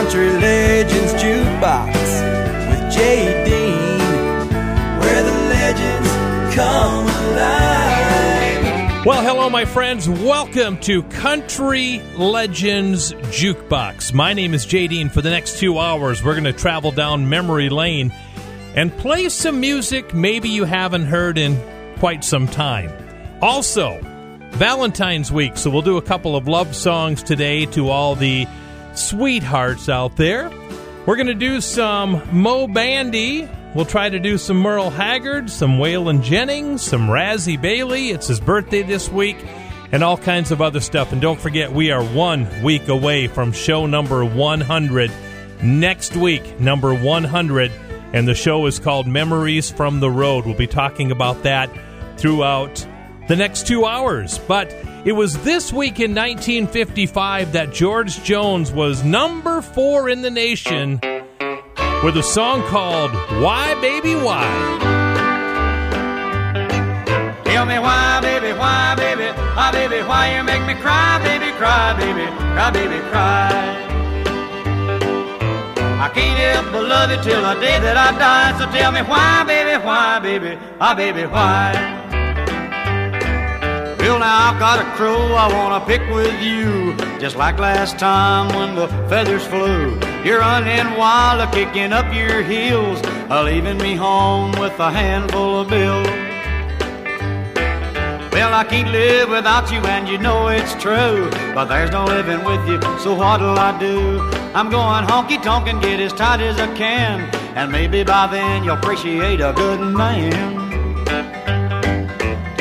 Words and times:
Country 0.00 0.30
Legends 0.30 1.12
Jukebox 1.22 1.94
with 2.70 2.90
Jay 2.90 3.44
Dean, 3.44 3.98
where 4.98 5.22
the 5.22 5.32
legends 5.50 6.08
come 6.54 7.04
alive. 7.04 9.04
Well, 9.04 9.22
hello, 9.22 9.50
my 9.50 9.66
friends. 9.66 10.08
Welcome 10.08 10.80
to 10.80 11.02
Country 11.02 12.00
Legends 12.16 13.12
Jukebox. 13.12 14.14
My 14.14 14.32
name 14.32 14.54
is 14.54 14.64
Jay 14.64 14.86
Dean. 14.86 15.10
For 15.10 15.20
the 15.20 15.28
next 15.28 15.58
two 15.58 15.78
hours, 15.78 16.24
we're 16.24 16.32
going 16.32 16.44
to 16.44 16.54
travel 16.54 16.92
down 16.92 17.28
memory 17.28 17.68
lane 17.68 18.10
and 18.74 18.96
play 18.96 19.28
some 19.28 19.60
music 19.60 20.14
maybe 20.14 20.48
you 20.48 20.64
haven't 20.64 21.08
heard 21.08 21.36
in 21.36 21.60
quite 21.98 22.24
some 22.24 22.48
time. 22.48 22.90
Also, 23.42 24.00
Valentine's 24.52 25.30
week, 25.30 25.58
so 25.58 25.68
we'll 25.68 25.82
do 25.82 25.98
a 25.98 26.02
couple 26.02 26.36
of 26.36 26.48
love 26.48 26.74
songs 26.74 27.22
today 27.22 27.66
to 27.66 27.90
all 27.90 28.14
the 28.14 28.46
sweethearts 28.94 29.88
out 29.88 30.16
there. 30.16 30.50
We're 31.06 31.16
going 31.16 31.26
to 31.28 31.34
do 31.34 31.60
some 31.60 32.22
Mo 32.32 32.66
Bandy. 32.66 33.48
We'll 33.74 33.84
try 33.84 34.08
to 34.08 34.18
do 34.18 34.36
some 34.36 34.58
Merle 34.58 34.90
Haggard, 34.90 35.48
some 35.50 35.78
Waylon 35.78 36.22
Jennings, 36.22 36.82
some 36.82 37.08
Razzy 37.08 37.60
Bailey. 37.60 38.10
It's 38.10 38.26
his 38.26 38.40
birthday 38.40 38.82
this 38.82 39.08
week, 39.08 39.36
and 39.92 40.02
all 40.02 40.16
kinds 40.16 40.50
of 40.50 40.60
other 40.60 40.80
stuff. 40.80 41.12
And 41.12 41.20
don't 41.20 41.40
forget, 41.40 41.72
we 41.72 41.90
are 41.90 42.04
one 42.04 42.48
week 42.62 42.88
away 42.88 43.28
from 43.28 43.52
show 43.52 43.86
number 43.86 44.24
100. 44.24 45.10
Next 45.62 46.16
week, 46.16 46.58
number 46.58 46.94
100, 46.94 47.70
and 48.12 48.26
the 48.26 48.34
show 48.34 48.66
is 48.66 48.78
called 48.78 49.06
Memories 49.06 49.70
from 49.70 50.00
the 50.00 50.10
Road. 50.10 50.46
We'll 50.46 50.54
be 50.54 50.66
talking 50.66 51.12
about 51.12 51.42
that 51.44 51.70
throughout 52.16 52.86
the 53.30 53.36
next 53.36 53.64
two 53.64 53.86
hours. 53.86 54.38
But 54.40 54.74
it 55.04 55.12
was 55.12 55.40
this 55.44 55.72
week 55.72 56.00
in 56.00 56.16
1955 56.16 57.52
that 57.52 57.72
George 57.72 58.24
Jones 58.24 58.72
was 58.72 59.04
number 59.04 59.62
four 59.62 60.08
in 60.10 60.22
the 60.22 60.30
nation 60.30 60.98
with 62.02 62.16
a 62.16 62.24
song 62.24 62.62
called 62.64 63.12
Why 63.40 63.80
Baby 63.80 64.16
Why. 64.16 64.50
Tell 67.44 67.66
me 67.66 67.78
why, 67.78 68.20
baby, 68.20 68.52
why, 68.58 68.96
baby, 68.96 69.28
why, 69.54 69.70
baby, 69.70 70.02
why 70.02 70.36
you 70.36 70.42
make 70.42 70.66
me 70.66 70.74
cry, 70.82 71.22
baby, 71.22 71.52
cry, 71.52 71.96
baby, 71.96 72.26
cry, 72.26 72.70
baby, 72.72 72.98
cry. 73.10 73.86
I 76.02 76.08
can't 76.12 76.36
help 76.36 76.72
but 76.72 76.82
love 76.82 77.10
you 77.12 77.22
till 77.22 77.42
the 77.42 77.60
day 77.60 77.78
that 77.78 77.96
I 77.96 78.10
die. 78.18 78.58
So 78.58 78.66
tell 78.76 78.90
me 78.90 79.02
why, 79.02 79.44
baby, 79.44 79.84
why, 79.84 80.18
baby, 80.18 80.56
why, 80.78 80.94
baby, 80.94 81.26
why. 81.26 81.99
Well, 84.10 84.18
now 84.18 84.50
I've 84.50 84.58
got 84.58 84.80
a 84.80 84.96
crow 84.96 85.34
I 85.36 85.46
wanna 85.54 85.86
pick 85.86 86.00
with 86.10 86.42
you, 86.42 86.96
just 87.20 87.36
like 87.36 87.60
last 87.60 87.96
time 87.96 88.48
when 88.56 88.74
the 88.74 88.88
feathers 89.08 89.46
flew. 89.46 89.96
You're 90.24 90.40
running 90.40 90.98
wild, 90.98 91.48
kicking 91.52 91.92
up 91.92 92.12
your 92.12 92.42
heels, 92.42 93.00
a 93.30 93.44
leaving 93.44 93.78
me 93.78 93.94
home 93.94 94.50
with 94.58 94.76
a 94.80 94.90
handful 94.90 95.60
of 95.60 95.68
bills. 95.68 96.08
Well, 98.32 98.52
I 98.52 98.64
can't 98.68 98.90
live 98.90 99.28
without 99.28 99.70
you, 99.70 99.78
and 99.78 100.08
you 100.08 100.18
know 100.18 100.48
it's 100.48 100.74
true. 100.82 101.30
But 101.54 101.66
there's 101.66 101.92
no 101.92 102.04
living 102.04 102.42
with 102.42 102.66
you, 102.66 102.80
so 102.98 103.14
what'll 103.14 103.56
I 103.56 103.78
do? 103.78 104.18
I'm 104.54 104.70
going 104.70 105.04
honky 105.06 105.40
tonk 105.40 105.68
and 105.68 105.80
get 105.80 106.00
as 106.00 106.12
tight 106.12 106.40
as 106.40 106.58
I 106.58 106.66
can, 106.74 107.30
and 107.54 107.70
maybe 107.70 108.02
by 108.02 108.26
then 108.26 108.64
you'll 108.64 108.74
appreciate 108.74 109.40
a 109.40 109.52
good 109.52 109.78
man. 109.80 110.60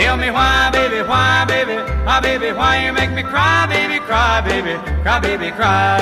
Tell 0.10 0.18
me 0.18 0.32
why, 0.32 0.72
baby, 0.72 1.08
why, 1.08 1.46
baby, 1.46 1.76
why, 2.04 2.20
baby, 2.20 2.52
why 2.52 2.84
you 2.84 2.92
make 2.92 3.12
me 3.12 3.22
cry, 3.22 3.68
baby, 3.68 4.00
cry, 4.00 4.42
baby, 4.42 4.74
cry, 5.04 5.20
baby, 5.20 5.52
cry. 5.52 6.00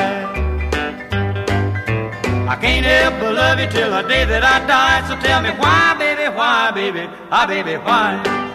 I 2.48 2.56
can't 2.56 2.86
help 2.86 3.20
but 3.20 3.34
love 3.34 3.60
you 3.60 3.68
till 3.68 3.92
the 3.92 4.04
day 4.04 4.24
that 4.24 4.46
I 4.46 4.66
die. 4.66 5.06
So 5.10 5.20
tell 5.20 5.42
me 5.42 5.50
why, 5.50 5.94
baby, 6.00 6.34
why, 6.34 6.72
baby, 6.72 7.06
why, 7.28 7.46
baby, 7.48 7.76
why. 7.76 8.47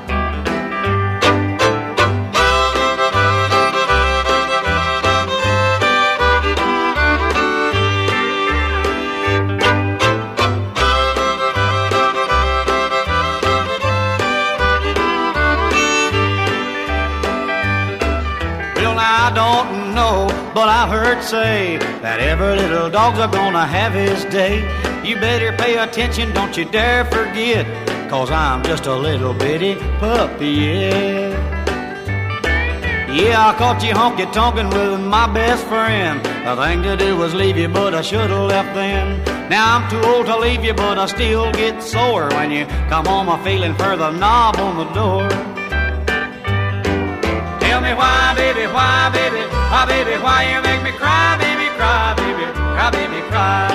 I 19.32 19.34
don't 19.34 19.94
know, 19.94 20.26
but 20.52 20.68
I 20.68 20.86
heard 20.86 21.24
say 21.24 21.78
that 22.02 22.20
every 22.20 22.54
little 22.54 22.90
dog's 22.90 23.18
a 23.18 23.28
gonna 23.28 23.66
have 23.66 23.94
his 23.94 24.26
day. 24.26 24.60
You 25.02 25.14
better 25.14 25.56
pay 25.56 25.78
attention, 25.78 26.34
don't 26.34 26.54
you 26.54 26.66
dare 26.66 27.06
forget, 27.06 27.64
cause 28.10 28.30
I'm 28.30 28.62
just 28.62 28.84
a 28.84 28.94
little 28.94 29.32
bitty 29.32 29.76
puppy, 29.98 30.50
yeah. 30.50 31.30
Yeah, 33.10 33.48
I 33.48 33.54
caught 33.56 33.82
you 33.82 33.94
honky 33.94 34.30
tonkin' 34.30 34.68
with 34.68 35.00
my 35.00 35.26
best 35.32 35.64
friend. 35.64 36.22
The 36.44 36.54
thing 36.56 36.82
to 36.82 36.94
do 36.98 37.16
was 37.16 37.32
leave 37.32 37.56
you, 37.56 37.68
but 37.68 37.94
I 37.94 38.02
should've 38.02 38.48
left 38.50 38.74
then. 38.74 39.24
Now 39.48 39.78
I'm 39.78 39.90
too 39.90 40.02
old 40.10 40.26
to 40.26 40.36
leave 40.36 40.62
you, 40.62 40.74
but 40.74 40.98
I 40.98 41.06
still 41.06 41.50
get 41.52 41.82
sore 41.82 42.28
when 42.32 42.50
you 42.50 42.66
come 42.90 43.06
home 43.06 43.30
a 43.30 43.42
feeling 43.42 43.74
for 43.76 43.96
the 43.96 44.10
knob 44.10 44.56
on 44.58 44.76
the 44.76 44.92
door. 44.92 45.61
Tell 47.82 47.90
me 47.90 47.98
why, 47.98 48.34
baby, 48.36 48.66
why, 48.72 49.10
baby, 49.12 49.42
why, 49.42 49.84
baby, 49.86 50.14
why 50.22 50.54
you 50.54 50.62
make 50.62 50.84
me 50.84 50.92
cry, 50.92 51.36
baby, 51.36 51.66
cry, 51.74 52.14
baby, 52.14 52.44
cry, 52.54 52.90
baby, 52.92 53.20
cry. 53.26 53.66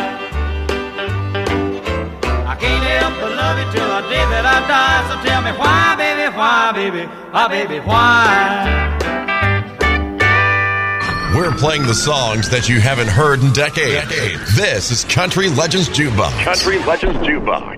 I 2.47 2.55
can't 2.55 2.83
help 2.87 3.19
but 3.19 3.35
love 3.35 3.59
you 3.59 3.65
till 3.73 3.89
the 3.89 4.01
day 4.07 4.23
that 4.31 4.45
I 4.47 4.63
die. 4.63 5.03
So 5.11 5.27
tell 5.27 5.41
me 5.41 5.51
why, 5.59 5.95
baby, 5.97 6.37
why, 6.37 6.71
baby, 6.71 7.03
why, 7.31 7.47
baby, 7.49 7.79
why. 7.81 8.87
We're 11.35 11.51
playing 11.51 11.85
the 11.85 11.93
songs 11.93 12.49
that 12.51 12.69
you 12.69 12.79
haven't 12.79 13.09
heard 13.09 13.41
in 13.41 13.51
decades. 13.51 14.55
This 14.55 14.89
is 14.89 15.03
Country 15.03 15.49
Legends 15.49 15.89
Jukebox. 15.89 16.45
Country 16.45 16.79
Legends 16.85 17.17
Jukebox. 17.27 17.76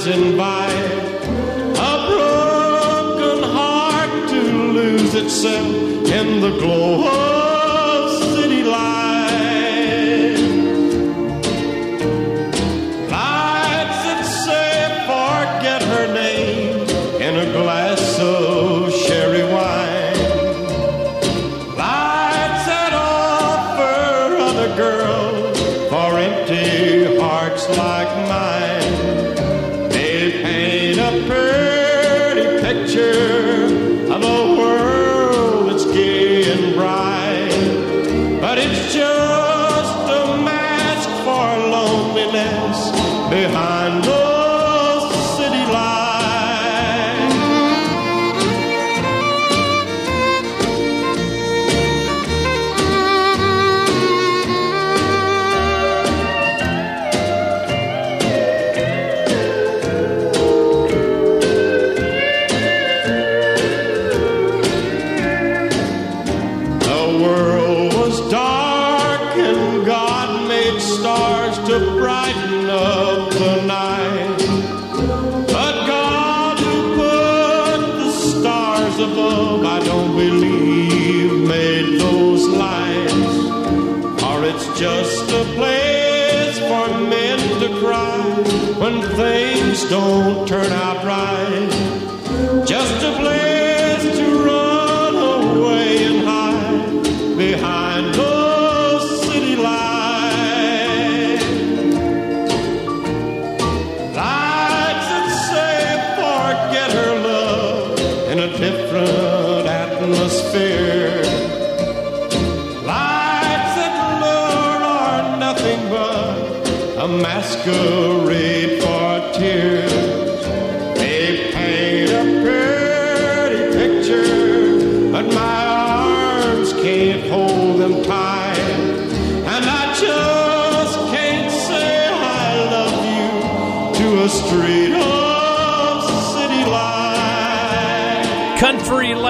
Signs 0.00 0.16
invite 0.16 0.92
a 1.76 2.06
broken 2.08 3.42
heart 3.42 4.28
to 4.28 4.40
lose 4.72 5.14
itself 5.14 5.66
in 6.10 6.40
the 6.40 6.50
glow 6.58 7.19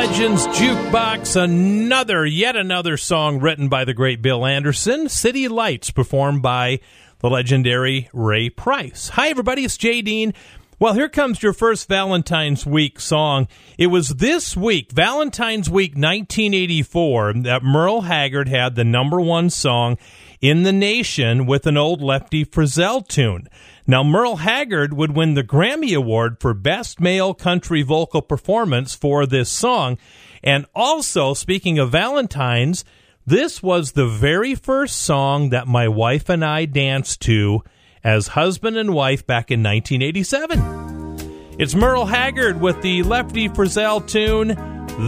Legends 0.01 0.47
Jukebox, 0.47 1.37
another, 1.37 2.25
yet 2.25 2.57
another 2.57 2.97
song 2.97 3.39
written 3.39 3.69
by 3.69 3.85
the 3.85 3.93
great 3.93 4.23
Bill 4.23 4.47
Anderson. 4.47 5.11
City 5.11 5.47
Lights, 5.47 5.91
performed 5.91 6.41
by 6.41 6.81
the 7.19 7.29
legendary 7.29 8.09
Ray 8.15 8.49
Price. 8.49 9.11
Hi, 9.11 9.29
everybody, 9.29 9.63
it's 9.63 9.77
Jay 9.77 10.01
Dean. 10.01 10.33
Well, 10.79 10.95
here 10.95 11.11
comes 11.11 11.43
your 11.43 11.53
first 11.53 11.87
Valentine's 11.87 12.65
Week 12.65 12.99
song. 12.99 13.47
It 13.77 13.89
was 13.89 14.09
this 14.09 14.57
week, 14.57 14.91
Valentine's 14.91 15.69
Week 15.69 15.91
1984, 15.91 17.35
that 17.43 17.63
Merle 17.63 18.01
Haggard 18.01 18.49
had 18.49 18.77
the 18.77 18.85
number 18.85 19.21
one 19.21 19.51
song 19.51 19.99
in 20.41 20.63
the 20.63 20.73
nation 20.73 21.47
with 21.47 21.67
an 21.67 21.77
old 21.77 22.01
Lefty 22.01 22.45
Frizzell 22.45 23.07
tune. 23.07 23.49
Now, 23.87 24.03
Merle 24.03 24.37
Haggard 24.37 24.95
would 24.95 25.15
win 25.17 25.35
the 25.35 25.43
Grammy 25.43 25.97
Award 25.97 26.39
for 26.41 26.55
Best 26.55 27.01
Male 27.01 27.35
Country 27.35 27.83
Vocal 27.83 28.23
Performance 28.23 28.95
for 28.95 29.27
this 29.27 29.51
song. 29.51 29.99
And 30.43 30.67
also, 30.75 31.35
speaking 31.35 31.79
of 31.79 31.91
Valentine's, 31.91 32.85
this 33.27 33.63
was 33.63 33.93
the 33.93 34.09
very 34.09 34.55
first 34.55 34.97
song 34.97 35.51
that 35.51 35.67
my 35.67 35.89
wife 35.89 36.29
and 36.29 36.45
I 36.45 36.65
danced 36.65 37.21
to 37.23 37.63
as 38.03 38.29
husband 38.29 38.79
and 38.79 38.95
wife 38.95 39.27
back 39.27 39.51
in 39.51 39.63
1987. 39.63 41.57
It's 41.59 41.75
Merle 41.75 42.07
Haggard 42.07 42.61
with 42.61 42.81
the 42.81 43.03
Lefty 43.03 43.49
Frizzell 43.51 44.07
tune, 44.07 44.57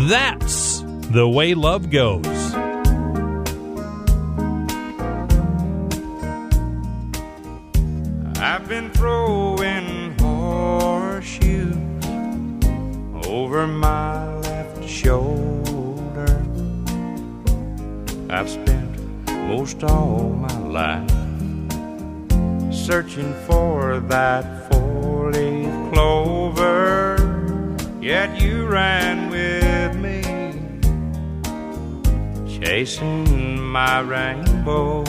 That's 0.08 0.82
the 0.82 1.26
Way 1.26 1.54
Love 1.54 1.90
Goes. 1.90 2.61
I've 8.44 8.68
been 8.68 8.90
throwing 8.90 10.18
horseshoes 10.18 11.76
over 13.24 13.68
my 13.68 14.34
left 14.38 14.84
shoulder. 14.84 16.44
I've 18.28 18.50
spent 18.50 18.98
most 19.28 19.84
all 19.84 20.30
my 20.30 20.58
life 20.58 21.08
searching 22.74 23.32
for 23.46 24.00
that 24.08 24.72
four 24.72 25.30
leaf 25.30 25.92
clover. 25.92 27.16
Yet 28.00 28.40
you 28.40 28.66
ran 28.66 29.30
with 29.30 29.94
me, 29.94 30.20
chasing 32.58 33.60
my 33.60 34.00
rainbows. 34.00 35.06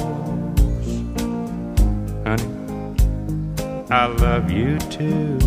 Honey, 2.28 2.63
I 3.94 4.08
love 4.08 4.50
you 4.50 4.80
too. 4.80 5.38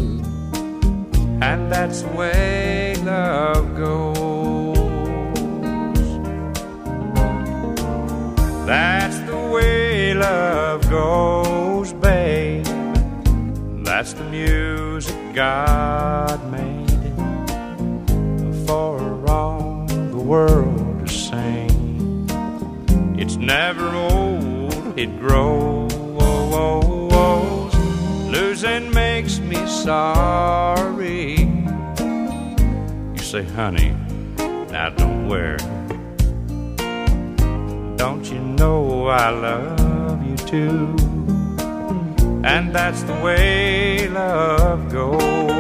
And 1.43 1.73
that's 1.73 2.03
the 2.03 2.09
way 2.11 2.95
love 3.03 3.77
goes. 3.77 4.77
That's 8.65 9.19
the 9.29 9.51
way 9.53 10.15
love 10.15 10.89
goes, 10.89 11.93
babe. 11.95 12.65
That's 13.85 14.13
the 14.13 14.23
music 14.31 15.35
God 15.35 16.41
made 16.53 16.87
for 18.65 19.29
all 19.29 19.87
the 19.87 20.23
world 20.25 21.05
to 21.05 21.13
sing. 21.13 22.29
It's 23.19 23.35
never 23.35 23.89
old, 23.89 24.97
it 24.97 25.19
grows. 25.19 25.77
Losing 28.37 28.91
makes 28.91 29.39
me 29.39 29.57
sorry. 29.67 31.37
You 33.15 33.19
say, 33.19 33.45
honey, 33.45 33.97
now 34.71 34.91
don't 34.91 35.27
worry. 35.27 35.57
Don't 37.97 38.27
you 38.31 38.39
know 38.39 39.07
I 39.07 39.31
love 39.31 40.23
you 40.23 40.37
too? 40.37 40.95
And 42.45 42.75
that's 42.75 43.03
the 43.05 43.15
way 43.25 44.07
love 44.11 44.93
goes. 44.93 45.56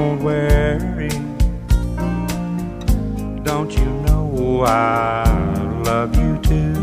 Don't 0.00 0.22
worry. 0.24 1.10
Don't 3.42 3.70
you 3.78 3.84
know 4.06 4.62
I 4.66 5.24
love 5.84 6.16
you 6.16 6.38
too? 6.50 6.74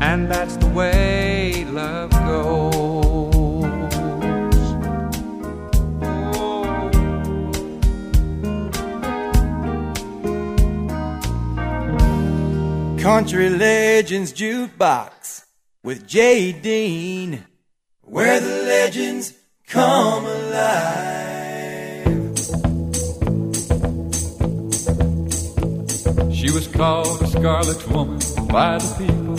And 0.00 0.28
that's 0.28 0.56
the 0.56 0.66
way 0.78 1.64
love 1.66 2.10
goes. 2.10 2.80
Country 13.00 13.48
Legends 13.50 14.32
Jukebox 14.32 15.44
with 15.84 16.06
Jay 16.08 16.52
Dean, 16.52 17.44
where 18.02 18.40
the 18.40 18.56
legends 18.74 19.34
come 19.68 20.26
alive. 20.26 21.39
She 26.40 26.50
was 26.50 26.66
called 26.68 27.20
a 27.20 27.26
scarlet 27.26 27.86
woman 27.88 28.18
by 28.48 28.78
the 28.78 28.94
people 28.96 29.36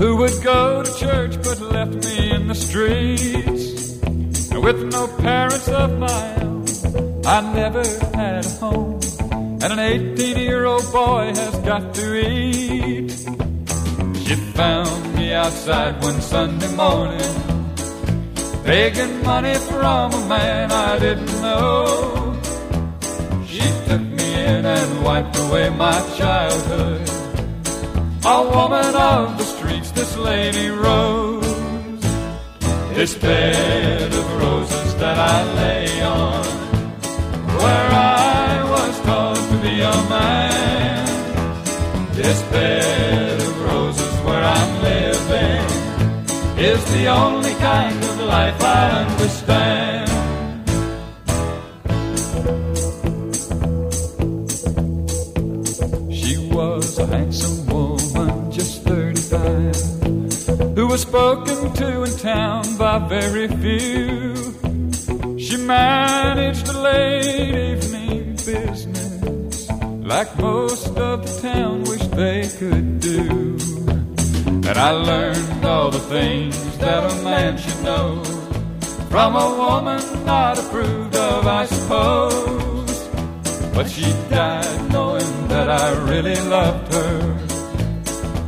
who 0.00 0.16
would 0.16 0.42
go 0.42 0.82
to 0.82 0.98
church 0.98 1.36
but 1.44 1.60
left 1.60 1.94
me 2.04 2.32
in 2.32 2.48
the 2.48 2.56
streets. 2.56 4.02
And 4.50 4.64
with 4.64 4.82
no 4.90 5.06
parents 5.06 5.68
of 5.68 5.96
my 5.96 6.42
own. 6.42 6.66
I 7.24 7.40
never 7.54 7.86
had 8.16 8.44
a 8.44 8.48
home, 8.58 9.00
and 9.62 9.72
an 9.72 9.78
18 9.78 10.36
year 10.38 10.64
old 10.64 10.90
boy 10.90 11.32
has 11.36 11.56
got 11.60 11.94
to 11.94 12.28
eat. 12.28 13.12
She 14.26 14.34
found 14.58 15.14
me 15.14 15.34
outside 15.34 16.02
one 16.02 16.20
Sunday 16.20 16.74
morning, 16.74 17.34
begging 18.64 19.22
money 19.22 19.54
from 19.54 20.12
a 20.14 20.28
man 20.28 20.72
I 20.72 20.98
didn't 20.98 21.40
know. 21.40 22.23
In 24.44 24.66
and 24.66 25.02
wiped 25.02 25.38
away 25.38 25.70
my 25.70 25.98
childhood. 26.18 27.08
A 28.26 28.42
woman 28.54 28.94
of 28.94 29.38
the 29.38 29.44
streets, 29.44 29.90
this 29.92 30.18
lady 30.18 30.68
Rose. 30.68 32.02
This 32.92 33.14
bed 33.14 34.12
of 34.12 34.26
roses 34.42 34.94
that 34.96 35.18
I 35.18 35.36
lay 35.60 36.02
on, 36.02 36.44
where 37.62 37.88
I 37.90 38.64
was 38.74 39.00
taught 39.06 39.42
to 39.50 39.56
be 39.62 39.80
a 39.80 39.96
man. 40.12 41.06
This 42.12 42.42
bed 42.52 43.40
of 43.40 43.62
roses 43.62 44.14
where 44.26 44.44
I'm 44.44 44.72
living 44.82 45.64
is 46.58 46.84
the 46.92 47.06
only 47.06 47.54
kind 47.54 47.96
of 47.96 48.20
life 48.20 48.62
I 48.62 48.90
understand. 49.04 49.93
Was 60.94 61.02
spoken 61.02 61.72
to 61.72 62.04
in 62.04 62.16
town 62.18 62.62
by 62.76 62.98
very 63.08 63.48
few. 63.48 64.32
She 65.36 65.56
managed 65.56 66.66
the 66.66 66.78
late 66.88 67.82
evening 67.82 68.36
business 68.36 69.68
like 70.12 70.30
most 70.38 70.96
of 70.96 71.16
the 71.26 71.40
town 71.48 71.82
wished 71.82 72.12
they 72.12 72.42
could 72.60 73.00
do. 73.00 73.56
And 74.68 74.76
I 74.88 74.90
learned 74.90 75.64
all 75.64 75.90
the 75.90 76.04
things 76.16 76.78
that 76.78 77.02
a 77.12 77.14
man 77.24 77.58
should 77.58 77.82
know 77.82 78.22
from 79.10 79.34
a 79.34 79.48
woman 79.62 80.00
not 80.24 80.60
approved 80.60 81.16
of, 81.16 81.44
I 81.44 81.66
suppose. 81.66 83.08
But 83.74 83.90
she 83.90 84.08
died 84.30 84.92
knowing 84.92 85.48
that 85.48 85.68
I 85.68 85.86
really 86.10 86.38
loved 86.56 86.92
her. 86.94 87.44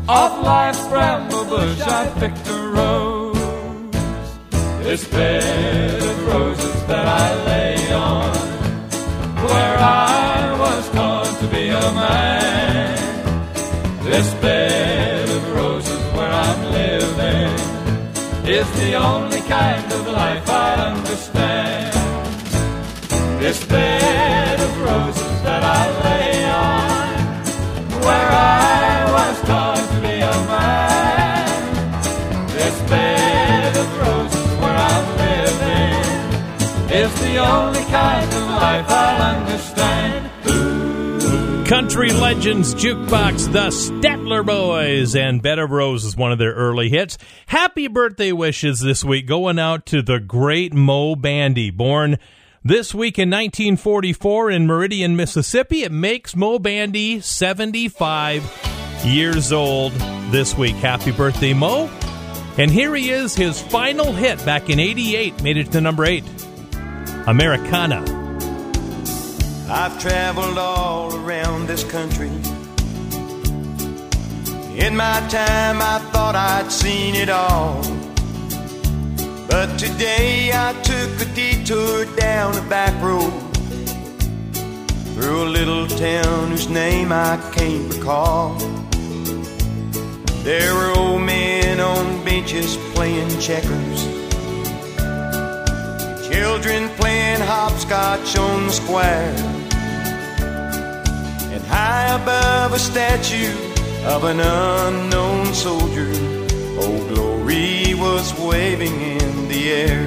Off 0.09 0.45
life's 0.45 0.87
bramble 0.87 1.26
bush, 1.49 1.81
I 1.81 2.09
picked 2.21 2.49
a 2.49 2.59
rose. 2.77 3.37
This 4.83 5.07
bed 5.09 6.03
of 6.03 6.27
roses 6.27 6.87
that 6.87 7.07
I 7.07 7.45
lay 7.51 7.93
on, 7.93 8.35
where 9.45 9.79
I 9.79 10.57
was 10.59 10.89
taught 10.91 11.39
to 11.41 11.47
be 11.49 11.69
a 11.69 11.93
man. 12.03 12.97
This 14.05 14.29
bed 14.35 15.29
of 15.29 15.55
roses 15.55 16.03
where 16.15 16.33
I'm 16.47 16.61
living 16.73 17.55
is 18.49 18.69
the 18.81 18.95
only 18.95 19.41
kind 19.43 19.93
of 19.93 20.07
life 20.07 20.49
I 20.49 20.73
understand. 20.93 21.95
This 23.41 23.65
bed 23.67 24.61
of 24.61 24.73
roses 24.83 25.43
that 25.43 25.63
I 25.63 25.83
lay 26.07 26.45
on, 26.71 28.01
where 28.07 28.31
I 28.31 29.13
was 29.17 29.41
taught 29.49 29.85
to 29.93 30.01
be 30.01 30.17
a 30.21 30.37
man. 30.51 30.66
Is 36.97 37.21
the 37.21 37.37
only 37.37 37.83
kind 37.85 38.33
of 38.33 38.43
life 38.43 38.87
I'll 38.89 39.37
understand. 39.37 40.31
Country 41.67 42.11
Legends 42.11 42.75
Jukebox, 42.75 43.53
the 43.53 43.69
Statler 43.69 44.47
Boys, 44.47 45.15
and 45.15 45.43
Bed 45.43 45.59
of 45.59 45.71
Roses, 45.71 46.17
one 46.17 46.33
of 46.33 46.39
their 46.39 46.55
early 46.55 46.89
hits. 46.89 47.19
Happy 47.47 47.89
birthday 47.89 48.33
wishes 48.33 48.81
this 48.81 49.05
week 49.05 49.27
going 49.27 49.59
out 49.59 49.85
to 49.87 50.01
the 50.01 50.21
great 50.21 50.73
Mo 50.73 51.17
Bandy, 51.17 51.71
born 51.71 52.19
this 52.65 52.95
week 52.95 53.19
in 53.19 53.29
1944 53.29 54.51
in 54.51 54.67
Meridian, 54.67 55.17
Mississippi. 55.17 55.83
It 55.83 55.93
makes 55.93 56.35
Mo 56.35 56.59
Bandy 56.59 57.21
75 57.21 59.03
years 59.05 59.53
old 59.53 59.93
this 60.31 60.57
week. 60.57 60.77
Happy 60.77 61.13
birthday, 61.13 61.53
Mo. 61.53 61.91
And 62.59 62.71
here 62.71 62.95
he 62.95 63.11
is, 63.11 63.35
his 63.35 63.61
final 63.61 64.13
hit 64.13 64.43
back 64.47 64.71
in 64.71 64.81
88, 64.81 65.43
made 65.43 65.59
it 65.59 65.73
to 65.73 65.81
number 65.81 66.07
8, 66.07 66.25
Americana. 67.29 68.05
I've 69.69 69.99
traveled 69.99 70.59
all 70.59 71.13
around 71.17 71.67
this 71.67 71.83
country. 71.83 72.29
In 74.79 74.95
my 74.95 75.19
time, 75.29 75.83
I 75.83 75.99
thought 76.13 76.37
I'd 76.37 76.71
seen 76.71 77.17
it 77.17 77.29
all. 77.29 77.83
But 79.49 79.77
today, 79.77 80.53
I 80.55 80.73
took 80.85 81.21
a 81.21 81.35
detour 81.35 82.05
down 82.15 82.57
a 82.57 82.69
back 82.69 82.95
road 83.03 83.33
through 85.15 85.43
a 85.43 85.51
little 85.51 85.89
town 85.89 86.51
whose 86.51 86.69
name 86.69 87.11
I 87.11 87.39
can't 87.53 87.93
recall. 87.93 88.55
There 90.45 90.73
were 90.77 90.93
old 90.97 91.23
men 91.23 91.81
on 91.81 92.25
benches 92.25 92.77
playing 92.95 93.41
checkers. 93.41 94.16
Children 96.37 96.91
playing 97.01 97.41
hopscotch 97.41 98.37
on 98.37 98.67
the 98.67 98.73
square. 98.73 99.35
And 101.55 101.63
high 101.65 102.09
above 102.15 102.75
a 102.75 102.79
statue 102.79 103.57
of 104.05 104.25
an 104.25 104.41
unknown 104.41 105.55
soldier, 105.55 106.11
Old 106.79 107.09
Glory 107.09 107.95
was 107.95 108.39
waving 108.39 109.01
in 109.01 109.49
the 109.49 109.63
air. 109.73 110.05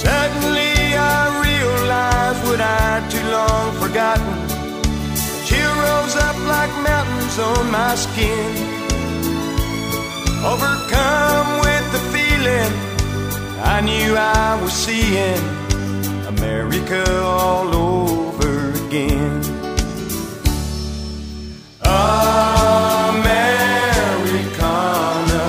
Suddenly 0.00 0.76
I 0.96 1.20
realized 1.44 2.42
what 2.48 2.60
I'd 2.62 3.04
too 3.10 3.26
long 3.38 3.68
forgotten. 3.82 4.34
A 5.12 5.44
chill 5.44 5.74
rose 5.84 6.16
up 6.16 6.38
like 6.54 6.72
mountains 6.88 7.38
on 7.38 7.70
my 7.70 7.94
skin. 7.96 8.50
Overcome 10.42 11.60
with 11.66 11.86
the 11.92 12.02
feeling 12.14 12.93
I 13.66 13.80
knew 13.80 14.14
I 14.14 14.60
was 14.62 14.72
seeing 14.72 15.38
America 16.26 17.02
all 17.22 17.74
over 17.74 18.70
again. 18.86 19.42
Americana, 24.34 25.44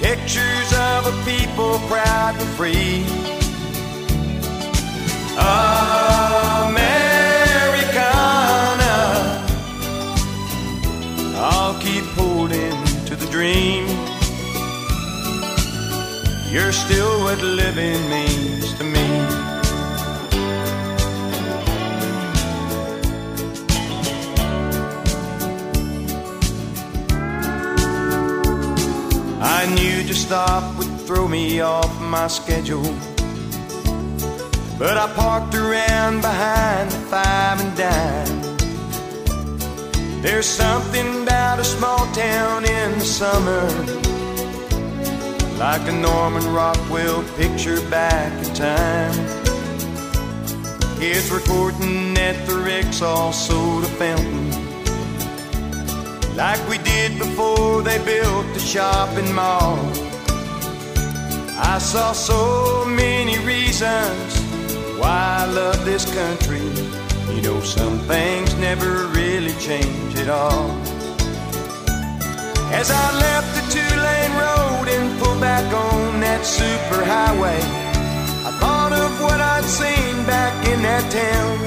pictures 0.00 0.72
of 0.72 1.06
a 1.06 1.14
people 1.24 1.80
proud 1.88 2.36
and 2.40 2.48
free. 2.56 3.04
Americana, 5.36 6.27
living 17.48 18.08
means 18.08 18.72
to 18.74 18.84
me. 18.84 19.08
I 29.40 29.66
knew 29.74 30.02
to 30.06 30.14
stop 30.14 30.76
would 30.78 31.00
throw 31.06 31.26
me 31.26 31.60
off 31.60 32.00
my 32.00 32.28
schedule. 32.28 32.94
But 34.78 34.96
I 34.96 35.12
parked 35.14 35.54
around 35.54 36.20
behind 36.20 36.90
the 36.90 36.98
five 37.10 37.60
and 37.60 37.76
dime. 37.76 38.38
There's 40.22 40.46
something 40.46 41.22
about 41.22 41.58
a 41.58 41.64
small 41.64 42.06
town 42.12 42.64
in 42.64 42.98
the 42.98 43.04
summer 43.04 44.17
like 45.58 45.88
a 45.88 45.92
Norman 45.92 46.46
Rockwell 46.52 47.24
picture 47.36 47.80
back 47.90 48.32
in 48.46 48.54
time. 48.54 49.12
Kids 51.00 51.30
recording 51.32 52.16
at 52.16 52.46
the 52.46 52.52
Rexall 52.52 53.32
soda 53.32 53.88
fountain, 53.98 54.50
like 56.36 56.60
we 56.68 56.78
did 56.78 57.18
before 57.18 57.82
they 57.82 57.98
built 58.04 58.46
the 58.54 58.60
shopping 58.60 59.34
mall. 59.34 59.78
I 61.60 61.78
saw 61.80 62.12
so 62.12 62.84
many 62.84 63.36
reasons 63.44 64.40
why 64.98 65.38
I 65.40 65.46
love 65.46 65.84
this 65.84 66.04
country. 66.14 66.62
You 67.34 67.42
know, 67.42 67.60
some 67.62 67.98
things 68.00 68.54
never 68.58 69.08
really 69.08 69.54
change 69.54 70.14
at 70.16 70.28
all. 70.28 70.97
As 72.70 72.90
I 72.90 73.06
left 73.18 73.54
the 73.56 73.62
two 73.72 73.92
lane 74.06 74.32
road 74.44 74.88
and 74.88 75.18
pulled 75.20 75.40
back 75.40 75.64
on 75.72 76.20
that 76.20 76.42
superhighway, 76.42 77.60
I 78.46 78.50
thought 78.60 78.92
of 78.92 79.20
what 79.22 79.40
I'd 79.40 79.64
seen 79.64 80.26
back 80.26 80.54
in 80.68 80.82
that 80.82 81.10
town. 81.10 81.58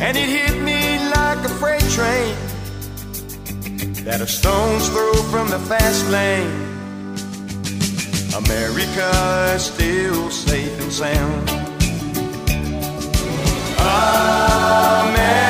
And 0.00 0.16
it 0.16 0.28
hit 0.28 0.62
me 0.62 0.98
like 1.10 1.44
a 1.44 1.50
freight 1.60 1.88
train 1.90 2.34
that 4.04 4.20
a 4.20 4.26
stone's 4.26 4.88
throw 4.88 5.12
from 5.30 5.48
the 5.48 5.58
fast 5.60 6.08
lane. 6.08 6.72
America 8.34 9.52
is 9.54 9.64
still 9.66 10.30
safe 10.30 10.80
and 10.80 10.92
sound. 10.92 11.50
Americana. 13.78 15.41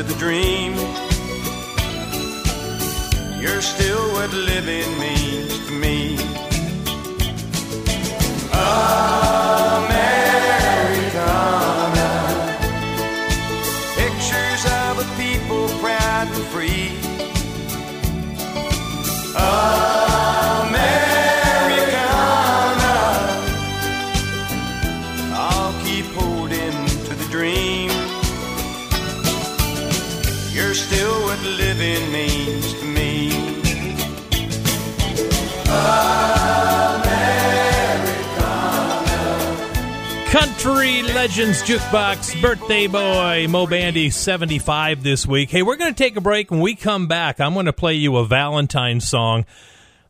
To 0.00 0.06
the 0.06 0.18
dream. 0.18 0.72
You're 3.38 3.60
still 3.60 4.12
what 4.12 4.32
living 4.32 4.98
means 4.98 5.66
to 5.66 5.72
me. 5.72 6.16
Americana. 8.52 9.49
Country 40.60 41.02
Legends 41.02 41.62
Jukebox 41.62 42.42
birthday 42.42 42.86
boy 42.86 43.46
Mo 43.48 43.66
Bandy 43.66 44.10
75 44.10 45.02
this 45.02 45.26
week. 45.26 45.50
Hey, 45.50 45.62
we're 45.62 45.76
going 45.76 45.94
to 45.94 45.96
take 45.96 46.16
a 46.16 46.20
break. 46.20 46.50
When 46.50 46.60
we 46.60 46.74
come 46.74 47.06
back, 47.06 47.40
I'm 47.40 47.54
going 47.54 47.64
to 47.64 47.72
play 47.72 47.94
you 47.94 48.18
a 48.18 48.26
Valentine 48.26 49.00
song 49.00 49.46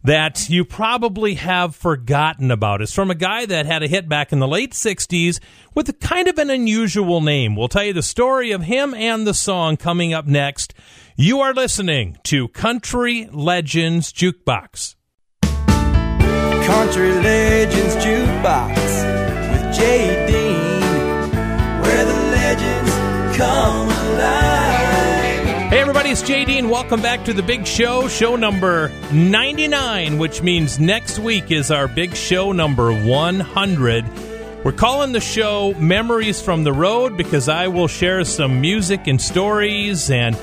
that 0.03 0.51
you 0.51 0.65
probably 0.65 1.35
have 1.35 1.77
forgotten 1.77 2.51
about. 2.51 2.83
It's 2.83 2.93
from 2.93 3.13
a 3.13 3.15
guy 3.15 3.47
that 3.47 3.65
had 3.65 3.85
a 3.85 3.87
hit 3.87 4.09
back 4.09 4.33
in 4.33 4.41
the 4.41 4.49
late 4.49 4.73
60s 4.73 5.39
with 5.73 6.01
kind 6.01 6.27
of 6.27 6.37
an 6.37 6.51
unusual 6.51 7.21
name. 7.21 7.55
We'll 7.55 7.69
tell 7.69 7.85
you 7.85 7.93
the 7.93 8.03
story 8.03 8.51
of 8.51 8.63
him 8.63 8.93
and 8.93 9.25
the 9.25 9.35
song 9.35 9.77
coming 9.77 10.13
up 10.13 10.27
next. 10.27 10.75
You 11.15 11.39
are 11.43 11.55
listening 11.55 12.19
to 12.25 12.49
Country 12.49 13.29
Legends 13.31 14.13
Jukebox. 14.13 14.97
Country 15.43 17.13
Legends 17.13 17.95
Jukebox 18.05 19.11
with 19.53 19.75
Jay 19.77 20.30
Hey 23.41 23.47
everybody, 25.81 26.11
it's 26.11 26.23
JD 26.23 26.59
and 26.59 26.71
welcome 26.71 27.01
back 27.01 27.25
to 27.25 27.33
the 27.33 27.43
big 27.43 27.67
show, 27.67 28.07
show 28.07 28.37
number 28.37 28.91
99, 29.15 30.19
which 30.19 30.43
means 30.43 30.79
next 30.79 31.19
week 31.19 31.51
is 31.51 31.71
our 31.71 31.89
big 31.89 32.15
show 32.15 32.53
number 32.53 32.93
100. 32.93 34.05
We're 34.63 34.73
calling 34.73 35.13
the 35.13 35.23
show 35.23 35.73
Memories 35.79 36.43
from 36.43 36.65
the 36.65 36.73
Road 36.75 37.17
because 37.17 37.49
I 37.49 37.69
will 37.69 37.89
share 37.89 38.25
some 38.25 38.61
music 38.61 39.07
and 39.07 39.19
stories 39.19 40.11
and 40.11 40.37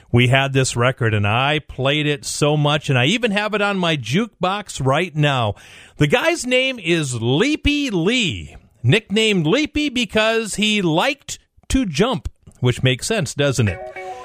we 0.09 0.29
had 0.29 0.53
this 0.53 0.77
record 0.77 1.13
and 1.13 1.27
I 1.27 1.59
played 1.59 2.07
it 2.07 2.23
so 2.23 2.55
much 2.55 2.89
and 2.89 2.97
I 2.97 3.07
even 3.07 3.31
have 3.31 3.53
it 3.53 3.61
on 3.61 3.77
my 3.77 3.97
jukebox 3.97 4.83
right 4.83 5.13
now. 5.13 5.55
The 5.97 6.07
guy's 6.07 6.47
name 6.47 6.79
is 6.79 7.15
Leapy 7.15 7.91
Lee, 7.91 8.55
nicknamed 8.81 9.45
Leapy 9.45 9.93
because 9.93 10.55
he 10.55 10.81
liked 10.81 11.37
to 11.67 11.85
jump, 11.85 12.29
which 12.61 12.81
makes 12.81 13.07
sense, 13.07 13.33
doesn't 13.33 13.67
it? 13.67 13.79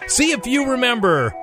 See 0.07 0.31
if 0.31 0.47
you 0.47 0.71
remember 0.71 1.35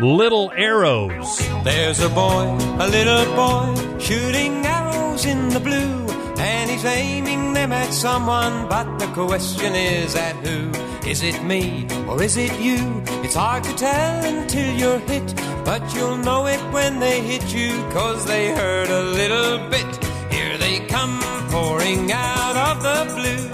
Little 0.00 0.52
Arrows. 0.52 1.38
There's 1.64 1.98
a 1.98 2.08
boy, 2.08 2.56
a 2.78 2.86
little 2.86 3.24
boy, 3.34 3.98
shooting 3.98 4.64
arrows 4.64 5.24
in 5.24 5.48
the 5.48 5.58
blue. 5.58 6.06
And 6.38 6.70
he's 6.70 6.84
aiming 6.84 7.52
them 7.52 7.72
at 7.72 7.92
someone, 7.92 8.68
but 8.68 8.98
the 8.98 9.08
question 9.08 9.74
is 9.74 10.14
at 10.14 10.36
who? 10.36 10.70
Is 11.04 11.24
it 11.24 11.42
me 11.42 11.88
or 12.06 12.22
is 12.22 12.36
it 12.36 12.60
you? 12.60 13.02
It's 13.24 13.34
hard 13.34 13.64
to 13.64 13.74
tell 13.74 14.24
until 14.24 14.72
you're 14.76 15.00
hit, 15.00 15.34
but 15.64 15.82
you'll 15.92 16.18
know 16.18 16.46
it 16.46 16.60
when 16.72 17.00
they 17.00 17.20
hit 17.20 17.52
you, 17.52 17.72
cause 17.90 18.24
they 18.24 18.54
hurt 18.54 18.90
a 18.90 19.02
little 19.02 19.68
bit. 19.68 20.04
Here 20.32 20.56
they 20.58 20.78
come 20.86 21.18
pouring 21.50 22.12
out 22.12 22.56
of 22.56 22.82
the 22.84 23.14
blue. 23.16 23.50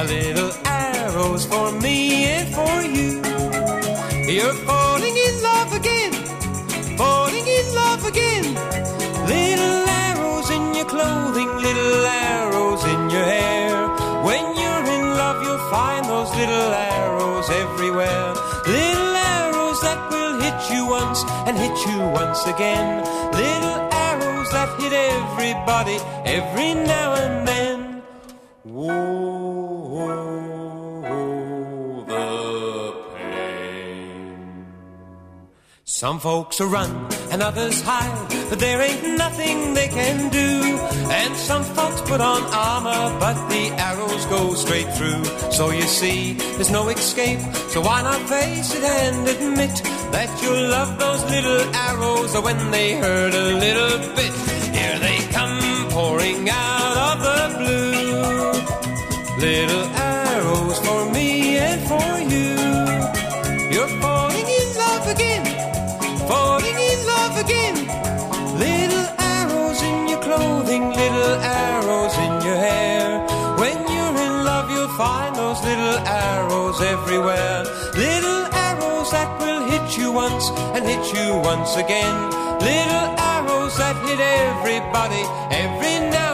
A 0.00 0.04
little 0.04 0.50
arrows 0.66 1.46
for 1.46 1.70
me 1.80 2.24
and 2.24 2.52
for 2.52 2.82
you. 2.82 3.35
You're 4.28 4.54
falling 4.66 5.16
in 5.16 5.40
love 5.40 5.72
again, 5.72 6.12
falling 6.98 7.46
in 7.46 7.74
love 7.76 8.04
again. 8.04 8.54
Little 9.24 9.88
arrows 9.88 10.50
in 10.50 10.74
your 10.74 10.84
clothing, 10.84 11.46
little 11.46 12.04
arrows 12.04 12.82
in 12.84 13.08
your 13.08 13.22
hair. 13.22 13.86
When 14.26 14.44
you're 14.60 14.84
in 14.96 15.06
love, 15.14 15.44
you'll 15.44 15.70
find 15.70 16.04
those 16.06 16.28
little 16.34 16.72
arrows 16.74 17.48
everywhere. 17.50 18.34
Little 18.66 19.14
arrows 19.14 19.80
that 19.82 20.10
will 20.10 20.40
hit 20.40 20.74
you 20.74 20.86
once 20.86 21.22
and 21.46 21.56
hit 21.56 21.76
you 21.86 21.98
once 22.10 22.44
again. 22.46 23.04
Little 23.30 23.78
arrows 23.92 24.50
that 24.50 24.70
hit 24.80 24.92
everybody 24.92 25.98
every 26.24 26.74
now 26.74 27.14
and 27.14 27.46
then. 27.46 28.02
Whoa, 28.64 29.55
Some 35.96 36.20
folks 36.20 36.60
will 36.60 36.68
run 36.68 36.90
and 37.30 37.42
others 37.42 37.80
hide, 37.80 38.28
but 38.50 38.58
there 38.58 38.82
ain't 38.82 39.16
nothing 39.16 39.72
they 39.72 39.88
can 39.88 40.28
do. 40.28 40.76
And 41.10 41.34
some 41.34 41.64
folks 41.64 42.02
put 42.02 42.20
on 42.20 42.42
armor, 42.52 43.18
but 43.18 43.48
the 43.48 43.70
arrows 43.78 44.26
go 44.26 44.52
straight 44.52 44.92
through. 44.92 45.24
So 45.52 45.70
you 45.70 45.88
see, 46.00 46.34
there's 46.56 46.70
no 46.70 46.86
escape. 46.90 47.40
So 47.72 47.80
why 47.80 48.02
not 48.02 48.20
face 48.28 48.74
it 48.74 48.84
and 48.84 49.26
admit 49.26 49.74
that 50.12 50.28
you 50.42 50.50
love 50.68 50.98
those 50.98 51.24
little 51.30 51.62
arrows 51.74 52.36
when 52.44 52.70
they 52.70 52.98
hurt 52.98 53.32
a 53.32 53.54
little 53.64 53.96
bit? 54.14 54.32
Here 54.76 54.98
they 54.98 55.18
come 55.32 55.88
pouring 55.88 56.46
out 56.50 56.96
of 57.08 57.16
the 57.26 57.42
blue. 57.56 58.52
Little 59.40 59.86
arrows 59.96 60.78
for 60.80 61.10
me 61.10 61.15
again. 67.36 67.76
Little 68.58 69.08
arrows 69.18 69.82
in 69.82 70.08
your 70.08 70.20
clothing, 70.20 70.84
little 70.90 71.36
arrows 71.40 72.14
in 72.24 72.32
your 72.46 72.56
hair. 72.56 73.20
When 73.60 73.76
you're 73.94 74.16
in 74.26 74.44
love, 74.44 74.70
you'll 74.70 74.96
find 74.96 75.34
those 75.36 75.60
little 75.62 75.98
arrows 76.06 76.80
everywhere. 76.80 77.64
Little 77.94 78.42
arrows 78.68 79.10
that 79.10 79.30
will 79.40 79.62
hit 79.70 79.98
you 79.98 80.12
once 80.12 80.50
and 80.74 80.84
hit 80.84 81.04
you 81.14 81.36
once 81.52 81.76
again. 81.76 82.16
Little 82.60 83.08
arrows 83.34 83.76
that 83.78 83.96
hit 84.06 84.20
everybody 84.20 85.22
every 85.50 85.96
now 86.10 86.25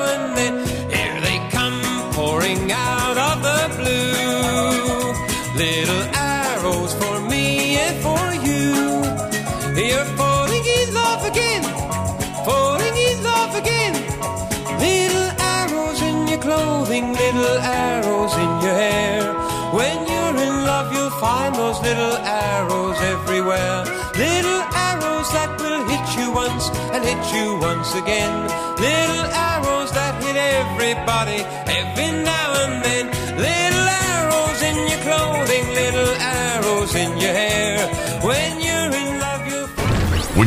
clothing, 16.93 17.13
little 17.13 17.59
arrows 17.59 18.35
in 18.35 18.51
your 18.61 18.75
hair. 18.75 19.33
When 19.73 19.97
you're 20.09 20.37
in 20.45 20.65
love, 20.65 20.93
you'll 20.93 21.19
find 21.21 21.55
those 21.55 21.81
little 21.81 22.17
arrows 22.17 22.99
everywhere. 23.01 23.85
Little 24.15 24.63
arrows 24.91 25.29
that 25.33 25.51
will 25.61 25.85
hit 25.89 26.07
you 26.19 26.31
once 26.33 26.69
and 26.93 27.03
hit 27.05 27.23
you 27.35 27.59
once 27.59 27.95
again. 27.95 28.33
Little 28.77 29.25
arrows 29.53 29.91
that 29.93 30.23
hit 30.23 30.37
everybody 30.37 31.41
every 31.81 32.11
now 32.23 32.49
and 32.65 32.85
then. 32.85 33.07
Little 33.49 33.89
arrows 34.13 34.61
in 34.69 34.77
your 34.91 35.01
clothing, 35.07 35.67
little 35.75 36.13
arrows 36.21 36.95
in 36.95 37.11
your 37.19 37.33
hair. 37.33 37.89
When 38.21 38.52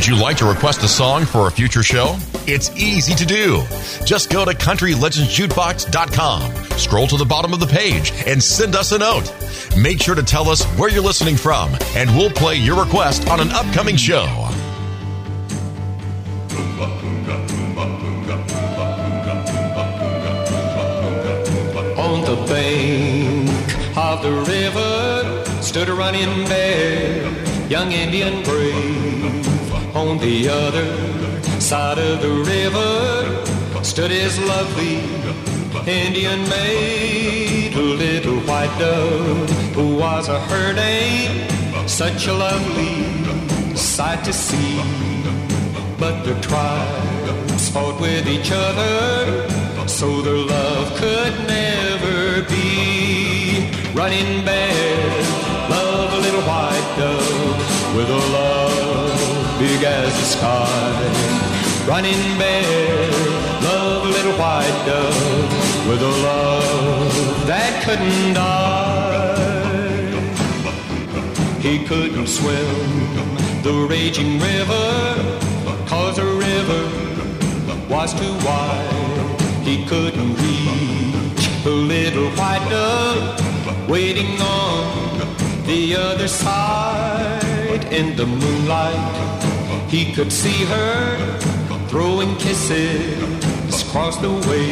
Would 0.06 0.15
you 0.15 0.22
like 0.22 0.38
to 0.38 0.46
request 0.46 0.84
a 0.84 0.88
song 0.88 1.26
for 1.26 1.48
a 1.48 1.52
future 1.52 1.82
show? 1.82 2.15
It's 2.46 2.70
easy 2.78 3.15
to 3.15 3.26
do. 3.26 3.63
Just 4.06 4.30
go 4.30 4.46
to 4.46 4.52
countrylegendsjukebox.com, 4.52 6.78
scroll 6.78 7.08
to 7.08 7.18
the 7.18 7.26
bottom 7.26 7.54
of 7.54 7.60
the 7.60 7.65
page, 7.65 8.13
and 8.28 8.44
send 8.44 8.76
us 8.76 8.91
a 8.91 9.00
note. 9.00 9.34
Make 9.76 10.00
sure 10.00 10.13
to 10.13 10.22
tell 10.22 10.48
us 10.48 10.63
where 10.78 10.91
you're 10.91 11.02
listening 11.02 11.38
from, 11.38 11.72
and 11.96 12.15
we'll 12.15 12.30
play 12.30 12.56
your 12.56 12.80
request 12.80 13.28
on 13.30 13.39
an 13.39 13.50
upcoming 13.50 13.96
show. 13.96 14.28
On 21.98 22.22
the 22.22 22.36
bank 22.48 23.50
of 23.98 24.22
the 24.22 24.32
river 24.32 25.44
stood 25.63 25.89
a 25.89 25.96
running 25.96 26.46
bear, 26.46 27.24
young 27.70 27.91
Indian 27.91 28.44
brave. 28.44 29.45
On 29.96 30.18
the 30.18 30.50
other 30.50 30.92
side 31.62 31.98
of 31.98 32.22
the 32.22 32.30
river 32.30 33.82
stood 33.82 34.12
his 34.12 34.38
lovely 34.40 34.98
Indian 35.88 36.42
maid, 36.50 37.74
a 37.74 37.80
little 37.80 38.40
white 38.42 38.76
dove 38.78 39.50
who 39.74 39.96
was 39.96 40.28
a 40.28 40.38
her 40.38 40.74
name. 40.74 41.48
Such 41.88 42.28
a 42.28 42.34
lovely 42.34 43.74
sight 43.74 44.22
to 44.26 44.34
see. 44.34 44.82
But 45.98 46.24
the 46.24 46.36
tribes 46.42 47.70
fought 47.70 47.98
with 48.02 48.28
each 48.28 48.52
other, 48.52 49.48
so 49.88 50.22
their 50.22 50.44
love 50.56 50.94
could 51.00 51.34
never 51.48 52.44
be. 52.50 53.72
Running 53.94 54.44
bear, 54.44 55.08
love 55.70 56.12
a 56.12 56.20
little 56.20 56.42
white 56.42 56.96
dove 56.98 57.96
with 57.96 58.10
a 58.10 58.24
love 58.34 58.55
big 59.60 59.84
as 59.84 60.12
the 60.13 60.26
sky. 60.38 61.46
Running 61.88 62.38
bear, 62.38 63.12
love 63.62 64.06
a 64.06 64.10
little 64.10 64.34
white 64.34 64.84
dove 64.86 65.88
with 65.88 66.02
a 66.02 66.13
love 66.30 67.48
that 67.48 67.84
couldn't 67.86 68.34
die. 68.34 69.15
He 71.62 71.86
couldn't 71.86 72.28
swim 72.28 73.26
the 73.63 73.88
raging 73.89 74.39
river, 74.39 74.88
cause 75.88 76.18
the 76.18 76.26
river 76.26 76.84
was 77.89 78.13
too 78.13 78.34
wide. 78.46 79.41
He 79.63 79.86
couldn't 79.86 80.36
reach 80.36 81.63
the 81.63 81.72
little 81.72 82.30
white 82.32 82.65
dove 82.70 83.89
waiting 83.89 84.39
on 84.41 85.65
the 85.65 85.96
other 85.96 86.28
side. 86.28 87.86
In 87.91 88.15
the 88.15 88.26
moonlight, 88.26 89.45
he 89.88 90.13
could 90.13 90.32
see 90.32 90.65
her 90.65 91.39
throwing 91.88 92.36
kisses 92.38 93.82
across 93.84 94.17
the 94.17 94.32
way. 94.50 94.69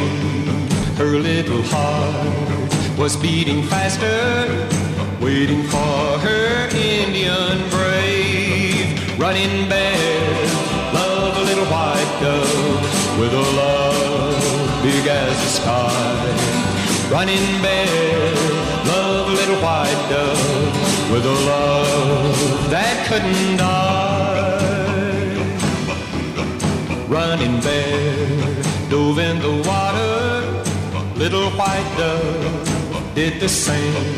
Her 0.98 1.18
little 1.18 1.62
heart 1.64 2.98
was 2.98 3.16
beating 3.18 3.64
faster, 3.64 4.68
waiting 5.22 5.64
for 5.64 6.20
her 6.26 6.68
Indian 6.76 7.58
brave. 7.70 9.20
Running 9.20 9.70
bear, 9.70 10.44
love 10.94 11.38
a 11.38 11.44
little 11.44 11.66
white 11.66 12.14
dove 12.22 13.20
with 13.20 13.34
a 13.34 13.46
love 13.62 14.84
big 14.84 15.08
as 15.08 15.36
the 15.44 15.52
sky. 15.60 16.54
Running 17.10 17.62
bear, 17.62 18.36
love 18.86 19.30
a 19.30 19.34
little 19.34 19.60
white 19.62 20.06
dove 20.10 21.12
with 21.12 21.26
a 21.26 21.38
love 21.46 22.70
that 22.70 23.06
couldn't 23.08 23.58
die. 23.58 23.93
Running 27.14 27.62
bear 27.62 28.64
dove 28.90 29.20
in 29.20 29.38
the 29.38 29.62
water, 29.70 30.64
little 31.16 31.52
white 31.52 31.94
dove 31.96 33.14
did 33.14 33.40
the 33.40 33.48
same, 33.48 34.16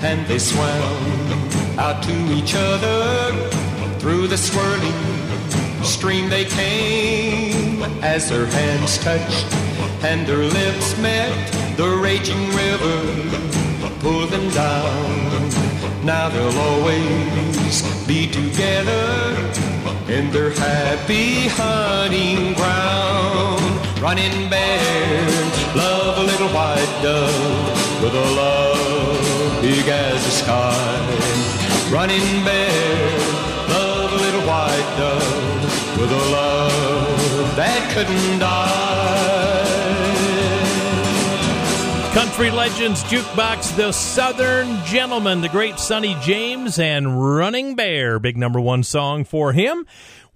and 0.00 0.24
they 0.28 0.38
swam 0.38 1.76
out 1.76 2.00
to 2.04 2.14
each 2.32 2.54
other 2.54 3.50
through 3.98 4.28
the 4.28 4.38
swirling 4.38 5.82
stream 5.82 6.30
they 6.30 6.44
came. 6.44 7.82
As 8.00 8.30
their 8.30 8.46
hands 8.46 8.98
touched 8.98 9.52
and 10.04 10.24
their 10.24 10.44
lips 10.44 10.96
met 10.98 11.34
the 11.76 11.88
raging 11.88 12.46
river 12.54 12.98
pulled 13.98 14.30
them 14.30 14.48
down. 14.50 15.50
Now 16.04 16.28
they'll 16.28 16.60
always 16.60 17.82
be 18.06 18.28
together 18.28 19.67
in 20.08 20.30
their 20.30 20.50
happy 20.50 21.48
hunting 21.48 22.54
ground 22.54 23.62
running 24.00 24.48
bear 24.48 25.26
love 25.76 26.18
a 26.18 26.22
little 26.22 26.48
white 26.48 26.94
dove 27.02 28.02
with 28.02 28.14
a 28.14 28.28
love 28.42 29.62
big 29.62 29.86
as 29.88 30.24
the 30.24 30.30
sky 30.30 31.90
running 31.92 32.44
bear 32.44 33.18
love 33.68 34.12
a 34.12 34.16
little 34.16 34.46
white 34.46 34.94
dove 34.96 35.98
with 36.00 36.10
a 36.10 36.24
love 36.30 37.56
that 37.56 37.90
couldn't 37.92 38.38
die. 38.38 39.87
Country 42.38 42.56
Legends 42.56 43.02
Jukebox, 43.02 43.74
The 43.74 43.90
Southern 43.90 44.84
Gentleman, 44.84 45.40
the 45.40 45.48
great 45.48 45.80
Sonny 45.80 46.16
James, 46.22 46.78
and 46.78 47.34
Running 47.34 47.74
Bear. 47.74 48.20
Big 48.20 48.36
number 48.36 48.60
one 48.60 48.84
song 48.84 49.24
for 49.24 49.52
him. 49.52 49.84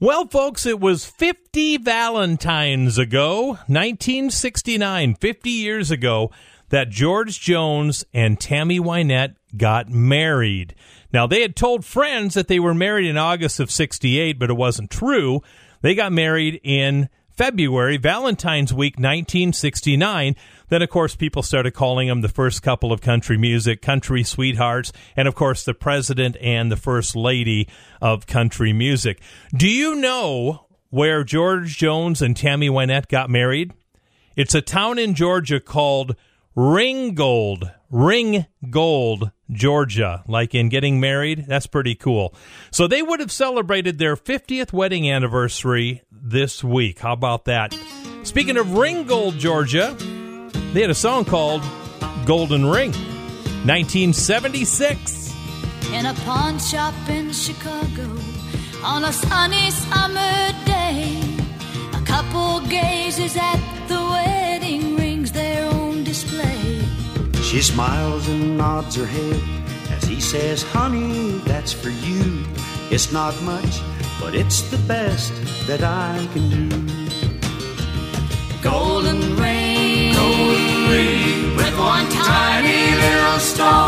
Well, 0.01 0.27
folks, 0.27 0.67
it 0.67 0.81
was 0.81 1.05
50 1.05 1.77
Valentines 1.77 2.99
ago, 2.99 3.51
1969, 3.69 5.15
50 5.15 5.51
years 5.51 5.93
ago, 5.93 6.33
that 6.71 6.91
George 6.91 7.41
Jones 7.41 8.05
and 8.13 8.41
Tammy 8.41 8.81
Wynette 8.81 9.37
got 9.57 9.89
married. 9.89 10.75
Now, 11.13 11.29
they 11.29 11.43
had 11.43 11.55
told 11.55 11.85
friends 11.85 12.35
that 12.35 12.49
they 12.49 12.59
were 12.59 12.75
married 12.75 13.07
in 13.07 13.17
August 13.17 13.61
of 13.61 13.71
68, 13.71 14.41
but 14.41 14.51
it 14.51 14.55
wasn't 14.55 14.91
true. 14.91 15.41
They 15.83 15.95
got 15.95 16.11
married 16.11 16.61
in 16.65 17.09
February, 17.43 17.97
Valentine's 17.97 18.73
Week 18.73 18.95
1969. 18.95 20.37
Then, 20.69 20.81
of 20.81 20.89
course, 20.91 21.17
people 21.17 21.43
started 21.43 21.73
calling 21.73 22.07
them 22.07 22.21
the 22.21 22.29
first 22.29 22.63
couple 22.63 22.93
of 22.93 23.01
country 23.01 23.37
music, 23.37 23.83
country 23.83 24.23
sweethearts, 24.23 24.93
and, 25.17 25.27
of 25.27 25.35
course, 25.35 25.65
the 25.65 25.75
president 25.75 26.37
and 26.41 26.71
the 26.71 26.77
first 26.77 27.17
lady 27.17 27.69
of 28.01 28.29
country 28.29 28.73
music. 28.73 29.21
Do 29.53 29.69
you 29.69 29.97
know 29.97 30.67
where 30.91 31.25
George 31.25 31.77
Jones 31.77 32.23
and 32.23 32.37
Tammy 32.37 32.69
Wynette 32.69 33.09
got 33.09 33.29
married? 33.29 33.73
It's 34.37 34.55
a 34.55 34.63
town 34.63 35.01
in 35.01 35.13
Georgia 35.13 35.59
called 35.59 36.15
Ringgold. 36.55 37.73
Ringgold, 37.91 39.33
Georgia. 39.53 40.23
Like 40.27 40.55
in 40.55 40.69
getting 40.69 41.01
married? 41.01 41.47
That's 41.47 41.67
pretty 41.67 41.95
cool. 41.95 42.35
So 42.71 42.87
they 42.87 43.03
would 43.03 43.21
have 43.21 43.33
celebrated 43.33 43.99
their 43.99 44.17
50th 44.17 44.73
wedding 44.73 45.11
anniversary 45.11 46.03
this 46.11 46.63
week. 46.65 47.01
How 47.01 47.13
about 47.13 47.45
that? 47.47 47.77
Speaking 48.25 48.57
of 48.57 48.73
Ringgold, 48.77 49.39
Georgia, 49.39 49.97
they 50.73 50.81
had 50.81 50.91
a 50.91 50.95
song 50.95 51.25
called 51.25 51.63
Golden 52.25 52.67
Ring. 52.67 52.93
1976. 53.65 55.33
in 55.93 56.07
a 56.07 56.15
pawn 56.25 56.59
shop 56.59 56.95
in 57.09 57.31
Chicago 57.33 58.17
on 58.83 59.05
a 59.05 59.13
sunny 59.13 59.71
summer 59.71 60.53
day. 60.65 61.21
A 61.93 62.03
couple 62.05 62.61
gazes 62.69 63.37
at 63.37 63.61
the 63.89 63.95
wedding 63.95 64.32
She 67.53 67.61
smiles 67.61 68.29
and 68.29 68.57
nods 68.57 68.97
her 68.97 69.05
head 69.05 69.43
as 69.91 70.05
he 70.05 70.23
says, 70.23 70.63
Honey, 70.63 71.33
that's 71.45 71.71
for 71.71 71.91
you. 71.91 72.47
It's 72.91 73.13
not 73.13 73.39
much, 73.43 73.83
but 74.19 74.35
it's 74.35 74.63
the 74.71 74.79
best 74.89 75.35
that 75.67 75.83
I 75.83 76.27
can 76.33 76.49
do. 76.49 76.69
Golden 78.63 79.37
ring, 79.37 80.15
golden 80.15 80.89
ring, 80.89 81.55
with 81.55 81.79
one 81.79 82.09
tiny 82.09 82.97
little 82.97 83.39
stone 83.39 83.82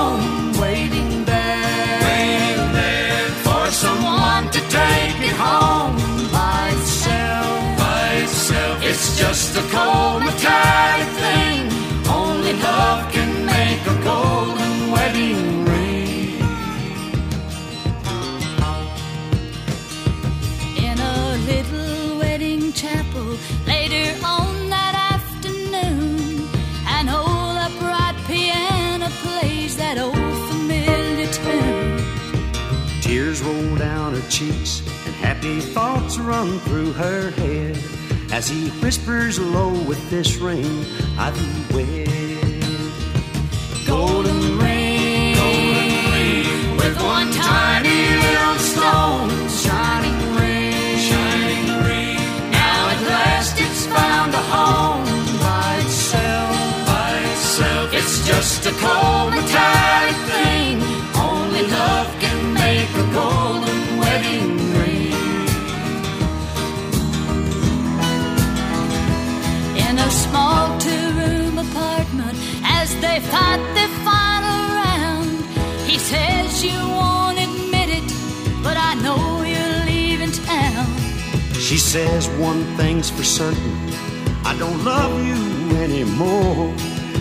cheeks 34.35 34.83
and 35.07 35.15
happy 35.15 35.61
thoughts 35.61 36.19
run 36.19 36.59
through 36.67 36.91
her 36.91 37.31
head 37.31 37.79
as 38.33 38.49
he 38.49 38.69
whispers 38.83 39.39
low 39.39 39.71
with 39.85 40.11
this 40.11 40.39
ring 40.39 40.85
I 41.17 41.31
thee 41.31 41.63
wed. 41.73 42.09
Golden 43.87 44.59
ring, 44.59 45.37
golden 45.39 46.11
ring, 46.11 46.77
with 46.79 46.97
one 47.01 47.31
tiny 47.31 48.01
little 48.27 48.59
stone, 48.59 49.31
shining 49.63 50.19
ring, 50.35 50.99
shining 50.99 51.69
ring. 51.87 52.19
Now 52.51 52.91
at 52.91 53.01
last 53.07 53.55
it's 53.61 53.87
found 53.87 54.35
a 54.35 54.45
home 54.55 55.07
by 55.47 55.79
itself, 55.85 56.57
by 56.91 57.13
itself. 57.31 57.95
It's 57.95 58.27
just 58.27 58.67
a 58.67 58.73
cold 58.83 59.33
they 73.15 73.21
fight 73.21 73.63
their 73.75 73.93
final 74.03 74.59
round, 74.83 75.45
he 75.87 75.99
says 75.99 76.65
you 76.65 76.77
won't 76.99 77.39
admit 77.39 77.89
it, 78.01 78.09
but 78.61 78.77
I 78.77 78.95
know 79.05 79.43
you're 79.53 79.85
leaving 79.87 80.33
town. 80.33 80.87
She 81.53 81.79
says 81.79 82.29
one 82.49 82.65
thing's 82.77 83.11
for 83.11 83.23
certain 83.23 83.75
I 84.45 84.57
don't 84.59 84.85
love 84.85 85.15
you 85.31 85.77
anymore 85.77 86.75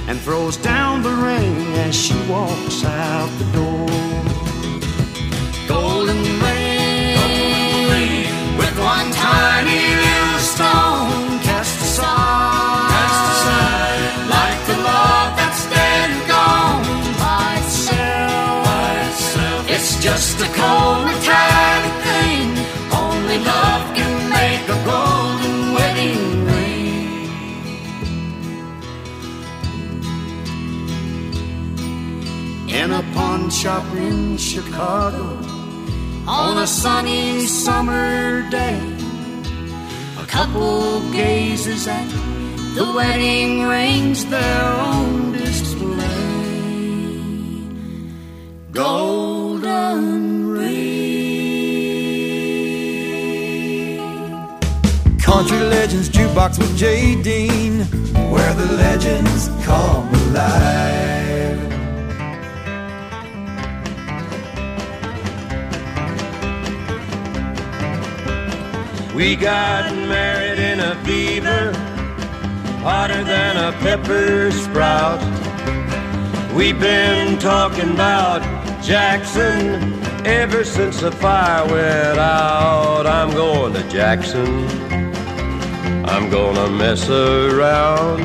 and 0.08 0.20
throws 0.20 0.58
down 0.58 1.04
the 1.04 1.16
ring 1.30 1.56
as 1.86 1.96
she 1.96 2.16
walks 2.28 2.84
out 2.84 3.30
the 3.38 3.48
door. 3.60 3.88
Golden 5.68 6.24
ring, 6.46 7.18
golden 7.20 7.84
ring, 7.94 8.58
with 8.58 8.76
one 8.80 9.10
tiny 9.12 9.82
little 10.06 10.40
stone 10.40 11.40
cast 11.48 11.78
aside, 11.88 12.63
In 32.84 32.92
a 32.92 33.02
pawn 33.14 33.50
shop 33.50 33.86
in 33.96 34.36
Chicago 34.36 35.40
on 36.28 36.58
a 36.58 36.68
sunny 36.68 37.46
summer 37.46 38.44
day. 38.50 38.78
A 40.20 40.26
couple 40.26 41.00
gazes 41.14 41.88
at 41.88 42.10
the 42.76 42.92
wedding 42.94 43.64
rings 43.64 44.26
there 44.26 44.66
on 44.92 45.32
display. 45.32 46.04
Golden 48.74 50.50
ring. 50.50 50.74
Country 55.22 55.60
Legends 55.60 56.10
Jukebox 56.10 56.60
with 56.60 56.76
Jay 56.76 57.16
Dean, 57.22 57.86
where 58.34 58.54
the 58.56 58.74
legends 58.74 59.48
come 59.66 60.14
alive. 60.26 61.53
We 69.16 69.36
got 69.36 69.94
married 69.94 70.58
in 70.58 70.80
a 70.80 70.96
fever, 71.06 71.72
hotter 72.82 73.24
than 73.24 73.58
a 73.58 73.72
pepper 73.78 74.50
sprout. 74.50 75.22
We've 76.52 76.80
been 76.80 77.38
talking 77.38 77.92
about 77.92 78.42
Jackson 78.82 80.04
ever 80.26 80.64
since 80.64 81.02
the 81.02 81.12
fire 81.12 81.64
went 81.66 82.18
out. 82.18 83.06
I'm 83.06 83.30
going 83.36 83.74
to 83.74 83.88
Jackson. 83.88 84.68
I'm 86.06 86.32
gonna 86.32 86.70
mess 86.72 87.08
around. 87.08 88.22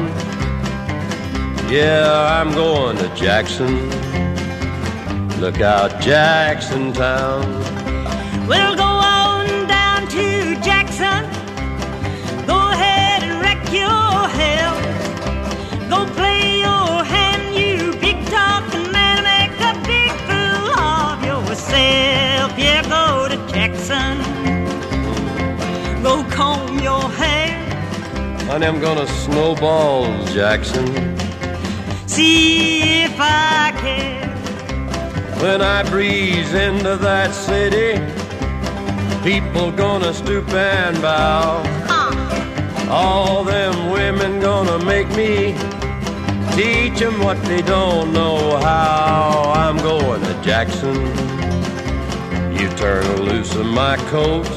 Yeah, 1.70 2.40
I'm 2.40 2.50
going 2.52 2.96
to 2.96 3.14
Jackson. 3.14 3.90
Look 5.38 5.60
out, 5.60 6.00
Jackson 6.00 6.94
Town. 6.94 7.44
We'll 8.48 8.74
go 8.74 8.87
Honey, 28.48 28.66
I'm 28.66 28.80
gonna 28.80 29.06
snowball 29.06 30.24
Jackson. 30.26 30.86
See 32.06 33.02
if 33.04 33.14
I 33.20 33.72
care. 33.76 34.26
When 35.42 35.60
I 35.60 35.82
breeze 35.90 36.54
into 36.54 36.96
that 36.96 37.34
city, 37.34 38.00
people 39.22 39.70
gonna 39.70 40.14
stoop 40.14 40.48
and 40.52 41.00
bow. 41.02 41.62
Uh. 41.88 42.88
All 42.90 43.44
them 43.44 43.90
women 43.90 44.40
gonna 44.40 44.82
make 44.82 45.08
me 45.10 45.54
teach 46.56 47.02
'em 47.02 47.22
what 47.22 47.40
they 47.44 47.60
don't 47.60 48.14
know 48.14 48.56
how. 48.58 49.52
I'm 49.54 49.76
going 49.76 50.22
to 50.22 50.34
Jackson. 50.42 50.96
You 52.58 52.68
turn 52.70 53.04
loose 53.26 53.54
of 53.54 53.66
my 53.66 53.96
coat, 54.10 54.48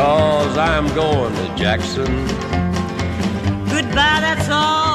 cause 0.00 0.56
I'm 0.56 0.86
going 0.94 1.34
to 1.34 1.54
Jackson. 1.56 2.06
Goodbye, 3.68 4.20
that's 4.24 4.48
all 4.48 4.89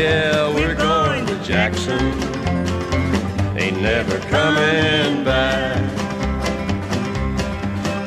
Yeah, 0.00 0.54
we're 0.54 0.74
going 0.76 1.26
to 1.26 1.42
Jackson. 1.42 2.00
Ain't 3.58 3.82
never 3.82 4.18
coming 4.30 5.24
back. 5.24 5.76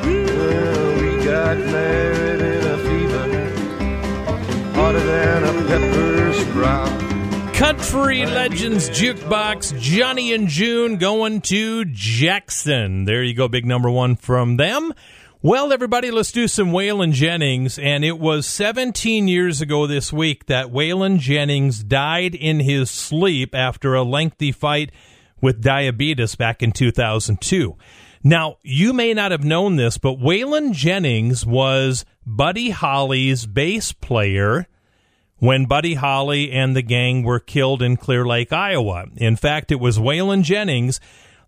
Well, 0.02 1.00
we 1.00 1.24
got 1.24 1.56
married 1.56 2.40
in 2.40 2.66
a 2.66 2.78
fever, 2.78 4.74
hotter 4.74 4.98
than 4.98 5.44
a 5.44 5.52
pepper 5.68 6.32
sprout. 6.32 7.54
Country 7.54 8.26
Legends 8.26 8.90
Jukebox, 8.90 9.80
Johnny 9.80 10.32
and 10.32 10.48
June 10.48 10.96
going 10.96 11.42
to 11.42 11.84
Jackson. 11.84 13.04
There 13.04 13.22
you 13.22 13.34
go, 13.34 13.46
big 13.46 13.66
number 13.66 13.88
one 13.88 14.16
from 14.16 14.56
them. 14.56 14.92
Well, 15.44 15.74
everybody, 15.74 16.10
let's 16.10 16.32
do 16.32 16.48
some 16.48 16.70
Waylon 16.70 17.12
Jennings. 17.12 17.78
And 17.78 18.02
it 18.02 18.18
was 18.18 18.46
17 18.46 19.28
years 19.28 19.60
ago 19.60 19.86
this 19.86 20.10
week 20.10 20.46
that 20.46 20.68
Waylon 20.68 21.18
Jennings 21.18 21.84
died 21.84 22.34
in 22.34 22.60
his 22.60 22.90
sleep 22.90 23.54
after 23.54 23.92
a 23.92 24.02
lengthy 24.02 24.52
fight 24.52 24.90
with 25.42 25.60
diabetes 25.60 26.34
back 26.34 26.62
in 26.62 26.72
2002. 26.72 27.76
Now, 28.22 28.56
you 28.62 28.94
may 28.94 29.12
not 29.12 29.32
have 29.32 29.44
known 29.44 29.76
this, 29.76 29.98
but 29.98 30.18
Waylon 30.18 30.72
Jennings 30.72 31.44
was 31.44 32.06
Buddy 32.24 32.70
Holly's 32.70 33.44
bass 33.44 33.92
player 33.92 34.66
when 35.40 35.66
Buddy 35.66 35.92
Holly 35.92 36.52
and 36.52 36.74
the 36.74 36.80
gang 36.80 37.22
were 37.22 37.38
killed 37.38 37.82
in 37.82 37.98
Clear 37.98 38.24
Lake, 38.24 38.50
Iowa. 38.50 39.08
In 39.18 39.36
fact, 39.36 39.70
it 39.70 39.78
was 39.78 39.98
Waylon 39.98 40.42
Jennings 40.42 41.00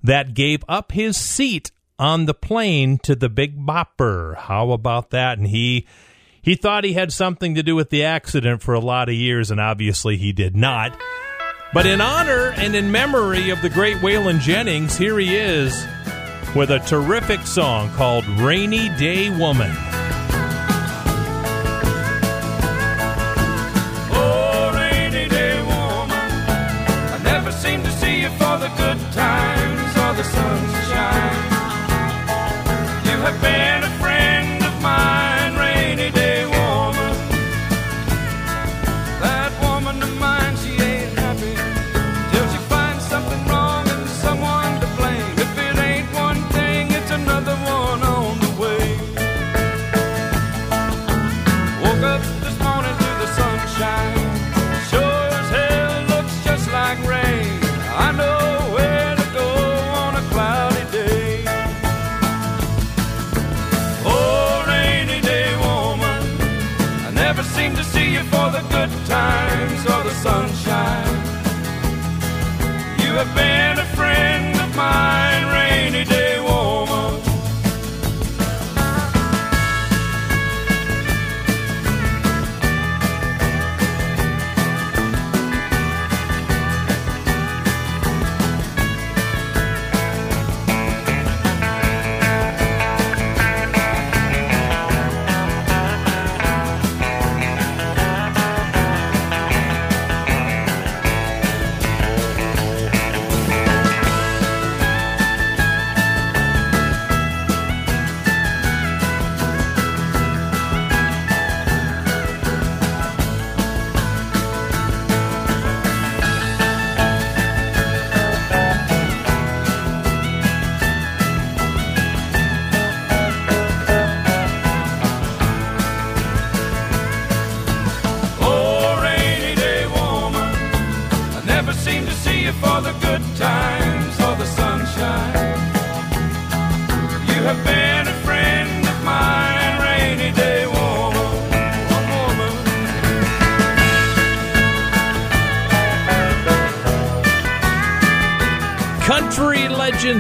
that 0.02 0.34
gave 0.34 0.62
up 0.68 0.92
his 0.92 1.16
seat 1.16 1.70
on 1.98 2.26
the 2.26 2.34
plane 2.34 2.98
to 2.98 3.14
the 3.14 3.28
Big 3.28 3.58
Bopper. 3.58 4.36
How 4.36 4.72
about 4.72 5.10
that? 5.10 5.38
And 5.38 5.46
he 5.48 5.86
he 6.42 6.54
thought 6.54 6.84
he 6.84 6.92
had 6.92 7.12
something 7.12 7.54
to 7.56 7.62
do 7.62 7.74
with 7.74 7.90
the 7.90 8.04
accident 8.04 8.62
for 8.62 8.74
a 8.74 8.80
lot 8.80 9.08
of 9.08 9.14
years, 9.14 9.50
and 9.50 9.60
obviously 9.60 10.16
he 10.16 10.32
did 10.32 10.56
not. 10.56 10.96
But 11.74 11.86
in 11.86 12.00
honor 12.00 12.52
and 12.56 12.76
in 12.76 12.92
memory 12.92 13.50
of 13.50 13.60
the 13.62 13.68
great 13.68 13.96
Waylon 13.96 14.40
Jennings, 14.40 14.96
here 14.96 15.18
he 15.18 15.34
is 15.34 15.86
with 16.54 16.70
a 16.70 16.78
terrific 16.78 17.40
song 17.40 17.90
called 17.90 18.26
Rainy 18.26 18.88
Day 18.90 19.28
Woman. 19.36 19.72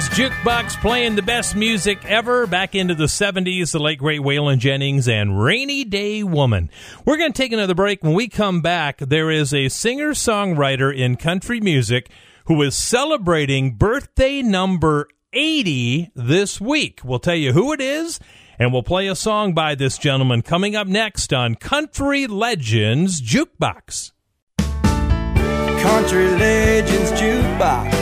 Jukebox 0.04 0.78
playing 0.82 1.16
the 1.16 1.22
best 1.22 1.56
music 1.56 2.04
ever 2.04 2.46
back 2.46 2.74
into 2.74 2.94
the 2.94 3.04
70s, 3.04 3.72
the 3.72 3.78
late 3.78 3.98
great 3.98 4.20
Waylon 4.20 4.58
Jennings 4.58 5.08
and 5.08 5.42
Rainy 5.42 5.84
Day 5.84 6.22
Woman. 6.22 6.70
We're 7.06 7.16
going 7.16 7.32
to 7.32 7.36
take 7.36 7.52
another 7.52 7.74
break. 7.74 8.04
When 8.04 8.12
we 8.12 8.28
come 8.28 8.60
back, 8.60 8.98
there 8.98 9.30
is 9.30 9.54
a 9.54 9.70
singer 9.70 10.10
songwriter 10.10 10.94
in 10.94 11.16
country 11.16 11.60
music 11.60 12.10
who 12.44 12.60
is 12.60 12.76
celebrating 12.76 13.76
birthday 13.76 14.42
number 14.42 15.08
80 15.32 16.10
this 16.14 16.60
week. 16.60 17.00
We'll 17.02 17.18
tell 17.18 17.34
you 17.34 17.54
who 17.54 17.72
it 17.72 17.80
is, 17.80 18.20
and 18.58 18.74
we'll 18.74 18.82
play 18.82 19.08
a 19.08 19.16
song 19.16 19.54
by 19.54 19.74
this 19.74 19.96
gentleman 19.96 20.42
coming 20.42 20.76
up 20.76 20.86
next 20.86 21.32
on 21.32 21.54
Country 21.54 22.26
Legends 22.26 23.22
Jukebox. 23.22 24.12
Country 24.58 26.28
Legends 26.28 27.12
Jukebox 27.12 27.92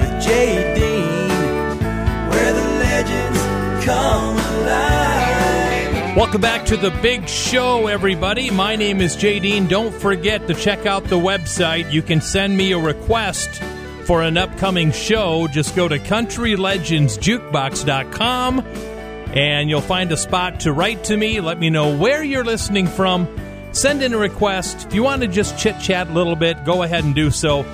with 0.00 0.22
Jay 0.22 0.87
Welcome 6.14 6.42
back 6.42 6.66
to 6.66 6.76
the 6.76 6.90
big 7.00 7.26
show, 7.26 7.86
everybody. 7.86 8.50
My 8.50 8.76
name 8.76 9.00
is 9.00 9.16
Jay 9.16 9.40
Dean. 9.40 9.66
Don't 9.66 9.94
forget 9.94 10.46
to 10.48 10.54
check 10.54 10.84
out 10.84 11.04
the 11.04 11.16
website. 11.16 11.90
You 11.90 12.02
can 12.02 12.20
send 12.20 12.54
me 12.54 12.72
a 12.72 12.78
request 12.78 13.48
for 14.04 14.22
an 14.22 14.36
upcoming 14.36 14.92
show. 14.92 15.48
Just 15.48 15.74
go 15.74 15.88
to 15.88 15.98
countrylegendsjukebox.com 15.98 18.60
and 19.34 19.70
you'll 19.70 19.80
find 19.80 20.12
a 20.12 20.18
spot 20.18 20.60
to 20.60 20.72
write 20.72 21.04
to 21.04 21.16
me. 21.16 21.40
Let 21.40 21.58
me 21.58 21.70
know 21.70 21.96
where 21.96 22.22
you're 22.22 22.44
listening 22.44 22.88
from. 22.88 23.26
Send 23.72 24.02
in 24.02 24.12
a 24.12 24.18
request. 24.18 24.84
If 24.86 24.92
you 24.94 25.02
want 25.02 25.22
to 25.22 25.28
just 25.28 25.58
chit 25.58 25.80
chat 25.80 26.08
a 26.08 26.12
little 26.12 26.36
bit, 26.36 26.62
go 26.66 26.82
ahead 26.82 27.04
and 27.04 27.14
do 27.14 27.30
so. 27.30 27.64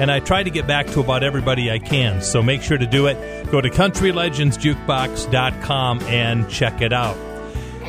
And 0.00 0.10
I 0.10 0.20
try 0.20 0.42
to 0.42 0.50
get 0.50 0.66
back 0.66 0.86
to 0.88 1.00
about 1.00 1.22
everybody 1.22 1.70
I 1.70 1.78
can. 1.78 2.20
So 2.22 2.42
make 2.42 2.62
sure 2.62 2.78
to 2.78 2.86
do 2.86 3.06
it. 3.06 3.50
Go 3.50 3.60
to 3.60 3.68
countrylegendsjukebox.com 3.70 6.00
and 6.02 6.48
check 6.48 6.80
it 6.80 6.92
out. 6.92 7.16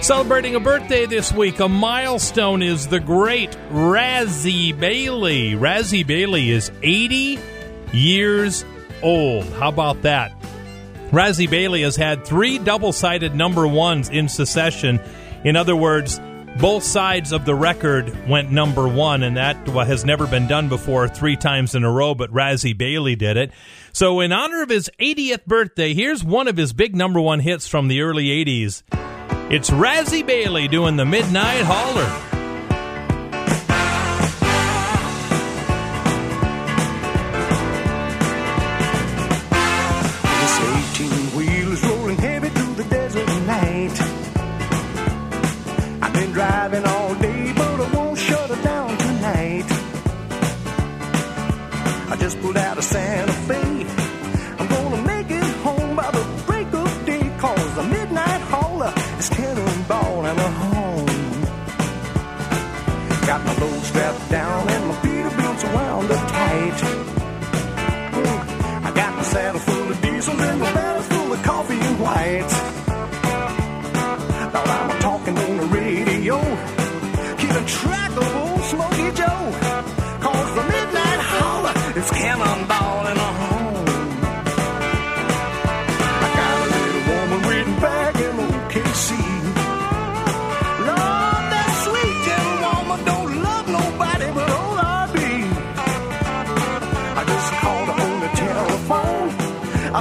Celebrating 0.01 0.55
a 0.55 0.59
birthday 0.59 1.05
this 1.05 1.31
week, 1.31 1.59
a 1.61 1.69
milestone 1.69 2.61
is 2.61 2.87
the 2.87 2.99
great 2.99 3.51
Razzy 3.71 4.77
Bailey. 4.77 5.53
Razzy 5.53 6.05
Bailey 6.05 6.51
is 6.51 6.71
80 6.81 7.39
years 7.93 8.65
old. 9.01 9.45
How 9.53 9.69
about 9.69 10.01
that? 10.01 10.33
Razzy 11.11 11.49
Bailey 11.49 11.83
has 11.83 11.95
had 11.95 12.25
three 12.25 12.57
double 12.57 12.91
sided 12.91 13.33
number 13.35 13.65
ones 13.67 14.09
in 14.09 14.27
succession. 14.27 14.99
In 15.45 15.55
other 15.55 15.75
words, 15.75 16.19
both 16.59 16.83
sides 16.83 17.31
of 17.31 17.45
the 17.45 17.55
record 17.55 18.27
went 18.27 18.51
number 18.51 18.87
one, 18.87 19.23
and 19.23 19.37
that 19.37 19.55
has 19.67 20.05
never 20.05 20.27
been 20.27 20.47
done 20.47 20.69
before 20.69 21.07
three 21.07 21.35
times 21.35 21.75
in 21.75 21.83
a 21.83 21.91
row, 21.91 22.13
but 22.15 22.31
Razzy 22.31 22.77
Bailey 22.77 23.15
did 23.15 23.37
it. 23.37 23.51
So, 23.91 24.19
in 24.19 24.31
honor 24.31 24.61
of 24.61 24.69
his 24.69 24.89
80th 24.99 25.45
birthday, 25.45 25.93
here's 25.93 26.23
one 26.23 26.47
of 26.47 26.57
his 26.57 26.73
big 26.73 26.95
number 26.95 27.19
one 27.19 27.39
hits 27.39 27.67
from 27.67 27.87
the 27.87 28.01
early 28.01 28.27
80s. 28.27 28.83
It's 29.51 29.69
Razzy 29.69 30.25
Bailey 30.25 30.67
doing 30.67 30.95
the 30.95 31.05
Midnight 31.05 31.63
Hauler. 31.63 32.32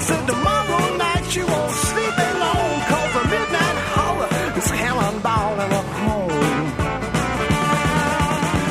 said 0.03 0.26
tomorrow 0.26 0.96
night 0.96 1.36
you 1.36 1.46
won't 1.46 1.74
sleep 1.88 2.16
alone, 2.30 2.76
cause 2.90 3.12
the 3.16 3.24
midnight 3.34 3.76
hauler 3.94 4.30
is 4.59 4.68
cannonballing 4.80 5.72
up 5.80 5.88
home. 6.07 6.66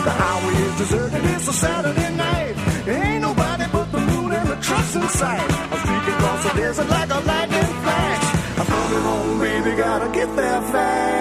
The 0.07 0.13
highway 0.21 0.55
is 0.67 0.75
deserted, 0.81 1.23
it's 1.33 1.47
a 1.47 1.53
Saturday 1.53 2.11
night. 2.15 2.55
Ain't 2.87 3.21
nobody 3.21 3.65
but 3.71 3.87
the 3.91 4.01
moon 4.09 4.31
and 4.33 4.47
the 4.49 4.57
trucks 4.67 4.95
in 4.95 5.07
sight. 5.21 5.49
I'm 5.71 5.79
speaking 5.85 6.15
across 6.19 6.43
the 6.43 6.53
desert 6.61 6.89
like 6.89 7.09
a 7.09 7.19
lightning 7.31 7.71
flash. 7.83 8.25
I'm 8.59 8.67
it 8.95 9.03
home, 9.09 9.39
baby, 9.39 9.71
gotta 9.77 10.09
get 10.11 10.35
there 10.35 10.61
fast. 10.73 11.20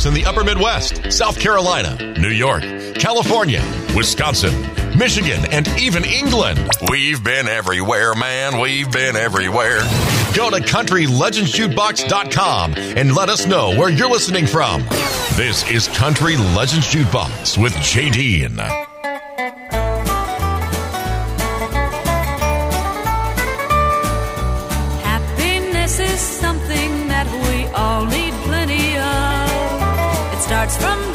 stores 0.00 0.06
in 0.06 0.14
the 0.14 0.24
upper 0.28 0.42
Midwest, 0.44 1.12
South 1.12 1.38
Carolina, 1.38 1.96
New 2.18 2.30
York, 2.30 2.62
California, 2.94 3.62
Wisconsin, 3.94 4.54
Michigan, 4.98 5.44
and 5.52 5.68
even 5.78 6.04
England. 6.04 6.58
We've 6.90 7.22
been 7.22 7.46
everywhere, 7.48 8.14
man. 8.14 8.58
We've 8.60 8.90
been 8.90 9.14
everywhere. 9.16 9.80
Go 10.34 10.48
to 10.50 10.56
CountryLegendsJukebox.com 10.58 12.74
and 12.76 13.14
let 13.14 13.28
us 13.28 13.46
know 13.46 13.76
where 13.76 13.90
you're 13.90 14.10
listening 14.10 14.46
from. 14.46 14.82
This 15.36 15.68
is 15.70 15.88
Country 15.88 16.36
Legends 16.36 16.86
Jukebox 16.86 17.60
with 17.60 17.74
J.D. 17.80 18.44
from 30.76 31.09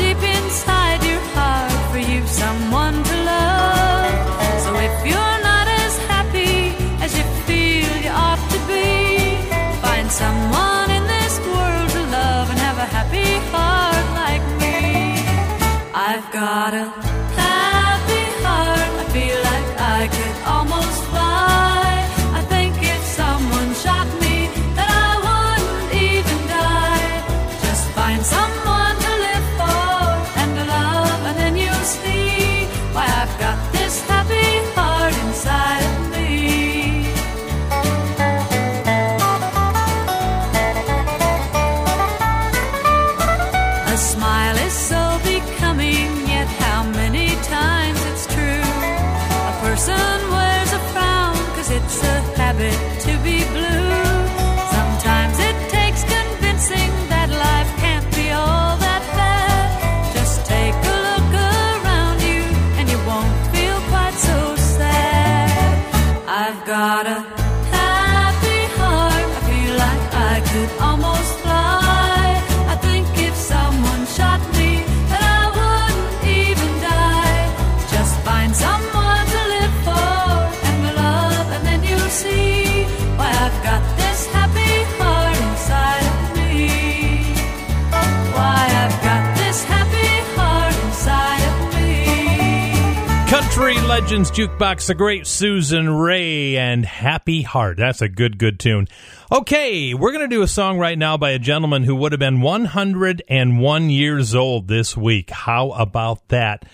Legends 94.06 94.30
Jukebox, 94.30 94.86
the 94.86 94.93
great 94.93 95.26
Susan 95.26 95.89
Raye 95.89 96.58
and 96.58 96.86
Happy 96.86 97.41
Heart. 97.41 97.78
That's 97.78 98.03
a 98.03 98.08
good, 98.08 98.38
good 98.38 98.60
tune. 98.60 98.88
Okay, 99.32 99.95
we're 99.95 100.12
going 100.12 100.30
to 100.30 100.36
do 100.36 100.43
a 100.43 100.47
song 100.47 100.78
right 100.78 100.95
now 100.95 101.18
by 101.18 101.32
a 101.32 101.39
gentleman 101.39 101.84
who 101.84 101.95
would 101.95 102.12
have 102.12 102.20
been 102.20 102.41
101 102.41 103.89
years 103.89 104.36
old 104.36 104.68
this 104.68 104.95
week. 104.95 105.32
How 105.32 105.72
about 105.72 106.28
that? 106.28 106.66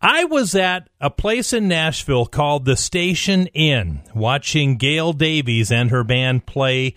I 0.00 0.24
was 0.24 0.54
at 0.54 0.88
a 1.02 1.10
place 1.10 1.52
in 1.52 1.68
Nashville 1.68 2.24
called 2.24 2.64
the 2.64 2.78
Station 2.78 3.48
Inn 3.48 4.00
watching 4.14 4.78
Gail 4.78 5.12
Davies 5.12 5.70
and 5.70 5.90
her 5.90 6.02
band 6.02 6.46
play 6.46 6.94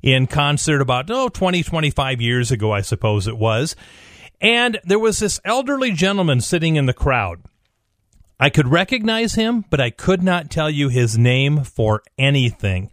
in 0.00 0.28
concert 0.28 0.80
about, 0.80 1.10
oh, 1.10 1.28
20, 1.28 1.62
25 1.62 2.22
years 2.22 2.50
ago, 2.50 2.72
I 2.72 2.80
suppose 2.80 3.28
it 3.28 3.36
was. 3.36 3.76
And 4.40 4.80
there 4.84 4.98
was 4.98 5.18
this 5.18 5.40
elderly 5.44 5.92
gentleman 5.92 6.40
sitting 6.40 6.76
in 6.76 6.86
the 6.86 6.94
crowd. 6.94 7.42
I 8.38 8.50
could 8.50 8.68
recognize 8.68 9.34
him, 9.34 9.64
but 9.70 9.80
I 9.80 9.90
could 9.90 10.22
not 10.22 10.50
tell 10.50 10.70
you 10.70 10.88
his 10.88 11.16
name 11.16 11.64
for 11.64 12.02
anything. 12.18 12.90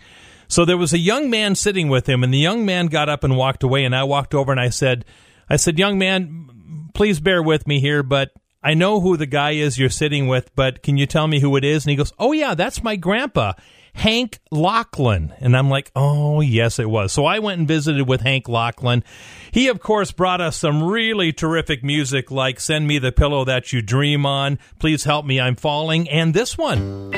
So 0.47 0.65
there 0.65 0.77
was 0.77 0.93
a 0.93 0.99
young 0.99 1.29
man 1.29 1.55
sitting 1.55 1.89
with 1.89 2.07
him, 2.07 2.23
and 2.23 2.33
the 2.33 2.37
young 2.37 2.65
man 2.65 2.87
got 2.87 3.09
up 3.09 3.23
and 3.23 3.35
walked 3.35 3.63
away. 3.63 3.83
And 3.83 3.95
I 3.95 4.03
walked 4.03 4.33
over 4.33 4.51
and 4.51 4.61
I 4.61 4.69
said, 4.69 5.03
I 5.49 5.57
said, 5.57 5.79
young 5.79 5.97
man, 5.97 6.89
please 6.93 7.19
bear 7.19 7.43
with 7.43 7.67
me 7.67 7.79
here, 7.79 8.03
but 8.03 8.31
I 8.63 8.73
know 8.73 9.01
who 9.01 9.17
the 9.17 9.25
guy 9.25 9.51
is 9.51 9.77
you're 9.77 9.89
sitting 9.89 10.27
with, 10.27 10.55
but 10.55 10.81
can 10.81 10.95
you 10.97 11.05
tell 11.05 11.27
me 11.27 11.41
who 11.41 11.57
it 11.57 11.65
is? 11.65 11.83
And 11.83 11.91
he 11.91 11.97
goes, 11.97 12.13
Oh, 12.17 12.31
yeah, 12.31 12.55
that's 12.55 12.81
my 12.81 12.95
grandpa. 12.95 13.53
Hank 13.93 14.39
Locklin. 14.51 15.33
And 15.39 15.55
I'm 15.55 15.69
like, 15.69 15.91
oh, 15.95 16.41
yes, 16.41 16.79
it 16.79 16.89
was. 16.89 17.13
So 17.13 17.25
I 17.25 17.39
went 17.39 17.59
and 17.59 17.67
visited 17.67 18.07
with 18.07 18.21
Hank 18.21 18.45
Locklin. 18.45 19.03
He, 19.51 19.67
of 19.67 19.79
course, 19.79 20.11
brought 20.11 20.41
us 20.41 20.57
some 20.57 20.83
really 20.83 21.31
terrific 21.31 21.83
music 21.83 22.31
like 22.31 22.59
Send 22.59 22.87
Me 22.87 22.97
the 22.99 23.11
Pillow 23.11 23.45
That 23.45 23.71
You 23.71 23.81
Dream 23.81 24.25
On, 24.25 24.57
Please 24.79 25.03
Help 25.03 25.25
Me, 25.25 25.39
I'm 25.39 25.55
Falling, 25.55 26.09
and 26.09 26.33
this 26.33 26.57
one, 26.57 27.11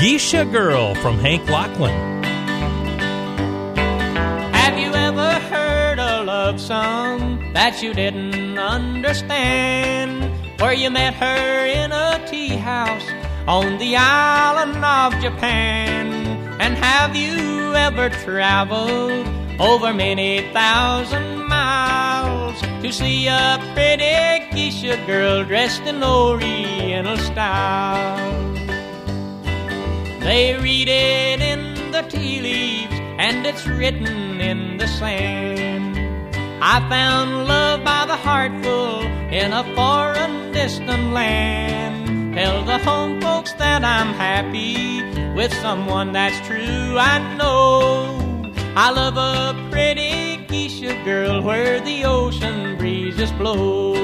Geisha 0.00 0.44
Girl 0.44 0.94
from 0.96 1.18
Hank 1.18 1.42
Locklin. 1.48 2.24
Have 4.54 4.78
you 4.78 4.92
ever 4.94 5.32
heard 5.48 5.98
a 5.98 6.22
love 6.22 6.60
song 6.60 7.52
that 7.54 7.82
you 7.82 7.92
didn't 7.92 8.58
understand? 8.58 10.32
Where 10.60 10.72
you 10.72 10.90
met 10.90 11.14
her 11.14 11.66
in 11.66 11.92
a 11.92 12.24
tea 12.28 12.56
house 12.56 13.04
on 13.48 13.78
the 13.78 13.96
island 13.96 14.84
of 14.84 15.18
Japan? 15.22 16.12
And 16.60 16.76
have 16.76 17.16
you 17.16 17.74
ever 17.74 18.10
traveled 18.10 19.26
over 19.58 19.94
many 19.94 20.42
thousand 20.52 21.48
miles 21.48 22.60
to 22.60 22.92
see 22.92 23.26
a 23.26 23.58
pretty 23.72 24.44
geisha 24.54 25.02
girl 25.06 25.44
dressed 25.44 25.82
in 25.82 26.04
Oriental 26.04 27.16
style? 27.16 28.54
They 30.20 30.58
read 30.60 30.88
it 30.90 31.40
in 31.40 31.90
the 31.90 32.02
tea 32.02 32.42
leaves 32.42 33.00
and 33.18 33.46
it's 33.46 33.66
written 33.66 34.42
in 34.42 34.76
the 34.76 34.86
sand. 34.86 35.96
I 36.60 36.86
found 36.90 37.48
love 37.48 37.82
by 37.82 38.04
the 38.04 38.16
heartful 38.16 39.00
in 39.32 39.54
a 39.54 39.64
foreign 39.74 40.52
distant 40.52 41.14
land. 41.14 42.07
Tell 42.38 42.64
the 42.64 42.78
home 42.78 43.20
folks 43.20 43.52
that 43.54 43.82
I'm 43.82 44.14
happy 44.14 45.02
with 45.34 45.52
someone 45.54 46.12
that's 46.12 46.38
true. 46.46 46.96
I 46.96 47.18
know 47.36 48.52
I 48.76 48.92
love 48.92 49.16
a 49.16 49.70
pretty 49.72 50.36
geisha 50.46 50.94
girl 51.04 51.42
where 51.42 51.80
the 51.80 52.04
ocean 52.04 52.78
breezes 52.78 53.32
blow. 53.32 53.96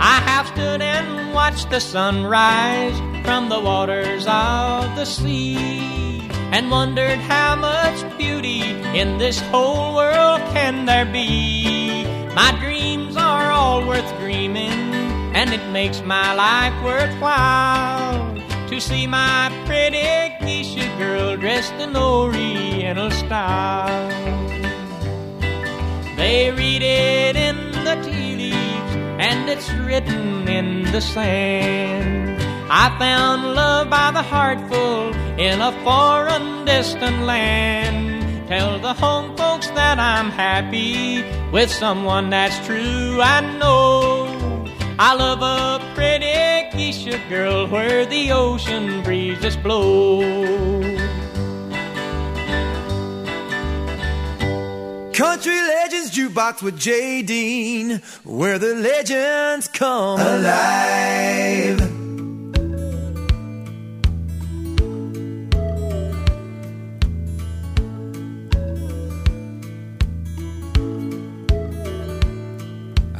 I 0.00 0.16
have 0.26 0.48
stood 0.48 0.82
and 0.82 1.32
watched 1.32 1.70
the 1.70 1.78
sunrise 1.78 3.11
from 3.22 3.48
the 3.48 3.60
waters 3.60 4.26
of 4.26 4.96
the 4.96 5.04
sea 5.04 5.56
and 6.52 6.70
wondered 6.70 7.18
how 7.18 7.56
much 7.56 8.18
beauty 8.18 8.62
in 8.98 9.18
this 9.18 9.40
whole 9.50 9.94
world 9.94 10.40
can 10.52 10.84
there 10.86 11.06
be. 11.06 12.04
My 12.34 12.56
dreams 12.60 13.16
are 13.16 13.50
all 13.50 13.86
worth 13.86 14.08
dreaming, 14.18 14.92
and 15.34 15.52
it 15.52 15.64
makes 15.70 16.02
my 16.02 16.34
life 16.34 16.74
worthwhile 16.84 18.34
to 18.68 18.80
see 18.80 19.06
my 19.06 19.50
pretty 19.66 20.02
geisha 20.44 20.86
girl 20.98 21.36
dressed 21.36 21.74
in 21.74 21.96
Oriental 21.96 23.10
style. 23.10 24.08
They 26.16 26.50
read 26.50 26.82
it 26.82 27.36
in 27.36 27.72
the 27.72 27.94
tea 28.04 28.36
leaves, 28.36 28.94
and 29.18 29.48
it's 29.48 29.70
written 29.72 30.48
in 30.48 30.82
the 30.92 31.00
sand. 31.00 32.41
I 32.74 32.88
found 32.98 33.54
love 33.54 33.90
by 33.90 34.12
the 34.12 34.22
heartful 34.22 35.12
in 35.38 35.60
a 35.60 35.72
foreign 35.84 36.64
distant 36.64 37.24
land. 37.24 38.48
Tell 38.48 38.78
the 38.78 38.94
home 38.94 39.36
folks 39.36 39.66
that 39.68 39.98
I'm 39.98 40.30
happy 40.30 41.22
with 41.50 41.70
someone 41.70 42.30
that's 42.30 42.58
true. 42.66 43.20
I 43.20 43.42
know 43.58 44.64
I 44.98 45.14
love 45.14 45.42
a 45.42 45.94
pretty 45.94 46.24
geisha 46.74 47.20
girl 47.28 47.66
where 47.66 48.06
the 48.06 48.32
ocean 48.32 49.02
breezes 49.02 49.54
blow. 49.54 50.22
Country 55.12 55.60
Legends 55.60 56.10
Jukebox 56.10 56.62
with 56.62 56.78
Jay 56.78 57.20
Dean, 57.20 58.00
where 58.24 58.58
the 58.58 58.74
legends 58.76 59.68
come 59.68 60.18
alive. 60.18 61.91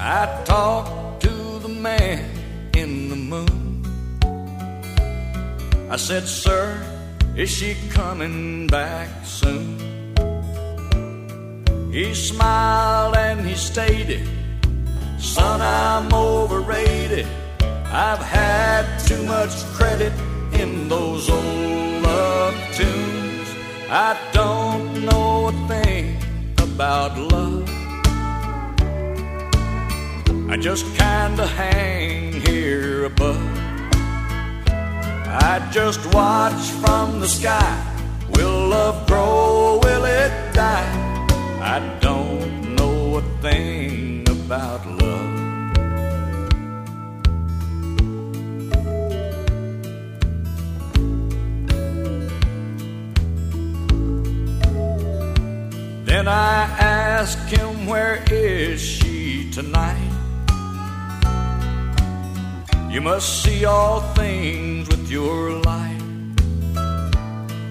I 0.04 0.42
talked 0.44 1.22
to 1.22 1.60
the 1.60 1.68
man 1.68 2.28
in 2.74 3.08
the 3.08 3.14
moon. 3.14 3.84
I 5.88 5.96
said, 5.96 6.26
Sir, 6.26 6.82
is 7.36 7.48
she 7.48 7.76
coming 7.90 8.66
back 8.66 9.08
soon? 9.24 9.78
He 11.92 12.12
smiled 12.14 13.14
and 13.14 13.46
he 13.46 13.54
stated, 13.54 14.28
Son, 15.20 15.60
I'm 15.60 16.12
overrated. 16.12 17.28
I've 17.86 18.18
had 18.18 18.98
too 19.06 19.22
much 19.22 19.54
credit 19.66 20.12
in 20.52 20.88
those 20.88 21.30
old 21.30 22.02
love 22.02 22.56
tunes. 22.74 23.48
I 23.88 24.18
don't 24.32 25.04
know 25.04 25.46
a 25.46 25.68
thing 25.68 26.16
about 26.58 27.16
love. 27.16 27.61
I 30.52 30.58
just 30.58 30.84
kinda 30.98 31.46
hang 31.46 32.42
here 32.42 33.06
above. 33.06 33.40
I 35.26 35.66
just 35.72 36.04
watch 36.12 36.62
from 36.82 37.20
the 37.20 37.26
sky. 37.26 37.74
Will 38.34 38.68
love 38.68 39.06
grow? 39.06 39.80
Will 39.82 40.04
it 40.04 40.30
die? 40.52 40.92
I 41.62 41.80
don't 42.00 42.76
know 42.76 43.16
a 43.16 43.22
thing 43.40 44.28
about 44.28 44.86
love. 45.00 45.32
Then 56.04 56.28
I 56.28 56.64
ask 56.78 57.38
him, 57.48 57.86
Where 57.86 58.22
is 58.30 58.82
she 58.82 59.50
tonight? 59.50 60.11
You 62.92 63.00
must 63.00 63.42
see 63.42 63.64
all 63.64 64.00
things 64.12 64.86
with 64.86 65.10
your 65.10 65.52
light. 65.62 66.02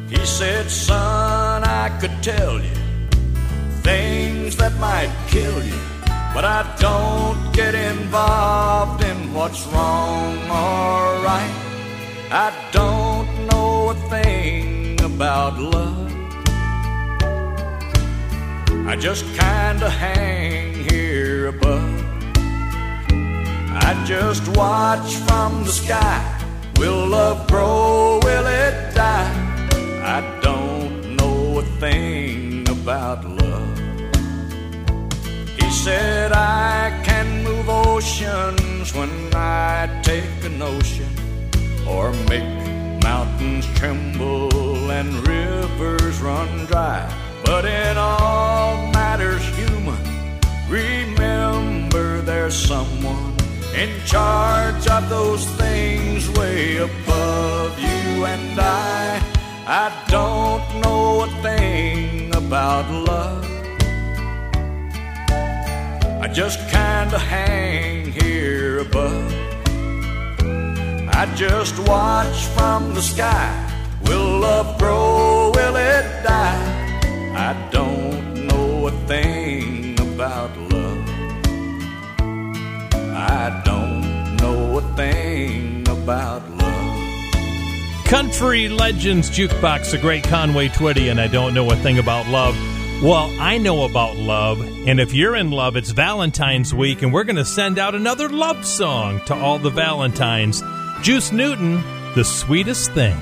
He 0.09 0.25
said, 0.25 0.71
Son, 0.71 1.63
I 1.63 1.95
could 2.01 2.23
tell 2.23 2.59
you 2.59 2.75
things 3.83 4.57
that 4.57 4.73
might 4.79 5.13
kill 5.27 5.63
you, 5.63 5.79
but 6.33 6.43
I 6.43 6.61
don't 6.79 7.53
get 7.53 7.75
involved 7.75 9.03
in 9.03 9.31
what's 9.31 9.63
wrong 9.67 10.37
or 10.49 11.23
right. 11.29 11.55
I 12.31 12.51
don't 12.71 13.29
know 13.45 13.91
a 13.91 13.95
thing 14.09 14.99
about 15.03 15.59
love. 15.59 16.11
I 18.87 18.95
just 18.95 19.23
kinda 19.37 19.87
hang 19.87 20.73
here. 20.89 21.10
I 23.83 24.03
just 24.05 24.47
watch 24.55 25.15
from 25.27 25.63
the 25.63 25.71
sky. 25.71 26.21
Will 26.77 27.07
love 27.07 27.47
grow? 27.47 28.19
Will 28.23 28.47
it 28.47 28.95
die? 28.95 29.31
I 30.03 30.39
don't 30.41 31.17
know 31.17 31.59
a 31.59 31.63
thing 31.79 32.67
about 32.69 33.25
love. 33.25 33.77
He 35.59 35.69
said, 35.71 36.31
I 36.31 37.01
can 37.03 37.43
move 37.43 37.67
oceans 37.69 38.93
when 38.93 39.11
I 39.33 40.01
take 40.03 40.43
a 40.43 40.49
notion, 40.49 41.09
or 41.87 42.13
make 42.29 43.03
mountains 43.03 43.65
tremble 43.75 44.91
and 44.91 45.27
rivers 45.27 46.21
run 46.21 46.65
dry. 46.65 47.01
But 47.43 47.65
in 47.65 47.97
all 47.97 48.87
matters 48.91 49.43
human, 49.57 50.01
remember 50.69 52.21
there's 52.21 52.55
someone 52.55 53.30
in 53.75 53.89
charge 54.05 54.85
of 54.87 55.09
those 55.09 55.45
things 55.51 56.29
way 56.31 56.77
above 56.77 57.79
you 57.79 58.25
and 58.25 58.59
I. 58.59 59.21
I 59.65 59.91
don't 60.09 60.81
know 60.81 61.23
a 61.23 61.27
thing 61.41 62.35
about 62.35 62.89
love. 62.91 63.45
I 66.21 66.27
just 66.27 66.59
kinda 66.69 67.17
hang 67.17 68.11
here 68.11 68.79
above. 68.79 69.33
I 71.13 71.25
just 71.35 71.79
watch 71.87 72.45
from 72.55 72.93
the 72.93 73.01
sky. 73.01 73.49
Will 74.05 74.39
love 74.39 74.77
grow? 74.79 75.51
Will 75.55 75.75
it 75.75 76.05
die? 76.23 76.91
I 77.49 77.53
don't 77.71 78.47
know 78.47 78.87
a 78.87 78.91
thing 79.07 79.99
about 79.99 80.51
love. 80.57 80.70
I 83.21 83.61
don't 83.63 84.35
know 84.37 84.79
a 84.79 84.95
thing 84.95 85.87
about 85.87 86.41
love. 86.49 88.05
Country 88.05 88.67
Legends 88.67 89.29
Jukebox, 89.29 89.91
the 89.91 89.99
great 89.99 90.23
Conway 90.23 90.69
Twitty, 90.69 91.11
and 91.11 91.21
I 91.21 91.27
don't 91.27 91.53
know 91.53 91.69
a 91.69 91.75
thing 91.75 91.99
about 91.99 92.27
love. 92.27 92.55
Well, 93.03 93.31
I 93.39 93.59
know 93.59 93.83
about 93.83 94.15
love, 94.15 94.59
and 94.59 94.99
if 94.99 95.13
you're 95.13 95.35
in 95.35 95.51
love, 95.51 95.75
it's 95.75 95.91
Valentine's 95.91 96.73
week, 96.73 97.03
and 97.03 97.13
we're 97.13 97.23
going 97.23 97.35
to 97.35 97.45
send 97.45 97.77
out 97.77 97.93
another 97.93 98.27
love 98.27 98.65
song 98.65 99.21
to 99.27 99.35
all 99.35 99.59
the 99.59 99.69
Valentines. 99.69 100.63
Juice 101.03 101.31
Newton, 101.31 101.83
The 102.15 102.23
Sweetest 102.23 102.91
Thing. 102.93 103.17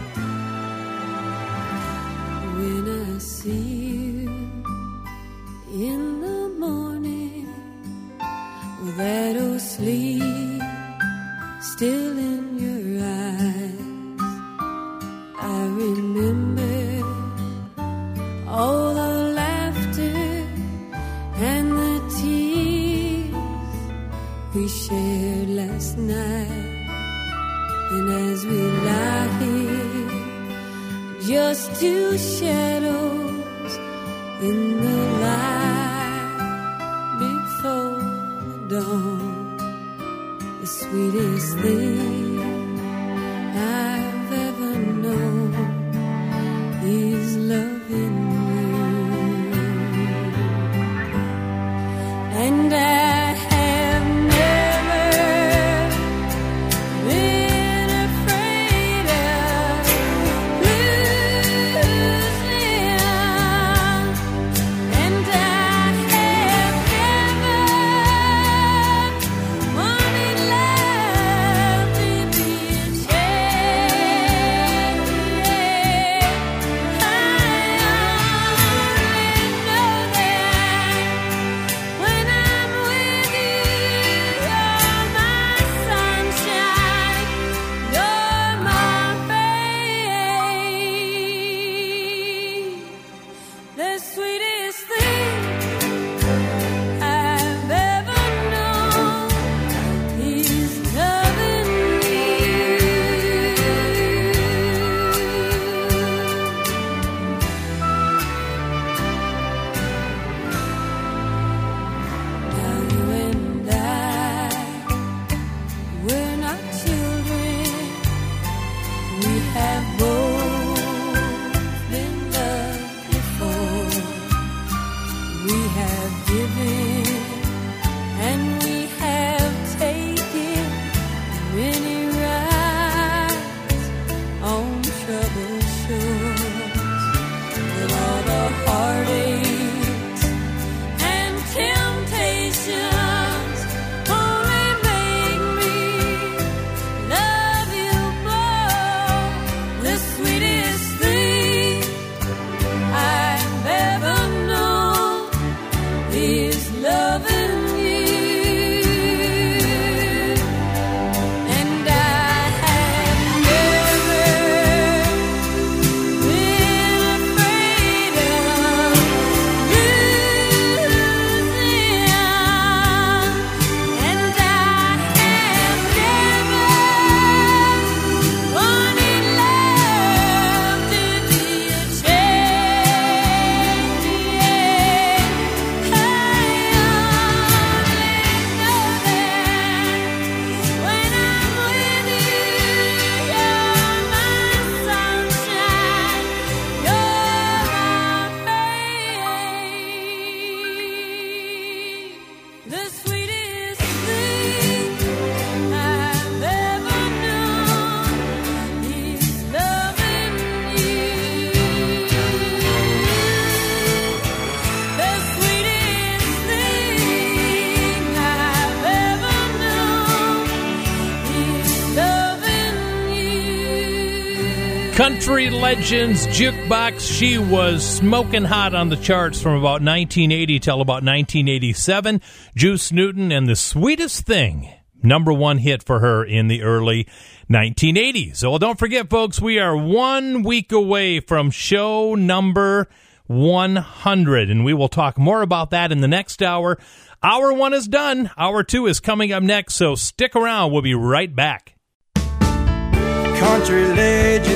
Legends 225.70 226.26
Jukebox. 226.26 227.00
She 227.00 227.38
was 227.38 227.88
smoking 227.88 228.44
hot 228.44 228.74
on 228.74 228.90
the 228.90 228.96
charts 228.96 229.40
from 229.40 229.52
about 229.52 229.84
1980 229.84 230.58
till 230.58 230.82
about 230.82 231.04
1987. 231.04 232.22
Juice 232.56 232.92
Newton 232.92 233.32
and 233.32 233.48
the 233.48 233.56
Sweetest 233.56 234.26
Thing, 234.26 234.74
number 235.04 235.32
one 235.32 235.60
hit 235.60 235.84
for 235.84 236.00
her 236.00 236.26
in 236.26 236.48
the 236.48 236.64
early 236.64 237.08
1980s. 237.52 238.42
Well, 238.42 238.58
don't 238.58 238.80
forget, 238.80 239.12
folks, 239.12 239.40
we 239.40 239.60
are 239.60 239.78
one 239.78 240.42
week 240.42 240.72
away 240.72 241.20
from 241.20 241.52
show 241.52 242.16
number 242.16 242.90
100, 243.28 244.50
and 244.50 244.66
we 244.66 244.74
will 244.74 244.90
talk 244.90 245.20
more 245.20 245.44
about 245.44 245.70
that 245.70 245.92
in 245.92 246.02
the 246.02 246.08
next 246.08 246.42
hour. 246.42 246.80
Hour 247.22 247.54
one 247.54 247.76
is 247.76 247.88
done. 247.88 248.32
Hour 248.40 248.64
two 248.64 248.88
is 248.88 249.00
coming 249.00 249.32
up 249.32 249.44
next, 249.44 249.76
so 249.76 249.94
stick 249.94 250.36
around. 250.36 250.72
We'll 250.72 250.82
be 250.82 250.96
right 250.96 251.34
back. 251.36 251.76
Country 252.16 253.88
Legends 253.90 254.49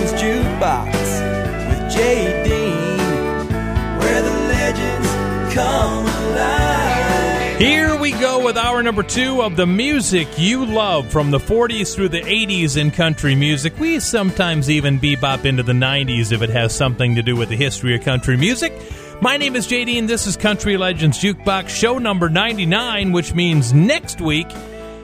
Here 7.60 7.96
we 7.96 8.12
go 8.12 8.44
with 8.44 8.58
hour 8.58 8.82
number 8.82 9.04
two 9.04 9.44
of 9.44 9.56
the 9.56 9.68
music 9.68 10.28
you 10.36 10.66
love 10.66 11.12
from 11.12 11.30
the 11.30 11.38
40s 11.38 11.94
through 11.94 12.10
the 12.10 12.22
80s 12.22 12.76
in 12.76 12.90
country 12.90 13.36
music. 13.36 13.78
We 13.78 14.00
sometimes 14.00 14.72
even 14.72 15.00
bebop 15.00 15.46
into 15.46 15.62
the 15.62 15.74
90s 15.74 16.32
if 16.32 16.42
it 16.42 16.50
has 16.50 16.74
something 16.76 17.14
to 17.14 17.22
do 17.22 17.36
with 17.36 17.50
the 17.50 17.56
history 17.56 17.96
of 17.96 18.02
country 18.02 18.36
music. 18.36 18.74
My 19.22 19.38
name 19.38 19.56
is 19.56 19.68
JD, 19.68 20.00
and 20.00 20.10
this 20.10 20.26
is 20.26 20.36
Country 20.36 20.76
Legends 20.76 21.20
Jukebox, 21.20 21.70
show 21.70 22.00
number 22.00 22.30
99, 22.30 23.12
which 23.12 23.36
means 23.36 23.74
next 23.74 24.22
week 24.22 24.48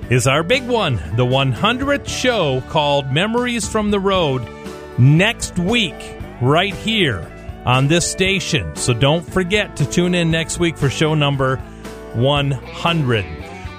is 0.09 0.25
our 0.25 0.41
big 0.41 0.67
one, 0.67 0.95
the 1.15 1.25
100th 1.25 2.07
show 2.07 2.61
called 2.69 3.11
Memories 3.11 3.69
from 3.69 3.91
the 3.91 3.99
Road, 3.99 4.41
next 4.97 5.59
week, 5.59 6.17
right 6.41 6.73
here 6.73 7.31
on 7.65 7.87
this 7.87 8.09
station. 8.09 8.75
So 8.75 8.93
don't 8.93 9.23
forget 9.23 9.75
to 9.77 9.89
tune 9.89 10.15
in 10.15 10.31
next 10.31 10.59
week 10.59 10.77
for 10.77 10.89
show 10.89 11.13
number 11.13 11.57
100. 12.15 13.25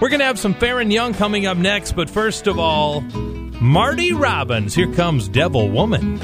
We're 0.01 0.09
going 0.09 0.20
to 0.20 0.26
have 0.26 0.39
some 0.39 0.55
Faron 0.55 0.91
Young 0.93 1.12
coming 1.12 1.47
up 1.47 1.59
next, 1.59 1.93
but 1.93 2.09
first 2.09 2.47
of 2.47 2.59
all, 2.59 3.03
Marty 3.61 4.12
Robbins. 4.12 4.74
Here 4.74 4.91
comes 4.95 5.28
Devil 5.28 5.68
Woman. 5.68 6.18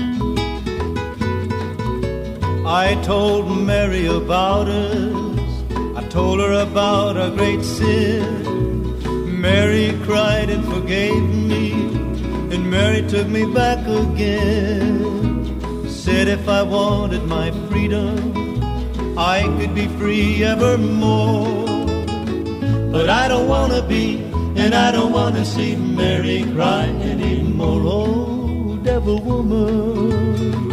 I 2.66 3.00
told 3.04 3.50
Mary 3.64 4.06
about 4.06 4.68
us. 4.68 5.96
I 5.96 6.08
told 6.08 6.40
her 6.40 6.52
about 6.52 7.16
our 7.16 7.30
great 7.30 7.62
sin. 7.62 9.40
Mary 9.40 9.96
cried 10.04 10.48
and 10.48 10.64
forgave 10.64 11.22
me, 11.22 11.72
and 11.72 12.70
Mary 12.70 13.06
took 13.06 13.28
me 13.28 13.44
back 13.52 13.86
again. 13.86 15.35
Said 16.06 16.28
if 16.28 16.48
I 16.48 16.62
wanted 16.62 17.24
my 17.24 17.50
freedom, 17.68 18.14
I 19.18 19.42
could 19.58 19.74
be 19.74 19.88
free 19.98 20.44
evermore. 20.44 21.66
But 22.92 23.10
I 23.10 23.26
don't 23.26 23.48
wanna 23.48 23.82
be, 23.82 24.22
and 24.54 24.72
I 24.72 24.92
don't 24.92 25.12
wanna 25.12 25.44
see 25.44 25.74
Mary 25.74 26.44
cry 26.54 26.84
anymore. 27.12 27.82
Oh, 27.84 28.78
devil 28.84 29.18
woman, 29.20 30.68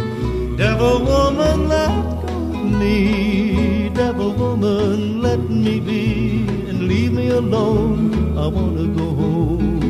devil 0.56 1.00
woman, 1.02 1.68
let 1.68 1.90
go 2.22 2.38
me. 2.62 3.88
Devil 3.88 4.34
woman, 4.34 5.20
let 5.20 5.40
me 5.50 5.80
be, 5.80 6.46
and 6.68 6.86
leave 6.86 7.12
me 7.12 7.30
alone. 7.30 8.38
I 8.38 8.46
wanna 8.46 8.86
go 8.86 9.06
home. 9.22 9.82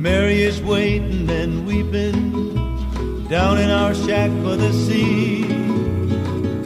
Mary 0.00 0.40
is 0.40 0.62
waiting 0.62 1.28
and 1.28 1.66
weeping 1.66 2.51
down 3.32 3.56
in 3.56 3.70
our 3.70 3.94
shack 3.94 4.30
by 4.44 4.56
the 4.56 4.70
sea. 4.74 5.46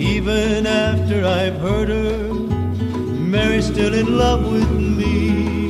Even 0.00 0.66
after 0.66 1.24
I've 1.24 1.54
hurt 1.60 1.88
her, 1.88 2.34
Mary's 3.34 3.66
still 3.66 3.94
in 3.94 4.18
love 4.18 4.50
with 4.50 4.68
me. 4.72 5.68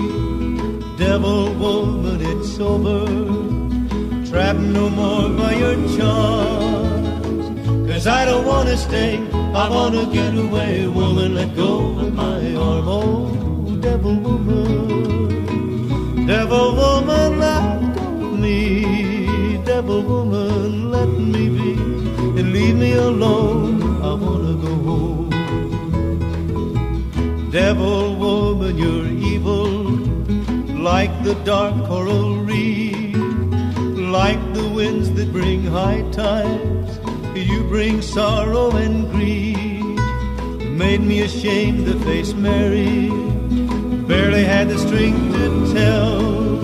Devil 0.96 1.52
woman, 1.56 2.22
it's 2.22 2.58
over. 2.58 3.04
Trapped 4.30 4.66
no 4.78 4.88
more 4.88 5.28
by 5.28 5.52
your 5.62 5.76
charms. 5.98 7.46
Cause 7.90 8.06
I 8.06 8.24
don't 8.24 8.46
wanna 8.46 8.78
stay, 8.78 9.18
I 9.64 9.68
wanna 9.68 10.06
get 10.06 10.34
away. 10.34 10.88
Woman, 10.88 11.34
let 11.34 11.54
go 11.54 11.72
of 12.04 12.14
my 12.14 12.54
arm. 12.54 12.88
Oh, 12.88 13.76
devil 13.82 14.14
woman. 14.14 15.36
Devil 16.26 16.74
woman, 16.74 17.38
let 17.38 17.94
go 17.96 18.02
of 18.28 18.38
me. 18.40 19.60
Devil 19.66 20.02
woman, 20.02 20.45
leave 22.56 22.76
me 22.76 22.92
alone. 22.94 23.74
I 24.10 24.12
wanna 24.24 24.54
go 24.66 24.72
home. 24.90 25.30
Devil 27.50 28.16
woman, 28.24 28.72
you're 28.82 29.10
evil, 29.32 29.68
like 30.90 31.14
the 31.26 31.34
dark 31.52 31.74
coral 31.88 32.30
reef, 32.50 33.16
like 34.18 34.42
the 34.58 34.66
winds 34.78 35.08
that 35.16 35.28
bring 35.38 35.60
high 35.78 36.02
tides. 36.22 36.92
You 37.50 37.60
bring 37.74 37.96
sorrow 38.00 38.68
and 38.84 38.96
grief. 39.12 40.00
Made 40.84 41.02
me 41.10 41.16
ashamed 41.28 41.82
to 41.88 41.94
face 42.08 42.32
Mary. 42.46 43.10
Barely 44.10 44.44
had 44.44 44.66
the 44.72 44.78
strength 44.86 45.24
to 45.36 45.46
tell. 45.74 46.55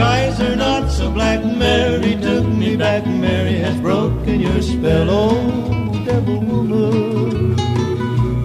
Skies 0.00 0.40
are 0.40 0.56
not 0.56 0.90
so 0.90 1.10
black. 1.10 1.44
Mary 1.44 2.16
took 2.16 2.46
me 2.46 2.74
back. 2.74 3.04
Mary 3.06 3.56
has 3.58 3.78
broken 3.82 4.40
your 4.40 4.62
spell. 4.62 5.10
Oh, 5.10 5.92
devil 6.06 6.40
woman. 6.40 7.54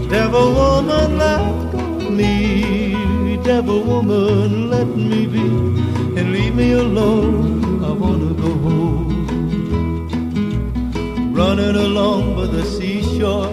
Devil 0.10 0.54
woman, 0.54 1.18
let 1.18 1.72
go 1.72 2.10
me. 2.10 3.38
Devil 3.42 3.84
woman, 3.84 4.70
let 4.70 4.88
me 4.88 5.28
be. 5.28 5.48
And 6.20 6.34
leave 6.34 6.56
me 6.56 6.74
alone. 6.74 7.86
I 7.86 7.92
wanna 8.04 8.34
go 8.34 8.52
home. 8.68 9.14
Running 11.34 11.78
along 11.88 12.36
by 12.36 12.48
the 12.48 12.66
seashore. 12.66 13.48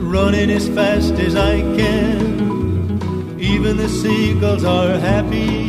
Running 0.00 0.50
as 0.50 0.68
fast 0.70 1.12
as 1.26 1.36
I 1.36 1.60
can. 1.76 3.38
Even 3.38 3.76
the 3.76 3.90
seagulls 3.90 4.64
are 4.64 4.98
happy. 4.98 5.63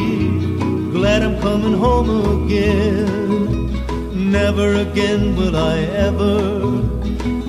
Glad 1.06 1.22
I'm 1.22 1.38
coming 1.40 1.78
home 1.78 2.10
again. 2.46 4.32
Never 4.32 4.74
again 4.74 5.36
will 5.36 5.56
I 5.56 5.78
ever 6.08 6.82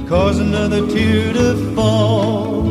cause 0.07 0.39
another 0.39 0.87
tear 0.87 1.33
to 1.33 1.75
fall. 1.75 2.65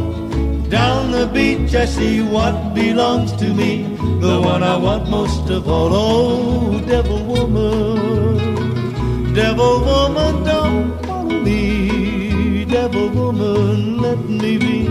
Down 0.70 1.10
the 1.10 1.26
beach 1.26 1.74
I 1.74 1.86
see 1.86 2.22
what 2.22 2.76
belongs 2.76 3.34
to 3.38 3.52
me, 3.52 3.98
the 4.22 4.40
one 4.40 4.62
I 4.62 4.78
want 4.78 5.10
most 5.10 5.50
of 5.50 5.68
all. 5.68 5.90
Oh, 5.92 6.80
devil 6.82 7.24
woman, 7.34 9.34
devil 9.34 9.80
woman, 9.90 10.44
don't 10.44 11.04
follow 11.08 11.40
me. 11.50 12.64
Devil 12.66 13.10
woman, 13.10 14.04
let 14.04 14.20
me 14.20 14.60
be 14.60 14.86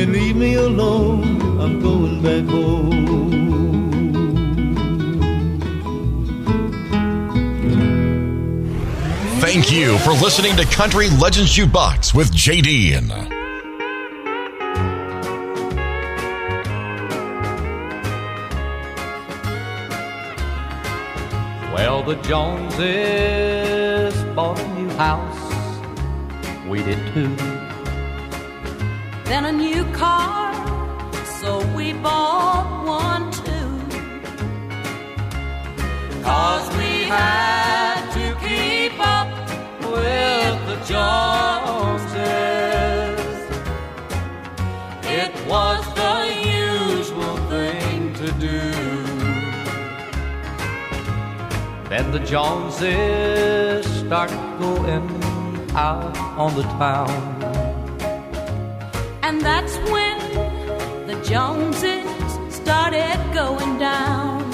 and 0.00 0.14
leave 0.14 0.36
me 0.36 0.54
alone. 0.54 1.60
I'm 1.60 1.78
going 1.82 2.22
back 2.22 2.48
home. 2.48 3.65
Thank 9.56 9.72
you 9.72 9.96
for 10.00 10.12
listening 10.12 10.54
to 10.56 10.66
Country 10.66 11.08
Legends 11.08 11.56
Jukebox 11.56 12.12
with 12.12 12.30
JD. 12.30 13.00
Well, 21.72 22.02
the 22.02 22.16
Joneses 22.16 24.12
bought 24.34 24.60
a 24.60 24.68
new 24.74 24.90
house. 24.90 25.40
We 26.68 26.82
did 26.82 26.98
too. 27.14 27.34
Then 29.24 29.46
a 29.46 29.52
new 29.52 29.86
car, 29.92 30.52
so 31.40 31.66
we 31.74 31.94
bought 31.94 32.84
one 32.84 33.32
too. 33.32 33.80
Cause 36.22 36.68
we 36.76 37.04
had 37.04 37.46
to 37.56 37.66
keep 37.66 37.72
up 37.72 37.75
with 39.96 40.58
the 40.70 40.78
Joneses. 40.92 42.16
It 45.20 45.32
was 45.46 45.82
the 46.02 46.16
usual 46.64 47.36
thing 47.52 48.14
to 48.14 48.28
do. 48.48 48.60
Then 51.88 52.10
the 52.10 52.20
Joneses 52.20 53.86
start 54.04 54.30
going 54.58 55.06
out 55.74 56.16
on 56.36 56.54
the 56.54 56.66
town. 56.84 57.10
And 59.22 59.40
that's 59.40 59.76
when 59.90 60.18
the 61.06 61.16
Joneses 61.22 62.06
started 62.50 63.18
going 63.32 63.78
down. 63.78 64.44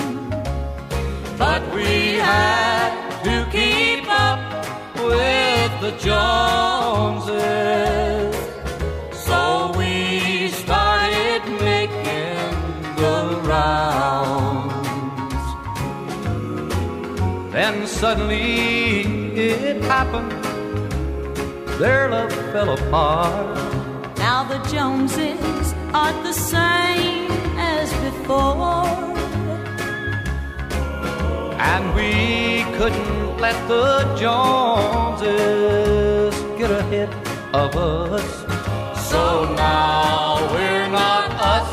But 1.38 1.62
we 1.74 2.14
had 2.30 2.92
to 3.24 3.44
keep 3.50 3.61
Joneses. 6.02 7.34
So 9.12 9.72
we 9.76 10.48
started 10.48 11.42
making 11.60 12.50
the 12.96 13.40
rounds. 13.44 14.72
Then 17.52 17.86
suddenly 17.86 19.02
it 19.36 19.82
happened. 19.84 20.32
Their 21.78 22.10
love 22.10 22.32
fell 22.52 22.70
apart. 22.74 23.56
Now 24.18 24.42
the 24.42 24.58
Joneses 24.68 25.72
aren't 25.94 26.24
the 26.24 26.32
same 26.32 27.30
as 27.58 27.92
before. 28.02 29.31
And 31.70 31.84
we 31.94 32.64
couldn't 32.76 33.38
let 33.38 33.56
the 33.68 33.86
Joneses 34.18 35.24
get 36.58 36.70
ahead 36.72 37.10
of 37.54 37.76
us. 37.76 38.28
So 39.08 39.22
now 39.54 40.52
we're 40.52 40.88
not 40.88 41.30
us 41.54 41.70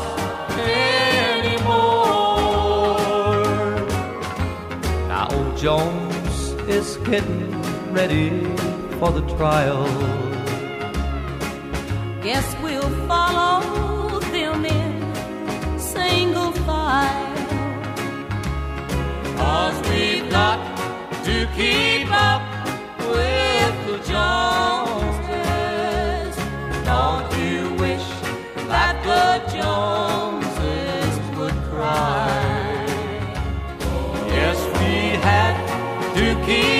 anymore. 1.38 1.80
Now 5.08 5.26
old 5.32 5.56
Jones 5.56 6.36
is 6.68 6.96
getting 6.98 7.60
ready 7.92 8.30
for 8.98 9.10
the 9.10 9.22
trial. 9.36 9.86
Guess 12.22 12.46
we'll 12.62 12.94
follow 13.08 14.20
them 14.20 14.64
in 14.64 15.78
single 15.78 16.52
file. 16.52 17.29
Cause 19.40 19.78
we've 19.90 20.28
got 20.30 20.58
to 21.24 21.36
keep 21.56 22.08
up 22.10 22.42
with 23.14 23.74
the 23.88 23.98
Joneses. 24.10 25.32
Don't 26.84 27.28
you 27.42 27.58
wish 27.84 28.06
that 28.72 28.94
the 29.10 29.26
Joneses 29.54 31.14
would 31.38 31.58
cry? 31.70 32.86
Yes, 34.36 34.58
we 34.78 34.94
had 35.28 35.54
to 36.16 36.26
keep 36.46 36.79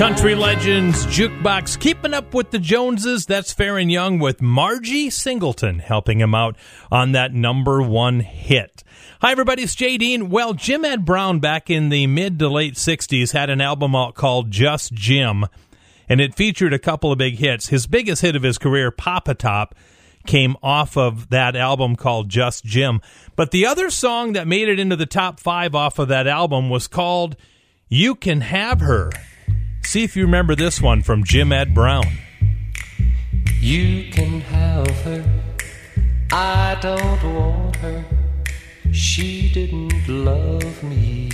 Country 0.00 0.34
Legends 0.34 1.04
Jukebox 1.04 1.78
keeping 1.78 2.14
up 2.14 2.32
with 2.32 2.50
the 2.50 2.58
Joneses. 2.58 3.26
That's 3.26 3.54
Faron 3.54 3.92
Young 3.92 4.18
with 4.18 4.40
Margie 4.40 5.10
Singleton 5.10 5.78
helping 5.78 6.20
him 6.20 6.34
out 6.34 6.56
on 6.90 7.12
that 7.12 7.34
number 7.34 7.82
one 7.82 8.20
hit. 8.20 8.82
Hi, 9.20 9.30
everybody. 9.30 9.62
It's 9.62 9.74
Jay 9.74 9.98
Dean. 9.98 10.30
Well, 10.30 10.54
Jim 10.54 10.86
Ed 10.86 11.04
Brown 11.04 11.38
back 11.38 11.68
in 11.68 11.90
the 11.90 12.06
mid 12.06 12.38
to 12.38 12.48
late 12.48 12.76
60s 12.76 13.34
had 13.34 13.50
an 13.50 13.60
album 13.60 13.94
out 13.94 14.14
called 14.14 14.50
Just 14.50 14.94
Jim, 14.94 15.44
and 16.08 16.18
it 16.18 16.34
featured 16.34 16.72
a 16.72 16.78
couple 16.78 17.12
of 17.12 17.18
big 17.18 17.34
hits. 17.34 17.68
His 17.68 17.86
biggest 17.86 18.22
hit 18.22 18.34
of 18.34 18.42
his 18.42 18.56
career, 18.56 18.90
Pop 18.90 19.28
a 19.28 19.34
Top, 19.34 19.74
came 20.26 20.56
off 20.62 20.96
of 20.96 21.28
that 21.28 21.54
album 21.54 21.94
called 21.94 22.30
Just 22.30 22.64
Jim. 22.64 23.02
But 23.36 23.50
the 23.50 23.66
other 23.66 23.90
song 23.90 24.32
that 24.32 24.46
made 24.48 24.70
it 24.70 24.80
into 24.80 24.96
the 24.96 25.04
top 25.04 25.38
five 25.40 25.74
off 25.74 25.98
of 25.98 26.08
that 26.08 26.26
album 26.26 26.70
was 26.70 26.88
called 26.88 27.36
You 27.90 28.14
Can 28.14 28.40
Have 28.40 28.80
Her. 28.80 29.10
See 29.90 30.04
if 30.04 30.14
you 30.14 30.22
remember 30.22 30.54
this 30.54 30.80
one 30.80 31.02
from 31.02 31.24
Jim 31.24 31.50
Ed 31.50 31.74
Brown. 31.74 32.06
You 33.58 34.08
can 34.12 34.40
have 34.42 34.88
her. 35.00 35.24
I 36.30 36.78
don't 36.80 37.34
want 37.34 37.74
her. 37.74 38.04
She 38.92 39.50
didn't 39.52 40.06
love 40.06 40.84
me 40.84 41.28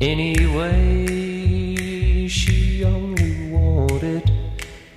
anyway. 0.00 1.06
She 2.26 2.84
only 2.84 3.50
wanted 3.50 4.32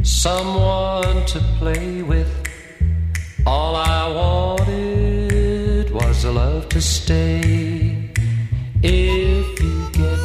someone 0.03 1.25
to 1.25 1.39
play 1.59 2.03
with. 2.03 2.31
All 3.45 3.75
I 3.75 4.07
wanted 4.07 5.91
was 5.91 6.23
a 6.23 6.31
love 6.31 6.69
to 6.69 6.79
stay. 6.79 8.11
If 8.81 9.59
you 9.59 9.89
get 9.91 10.19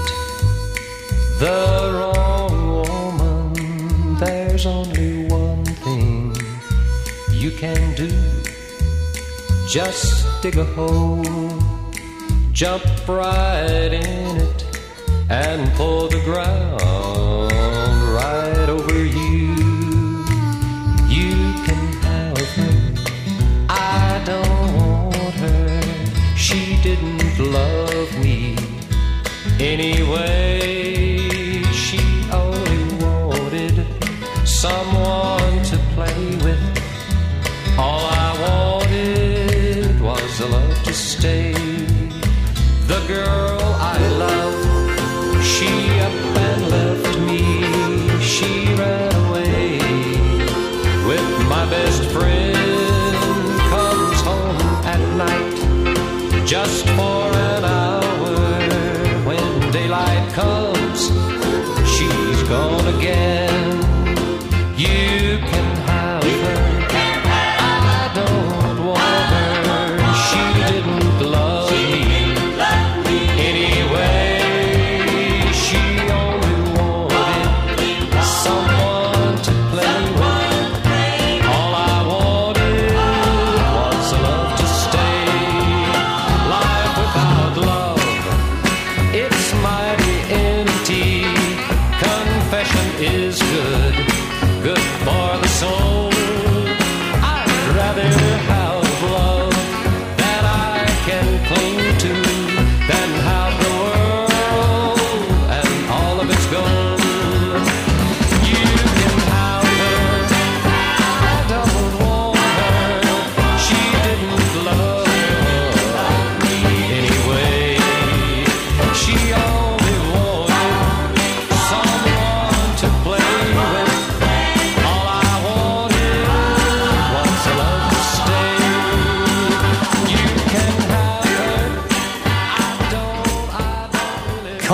the 1.40 1.90
wrong 1.92 2.19
there's 4.62 4.76
only 4.76 5.24
one 5.28 5.64
thing 5.64 6.34
you 7.32 7.50
can 7.50 7.94
do. 7.94 8.10
Just 9.66 10.42
dig 10.42 10.58
a 10.58 10.64
hole, 10.64 11.24
jump 12.52 12.84
right 13.08 13.90
in 13.90 14.36
it, 14.36 14.64
and 15.30 15.72
pull 15.76 16.08
the 16.08 16.20
ground 16.24 17.52
right 18.12 18.68
over 18.68 18.98
you. 18.98 19.54
You 21.08 21.36
can 21.64 21.92
have 22.04 22.38
her. 22.56 22.94
I 23.70 24.22
don't 24.26 24.74
want 24.74 25.34
her. 25.36 26.36
She 26.36 26.78
didn't 26.82 27.38
love 27.38 28.12
me 28.18 28.56
anyway. 29.58 30.99
Stay. 41.20 41.52
The 42.86 42.98
girl 43.06 43.59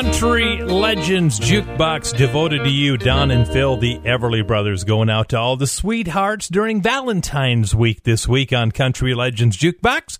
Country 0.00 0.62
Legends 0.62 1.38
Jukebox 1.38 2.16
devoted 2.16 2.64
to 2.64 2.70
you, 2.70 2.96
Don 2.96 3.30
and 3.30 3.46
Phil, 3.46 3.76
the 3.76 3.98
Everly 3.98 4.44
Brothers, 4.44 4.82
going 4.82 5.10
out 5.10 5.28
to 5.28 5.38
all 5.38 5.58
the 5.58 5.66
sweethearts 5.66 6.48
during 6.48 6.80
Valentine's 6.80 7.74
week 7.74 8.04
this 8.04 8.26
week 8.26 8.50
on 8.50 8.72
Country 8.72 9.12
Legends 9.12 9.58
Jukebox. 9.58 10.16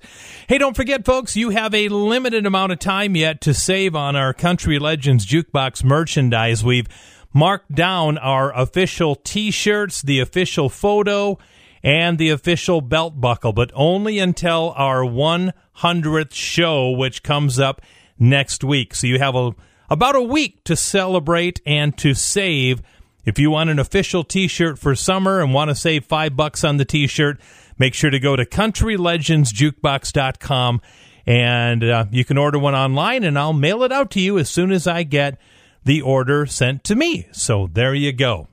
Hey, 0.47 0.59
don't 0.59 0.77
forget, 0.77 1.07
folks, 1.07 1.35
you 1.35 1.49
have 1.49 1.73
a 1.73 1.89
limited 1.89 2.45
amount 2.45 2.73
of 2.73 2.79
time 2.79 3.17
yet 3.17 3.41
to 3.41 3.55
save 3.55 3.97
on 3.97 4.17
our 4.17 4.35
Country 4.35 4.79
Legends 4.79 5.25
Jukebox 5.25 5.83
merchandise. 5.83 6.63
We've 6.63 6.89
marked 7.33 7.75
down 7.75 8.19
our 8.19 8.55
official 8.55 9.15
t 9.15 9.51
shirts, 9.51 10.03
the 10.03 10.21
official 10.21 10.69
photo, 10.69 11.39
and 11.83 12.19
the 12.19 12.29
official 12.29 12.83
belt 12.83 13.19
buckle, 13.19 13.55
but 13.55 13.73
only 13.75 14.19
until 14.19 14.75
our 14.77 15.01
100th 15.01 16.35
show, 16.35 16.91
which 16.91 17.23
comes 17.23 17.59
up 17.59 17.81
next 18.19 18.63
week. 18.63 18.95
So 18.95 19.07
you 19.07 19.19
have 19.19 19.35
a, 19.35 19.53
about 19.91 20.17
a 20.17 20.23
week 20.23 20.65
to 20.65 20.75
celebrate 20.77 21.61
and 21.67 21.95
to 21.99 22.15
save. 22.15 22.81
If 23.25 23.39
you 23.39 23.51
want 23.51 23.69
an 23.71 23.79
official 23.79 24.25
t-shirt 24.25 24.79
for 24.79 24.95
summer 24.95 25.41
and 25.41 25.53
want 25.53 25.69
to 25.69 25.75
save 25.75 26.07
five 26.07 26.35
bucks 26.37 26.65
on 26.65 26.79
the 26.79 26.85
t-shirt, 26.85 27.41
make 27.79 27.95
sure 27.95 28.11
to 28.11 28.21
go 28.21 28.37
to 28.37 28.47
countrylegendsjukebox.com 28.47 30.81
and 31.27 31.85
uh, 31.85 32.07
you 32.11 32.25
can 32.25 32.39
order 32.39 32.59
one 32.59 32.75
online 32.75 33.23
and 33.25 33.39
I'll 33.39 33.53
mail 33.53 33.83
it 33.83 33.93
out 33.93 34.11
to 34.13 34.21
you 34.21 34.39
as 34.39 34.49
soon 34.49 34.73
as 34.73 34.87
I 34.87 35.03
get 35.03 35.39
the 35.85 36.01
order 36.03 36.47
sent 36.47 36.85
to 36.85 36.95
me. 36.95 37.29
So 37.33 37.69
there 37.71 37.95
you 37.95 38.13
go. 38.13 38.49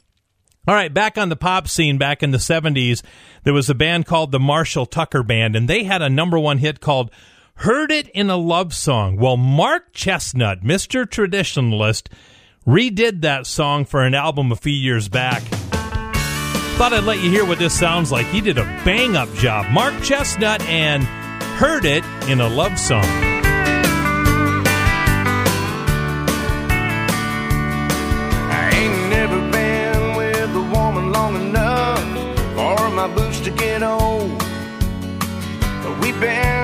All 0.68 0.76
right, 0.76 0.94
back 0.94 1.18
on 1.18 1.30
the 1.30 1.38
pop 1.38 1.70
scene 1.70 1.98
back 1.98 2.22
in 2.22 2.32
the 2.32 2.40
70s, 2.40 3.02
there 3.44 3.54
was 3.54 3.70
a 3.70 3.76
band 3.76 4.06
called 4.06 4.34
the 4.34 4.40
Marshall 4.40 4.86
Tucker 4.86 5.24
Band, 5.24 5.56
and 5.56 5.70
they 5.70 5.86
had 5.86 6.02
a 6.02 6.10
number 6.10 6.38
one 6.38 6.58
hit 6.58 6.82
called 6.82 7.10
Heard 7.62 7.91
It 7.91 8.08
in 8.10 8.30
a 8.30 8.38
Love 8.38 8.72
Song. 8.76 9.18
Well, 9.18 9.36
Mark 9.36 9.91
Chesnutt, 9.91 10.62
Mr. 10.64 11.08
Traditionalist, 11.08 12.08
redid 12.68 13.22
that 13.22 13.47
song 13.47 13.84
for 13.84 14.03
an 14.03 14.14
album 14.14 14.51
a 14.51 14.55
few 14.55 14.72
years 14.72 15.10
back. 15.10 15.41
Thought 16.78 16.93
I'd 16.93 17.05
let 17.05 17.20
you 17.20 17.32
hear 17.32 17.43
what 17.43 17.58
this 17.58 17.74
sounds 17.74 18.12
like. 18.12 18.28
He 18.28 18.41
did 18.41 18.60
a 18.60 18.64
bang 18.86 19.18
up 19.18 19.34
job. 19.34 19.72
Mark 19.72 19.95
Chesnutt 19.95 20.62
and 20.70 21.03
Heard 21.58 21.86
It 21.86 22.05
in 22.30 22.41
a 22.41 22.47
Love 22.47 22.78
Song. 22.78 23.03
I 28.53 28.70
ain't 28.72 29.10
never 29.10 29.39
been 29.51 30.16
with 30.16 30.55
a 30.55 30.62
woman 30.72 31.12
long 31.12 31.36
enough 31.36 31.99
for 32.53 32.89
my 32.91 33.08
boots 33.08 33.39
to 33.39 33.49
get 33.49 33.82
old. 33.82 34.38
But 35.82 35.99
we've 35.99 36.20
been 36.20 36.57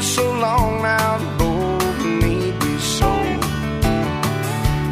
together 0.00 0.02
so 0.02 0.32
long 0.32 0.82
now, 0.82 1.18
the 1.18 1.26
both 1.38 2.04
need 2.04 2.58
be 2.60 2.78
sold. 2.78 3.44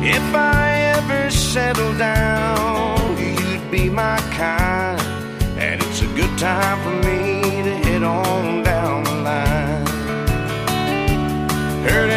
If 0.03 0.35
I 0.35 0.95
ever 0.97 1.31
settle 1.31 1.97
down, 1.97 3.17
you'd 3.19 3.71
be 3.71 3.89
my 3.91 4.19
kind, 4.33 5.01
and 5.59 5.83
it's 5.83 6.03
a 6.03 6.07
good 6.15 6.39
time 6.39 6.79
for 6.83 7.09
me 7.09 7.63
to 7.63 7.75
head 7.85 8.03
on 8.03 8.63
down 8.63 9.05
the 9.05 9.15
line. 9.15 9.87
Heard 11.85 12.11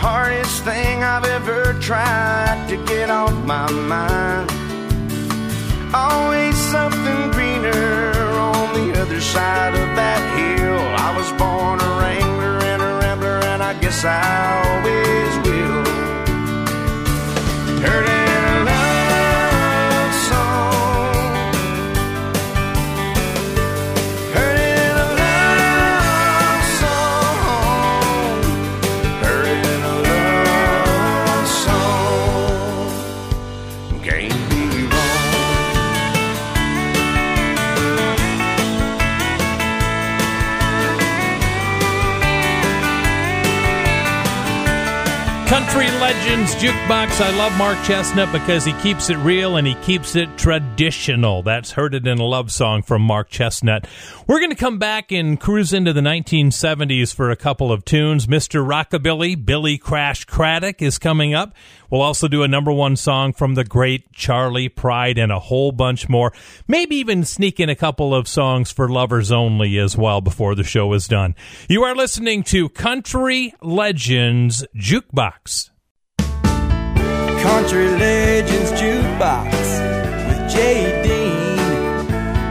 hardest 0.00 0.64
thing 0.64 1.02
I've 1.02 1.26
ever 1.26 1.74
tried 1.78 2.66
to 2.70 2.76
get 2.86 3.10
off 3.10 3.34
my 3.44 3.70
mind. 3.70 4.50
Always 5.94 6.56
something 6.56 7.30
greener 7.32 8.12
on 8.50 8.72
the 8.78 8.98
other 8.98 9.20
side 9.20 9.74
Legends 46.30 46.54
Jukebox. 46.54 47.20
I 47.20 47.36
love 47.36 47.58
Mark 47.58 47.76
Chesnutt 47.78 48.30
because 48.30 48.64
he 48.64 48.72
keeps 48.74 49.10
it 49.10 49.16
real 49.16 49.56
and 49.56 49.66
he 49.66 49.74
keeps 49.74 50.14
it 50.14 50.38
traditional. 50.38 51.42
That's 51.42 51.72
Heard 51.72 51.92
It 51.92 52.06
in 52.06 52.20
a 52.20 52.24
Love 52.24 52.52
Song 52.52 52.82
from 52.82 53.02
Mark 53.02 53.30
Chesnutt. 53.30 53.86
We're 54.28 54.38
going 54.38 54.50
to 54.50 54.56
come 54.56 54.78
back 54.78 55.10
and 55.10 55.40
cruise 55.40 55.72
into 55.72 55.92
the 55.92 56.02
1970s 56.02 57.12
for 57.12 57.32
a 57.32 57.36
couple 57.36 57.72
of 57.72 57.84
tunes. 57.84 58.28
Mr. 58.28 58.64
Rockabilly, 58.64 59.44
Billy 59.44 59.76
Crash 59.76 60.24
Craddock 60.24 60.80
is 60.80 60.98
coming 60.98 61.34
up. 61.34 61.52
We'll 61.90 62.00
also 62.00 62.28
do 62.28 62.44
a 62.44 62.48
number 62.48 62.70
one 62.70 62.94
song 62.94 63.32
from 63.32 63.56
the 63.56 63.64
great 63.64 64.12
Charley 64.12 64.68
Pride 64.68 65.18
and 65.18 65.32
a 65.32 65.40
whole 65.40 65.72
bunch 65.72 66.08
more. 66.08 66.32
Maybe 66.68 66.94
even 66.94 67.24
sneak 67.24 67.58
in 67.58 67.68
a 67.68 67.74
couple 67.74 68.14
of 68.14 68.28
songs 68.28 68.70
for 68.70 68.88
lovers 68.88 69.32
only 69.32 69.78
as 69.78 69.96
well 69.96 70.20
before 70.20 70.54
the 70.54 70.62
show 70.62 70.92
is 70.92 71.08
done. 71.08 71.34
You 71.68 71.82
are 71.82 71.96
listening 71.96 72.44
to 72.44 72.68
Country 72.68 73.52
Legends 73.60 74.64
Jukebox. 74.76 75.69
Country 77.42 77.88
Legends 77.88 78.70
Jukebox 78.72 79.50
with 80.28 80.50
Jay 80.52 81.02
Dean, 81.02 81.56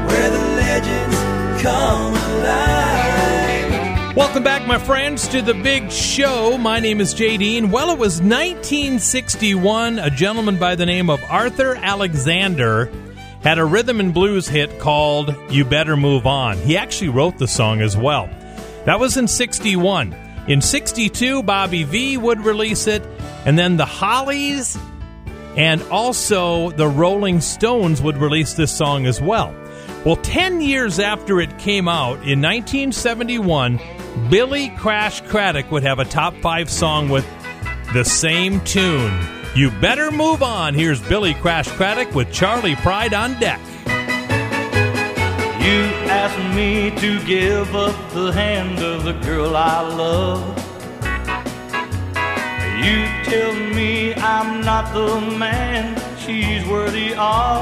where 0.07 0.29
the 0.31 0.39
legends 0.57 1.15
come 1.61 2.15
alive. 2.15 4.15
Welcome 4.15 4.43
back, 4.43 4.65
my 4.65 4.79
friends, 4.79 5.27
to 5.27 5.43
the 5.43 5.53
big 5.53 5.91
show. 5.91 6.57
My 6.57 6.79
name 6.79 7.01
is 7.01 7.13
Jay 7.13 7.37
Dean. 7.37 7.69
Well, 7.69 7.91
it 7.91 7.99
was 7.99 8.19
1961. 8.19 9.99
A 9.99 10.09
gentleman 10.09 10.57
by 10.57 10.73
the 10.73 10.87
name 10.87 11.11
of 11.11 11.23
Arthur 11.29 11.75
Alexander 11.75 12.91
had 13.43 13.59
a 13.59 13.65
rhythm 13.65 13.99
and 13.99 14.11
blues 14.11 14.47
hit 14.47 14.79
called 14.79 15.35
You 15.51 15.65
Better 15.65 15.97
Move 15.97 16.25
On. 16.25 16.57
He 16.57 16.77
actually 16.77 17.09
wrote 17.09 17.37
the 17.37 17.47
song 17.47 17.81
as 17.81 17.95
well. 17.95 18.27
That 18.85 18.99
was 18.99 19.17
in 19.17 19.27
61. 19.27 20.15
In 20.47 20.61
62, 20.61 21.43
Bobby 21.43 21.83
Vee 21.83 22.17
would 22.17 22.39
release 22.41 22.87
it, 22.87 23.03
and 23.45 23.57
then 23.57 23.77
the 23.77 23.85
Hollies 23.85 24.77
and 25.55 25.81
also 25.83 26.71
the 26.71 26.87
Rolling 26.87 27.41
Stones 27.41 28.01
would 28.01 28.17
release 28.17 28.53
this 28.53 28.71
song 28.71 29.05
as 29.05 29.21
well. 29.21 29.53
Well, 30.05 30.15
10 30.15 30.61
years 30.61 30.99
after 30.99 31.41
it 31.41 31.57
came 31.59 31.87
out, 31.87 32.15
in 32.23 32.41
1971, 32.41 33.79
Billy 34.29 34.69
Crash 34.77 35.21
Craddock 35.21 35.69
would 35.71 35.83
have 35.83 35.99
a 35.99 36.05
top 36.05 36.35
five 36.37 36.69
song 36.69 37.09
with 37.09 37.27
the 37.93 38.05
same 38.05 38.61
tune. 38.61 39.11
You 39.55 39.71
better 39.71 40.11
move 40.11 40.41
on. 40.41 40.73
Here's 40.73 41.01
Billy 41.01 41.33
Crash 41.33 41.67
Craddock 41.67 42.15
with 42.15 42.31
Charley 42.31 42.75
Pride 42.75 43.13
on 43.13 43.37
deck. 43.39 43.59
You 45.69 45.85
asked 46.09 46.55
me 46.55 46.89
to 46.99 47.23
give 47.25 47.75
up 47.75 47.95
the 48.11 48.31
hand 48.31 48.79
of 48.79 49.03
the 49.03 49.13
girl 49.13 49.55
I 49.55 49.81
love. 49.81 50.41
You 52.83 53.05
tell 53.29 53.53
me 53.53 54.15
I'm 54.15 54.61
not 54.61 54.91
the 54.95 55.21
man 55.37 55.95
she's 56.17 56.67
worthy 56.67 57.13
of. 57.13 57.61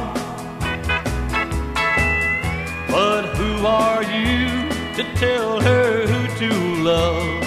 But 2.90 3.24
who 3.36 3.66
are 3.66 4.04
you 4.04 4.70
to 4.96 5.04
tell 5.16 5.60
her 5.60 6.08
who 6.08 6.22
to 6.42 6.50
love? 6.92 7.42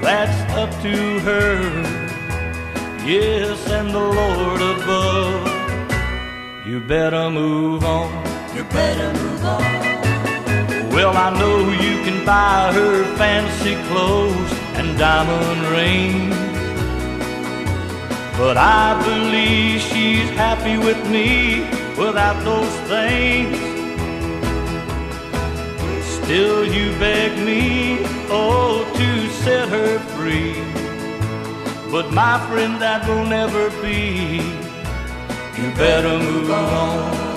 That's 0.00 0.38
up 0.52 0.70
to 0.82 1.18
her, 1.28 1.58
yes, 3.04 3.68
and 3.68 3.88
the 3.90 4.06
Lord 4.20 4.60
above. 4.60 5.44
You 6.64 6.78
better 6.78 7.28
move 7.30 7.84
on. 7.84 8.35
You 8.56 8.64
better 8.64 9.12
move 9.12 9.44
on. 9.44 10.90
Well, 10.94 11.14
I 11.14 11.28
know 11.38 11.58
you 11.72 12.02
can 12.06 12.24
buy 12.24 12.72
her 12.72 13.04
fancy 13.16 13.74
clothes 13.88 14.50
and 14.78 14.96
diamond 14.98 15.60
rings. 15.76 16.34
But 18.38 18.56
I 18.56 18.96
believe 19.04 19.82
she's 19.82 20.30
happy 20.30 20.78
with 20.78 20.96
me 21.10 21.68
without 21.98 22.42
those 22.44 22.74
things. 22.88 23.58
Still, 26.16 26.64
you 26.64 26.98
beg 26.98 27.36
me, 27.44 27.98
oh, 28.30 28.90
to 28.96 29.28
set 29.44 29.68
her 29.68 29.98
free. 30.16 30.54
But 31.92 32.10
my 32.10 32.38
friend, 32.48 32.80
that 32.80 33.06
will 33.06 33.26
never 33.26 33.68
be. 33.82 34.36
You 35.60 35.70
better 35.76 36.18
move 36.18 36.50
on. 36.50 37.35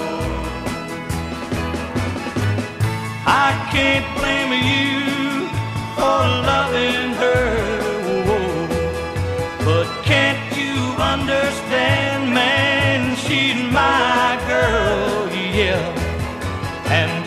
I 3.32 3.52
can't 3.72 4.08
blame 4.18 4.54
you 4.72 5.48
for 5.96 6.20
loving 6.50 7.14
her. 7.22 7.46
But 9.64 9.88
can't 10.04 10.58
you 10.58 10.74
understand, 10.98 12.34
man? 12.34 13.16
She's 13.18 13.62
my 13.72 14.42
girl, 14.48 15.30
yeah. 15.30 15.94
And 16.90 17.19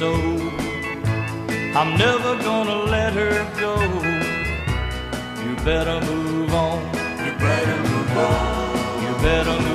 so. 0.00 0.14
I'm 1.78 1.90
never 1.98 2.32
gonna 2.48 2.78
let 2.96 3.12
her 3.12 3.36
go. 3.60 3.74
You 5.44 5.52
better 5.62 6.00
move 6.10 6.54
on. 6.54 6.80
You 7.24 7.32
better 7.46 7.76
move 7.88 8.16
on. 8.16 9.02
You 9.04 9.12
better 9.28 9.52
move 9.52 9.66
on. 9.66 9.69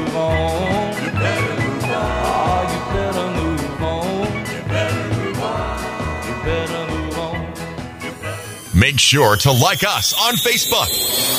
Sure 9.06 9.38
to 9.38 9.52
like 9.52 9.84
us 9.84 10.14
on 10.20 10.34
Facebook. 10.34 10.88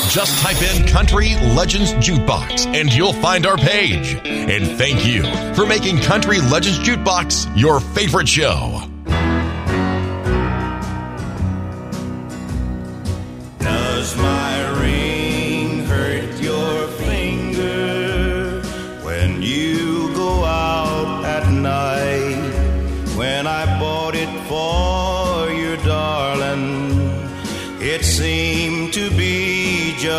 Just 0.09 0.41
type 0.41 0.61
in 0.61 0.87
Country 0.87 1.35
Legends 1.53 1.93
Jukebox 1.95 2.65
and 2.65 2.91
you'll 2.93 3.11
find 3.11 3.45
our 3.45 3.57
page. 3.57 4.15
And 4.25 4.77
thank 4.77 5.05
you 5.05 5.23
for 5.53 5.65
making 5.65 5.99
Country 5.99 6.39
Legends 6.39 6.79
Jukebox 6.79 7.59
your 7.59 7.81
favorite 7.81 8.29
show. 8.29 8.81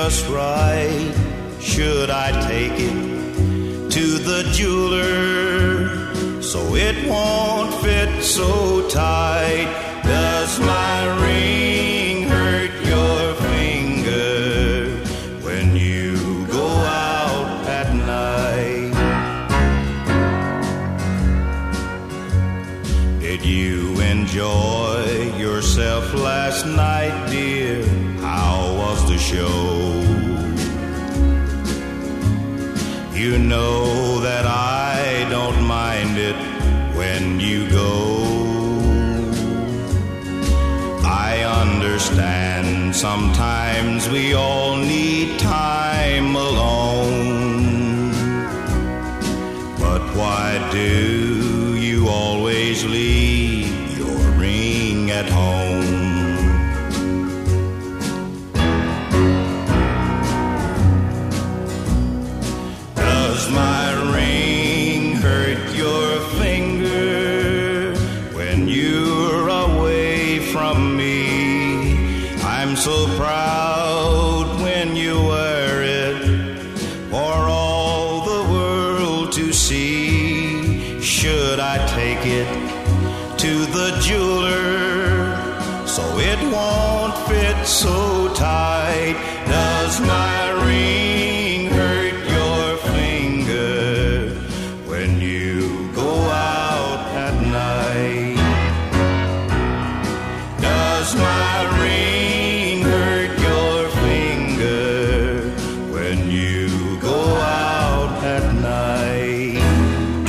Just 0.08 0.26
right. 0.28 1.12
Should 1.60 2.08
I 2.08 2.28
take 2.48 2.72
it 2.72 3.90
to 3.90 4.06
the 4.30 4.40
jeweler 4.54 6.42
so 6.42 6.60
it 6.76 6.96
won't 7.06 7.74
fit 7.82 8.22
so 8.22 8.88
tight? 8.88 9.68
Does 10.04 10.60
my 10.60 10.98
ring 11.22 11.57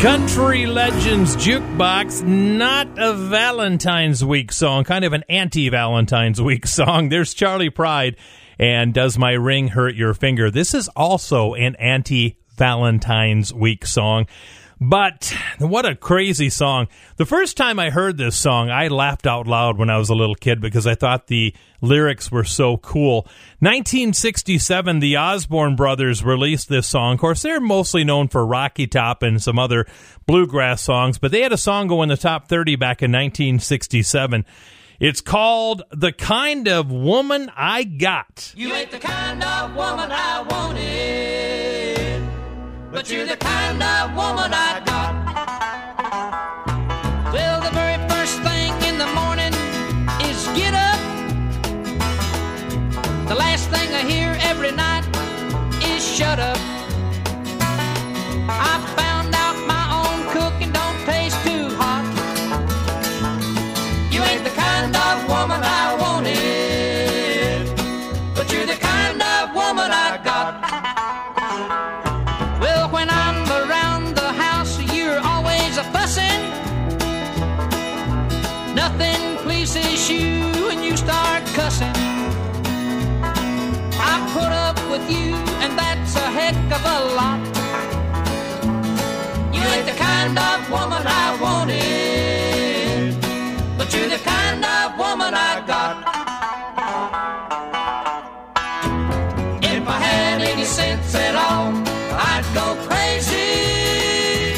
Country 0.01 0.65
Legends 0.65 1.35
Jukebox, 1.35 2.23
not 2.23 2.87
a 2.97 3.13
Valentine's 3.13 4.23
Week 4.23 4.49
song, 4.53 4.85
kind 4.85 5.03
of 5.03 5.11
an 5.11 5.25
anti 5.27 5.67
Valentine's 5.67 6.41
Week 6.41 6.65
song. 6.67 7.09
There's 7.09 7.33
Charley 7.33 7.69
Pride 7.69 8.15
and 8.57 8.93
Does 8.93 9.17
My 9.17 9.33
Ring 9.33 9.67
Hurt 9.67 9.95
Your 9.95 10.13
Finger? 10.13 10.49
This 10.49 10.73
is 10.73 10.87
also 10.95 11.53
an 11.53 11.75
anti 11.75 12.37
Valentine's 12.55 13.53
Week 13.53 13.85
song. 13.85 14.27
But 14.81 15.33
what 15.57 15.85
a 15.85 15.93
crazy 15.93 16.49
song. 16.49 16.87
The 17.17 17.25
first 17.25 17.57
time 17.57 17.79
I 17.79 17.89
heard 17.89 18.17
this 18.17 18.37
song, 18.37 18.69
I 18.69 18.87
laughed 18.87 19.27
out 19.27 19.45
loud 19.45 19.77
when 19.77 19.89
I 19.89 19.97
was 19.97 20.09
a 20.09 20.15
little 20.15 20.35
kid 20.35 20.61
because 20.61 20.87
I 20.87 20.95
thought 20.95 21.27
the 21.27 21.53
lyrics 21.81 22.31
were 22.31 22.45
so 22.45 22.77
cool. 22.77 23.23
1967, 23.59 24.99
the 24.99 25.17
Osborne 25.17 25.75
brothers 25.75 26.23
released 26.23 26.69
this 26.69 26.87
song. 26.87 27.15
Of 27.15 27.19
course, 27.19 27.41
they're 27.41 27.59
mostly 27.59 28.05
known 28.05 28.29
for 28.29 28.45
Rocky 28.45 28.87
Top 28.87 29.21
and 29.21 29.43
some 29.43 29.59
other 29.59 29.85
bluegrass 30.25 30.81
songs, 30.81 31.17
but 31.17 31.31
they 31.31 31.41
had 31.41 31.51
a 31.51 31.57
song 31.57 31.87
go 31.87 32.01
in 32.01 32.07
the 32.07 32.15
top 32.15 32.47
30 32.47 32.77
back 32.77 33.01
in 33.01 33.11
1967. 33.11 34.45
It's 35.01 35.21
called 35.21 35.83
The 35.91 36.11
Kind 36.11 36.67
of 36.67 36.91
Woman 36.91 37.49
I 37.55 37.83
Got. 37.83 38.53
You 38.55 38.73
ain't 38.73 38.91
the 38.91 38.99
kind 38.99 39.41
of 39.43 39.75
woman 39.75 40.11
I 40.11 40.41
wanted, 40.41 41.28
but 42.99 43.09
you're 43.09 43.25
the 43.25 43.37
kind 43.37 43.81
of 43.81 44.13
woman 44.13 44.53
I 44.53 44.88
kind 90.35 90.61
of 90.61 90.69
woman 90.69 91.03
I 91.07 91.37
wanted, 91.41 93.15
but 93.77 93.93
you're 93.93 94.09
the 94.09 94.17
kind 94.17 94.63
of 94.63 94.97
woman 94.97 95.33
I 95.33 95.63
got. 95.65 95.97
If 99.63 99.87
I 99.87 99.97
had 99.99 100.41
any 100.41 100.65
sense 100.65 101.15
at 101.15 101.35
all, 101.35 101.73
I'd 102.31 102.45
go 102.53 102.75
crazy. 102.87 104.53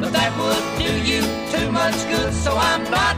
But 0.00 0.12
that 0.12 0.30
would 0.38 0.64
do 0.78 0.92
you 1.10 1.22
too 1.50 1.72
much 1.72 1.98
good, 2.08 2.32
so 2.32 2.56
I'm 2.56 2.84
not. 2.90 3.16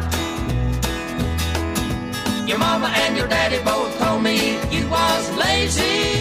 Your 2.49 2.59
mama 2.59 2.93
and 2.97 3.17
your 3.17 3.29
daddy 3.29 3.59
both 3.63 3.99
told 3.99 4.23
me 4.23 4.59
you 4.71 4.89
was 4.89 5.31
lazy. 5.37 6.12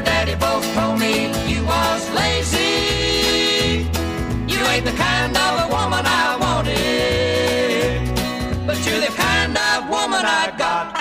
Your 0.00 0.06
daddy 0.06 0.34
both 0.36 0.64
told 0.74 0.98
me 0.98 1.26
you 1.52 1.62
was 1.64 2.10
lazy. 2.10 3.84
You 4.48 4.64
ain't 4.72 4.84
the 4.86 4.92
kind 4.92 5.36
of 5.36 5.60
a 5.64 5.68
woman 5.68 6.06
I 6.06 6.36
wanted, 6.40 6.76
but 8.66 8.78
you're 8.86 9.00
the 9.00 9.12
kind 9.14 9.58
of 9.58 9.88
woman 9.90 10.24
I 10.24 10.52
got. 10.56 10.96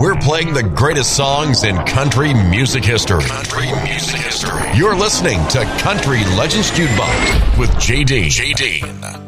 We're 0.00 0.16
playing 0.16 0.54
the 0.54 0.62
greatest 0.62 1.16
songs 1.16 1.62
in 1.62 1.76
country 1.84 2.34
music 2.34 2.84
history. 2.84 3.22
Country 3.22 3.66
music 3.84 4.20
history. 4.20 4.62
You're 4.74 4.96
listening 4.96 5.46
to 5.48 5.64
Country 5.82 6.24
Legends 6.36 6.70
Jukebox 6.72 7.58
with 7.58 7.70
JD. 7.70 8.26
JD. 8.26 9.27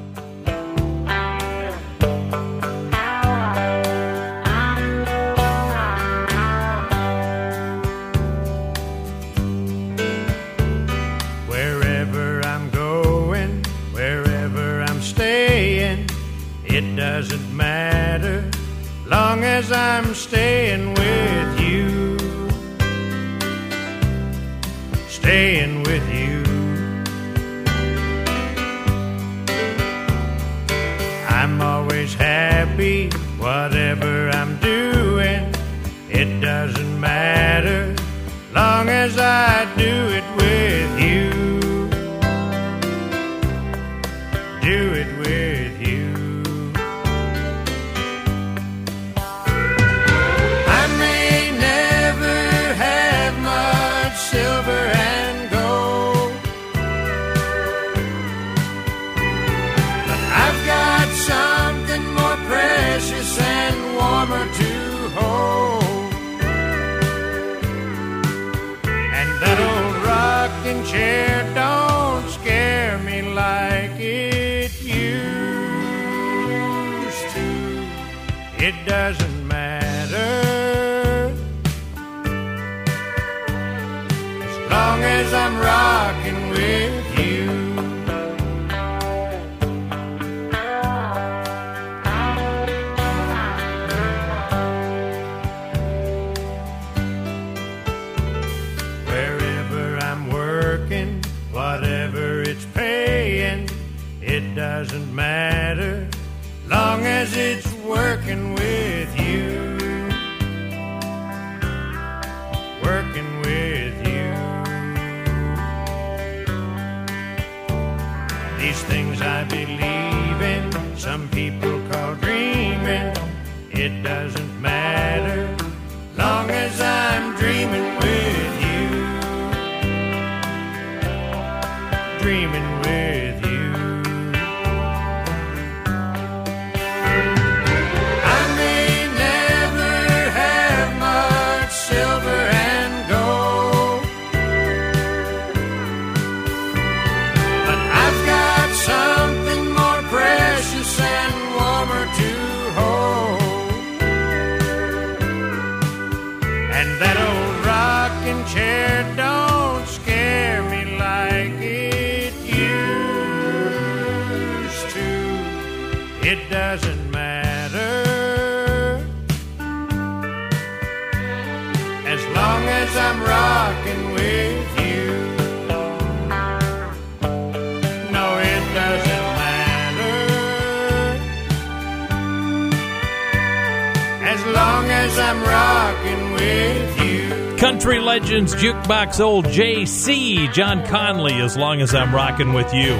As 184.32 184.46
long 184.46 184.84
as 184.84 185.18
I'm 185.18 185.42
rocking 185.42 186.32
with 186.34 187.02
you. 187.02 187.56
Country 187.56 187.98
Legends 187.98 188.54
Jukebox 188.54 189.18
Old 189.18 189.46
JC, 189.46 190.52
John 190.52 190.84
Conlee, 190.84 191.42
as 191.44 191.56
long 191.56 191.80
as 191.80 191.96
I'm 191.96 192.14
rocking 192.14 192.52
with 192.52 192.72
you. 192.72 192.94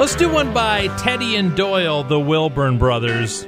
Let's 0.00 0.16
do 0.16 0.28
one 0.28 0.52
by 0.52 0.88
Teddy 0.96 1.36
and 1.36 1.56
Doyle, 1.56 2.02
the 2.02 2.18
Wilburn 2.18 2.76
Brothers. 2.76 3.46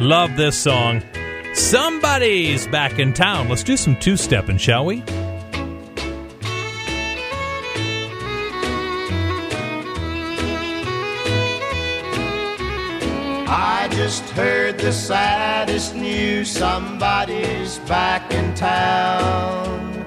Love 0.00 0.36
this 0.36 0.56
song. 0.56 1.02
Somebody's 1.54 2.68
back 2.68 3.00
in 3.00 3.12
town. 3.12 3.48
Let's 3.48 3.64
do 3.64 3.76
some 3.76 3.98
two 3.98 4.16
stepping, 4.16 4.58
shall 4.58 4.84
we? 4.84 5.02
Just 14.08 14.30
heard 14.30 14.78
the 14.78 14.90
saddest 14.90 15.94
news 15.94 16.48
somebody's 16.48 17.78
back 17.80 18.32
in 18.32 18.54
town. 18.54 20.02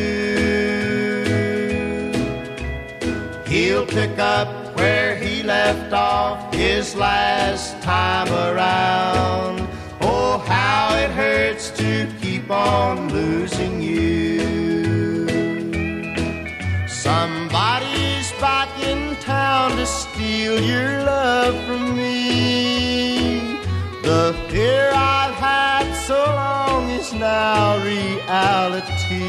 He'll 3.47 3.87
pick 3.87 4.19
up 4.19 4.77
where 4.77 5.15
he 5.15 5.41
left 5.41 5.91
off 5.91 6.53
his 6.53 6.95
last 6.95 7.81
time 7.81 8.29
around. 8.29 9.67
Oh, 10.01 10.37
how 10.45 10.95
it 10.95 11.09
hurts 11.09 11.71
to 11.71 12.07
keep 12.21 12.51
on 12.51 13.11
losing 13.11 13.81
you. 13.81 14.66
Back 18.39 18.69
in 18.83 19.15
town 19.15 19.71
to 19.77 19.85
steal 19.87 20.61
your 20.61 21.03
love 21.03 21.55
from 21.65 21.97
me. 21.97 23.39
The 24.03 24.35
fear 24.49 24.91
I've 24.93 25.33
had 25.33 25.91
so 26.05 26.23
long 26.23 26.87
is 26.91 27.13
now 27.13 27.83
reality. 27.83 29.27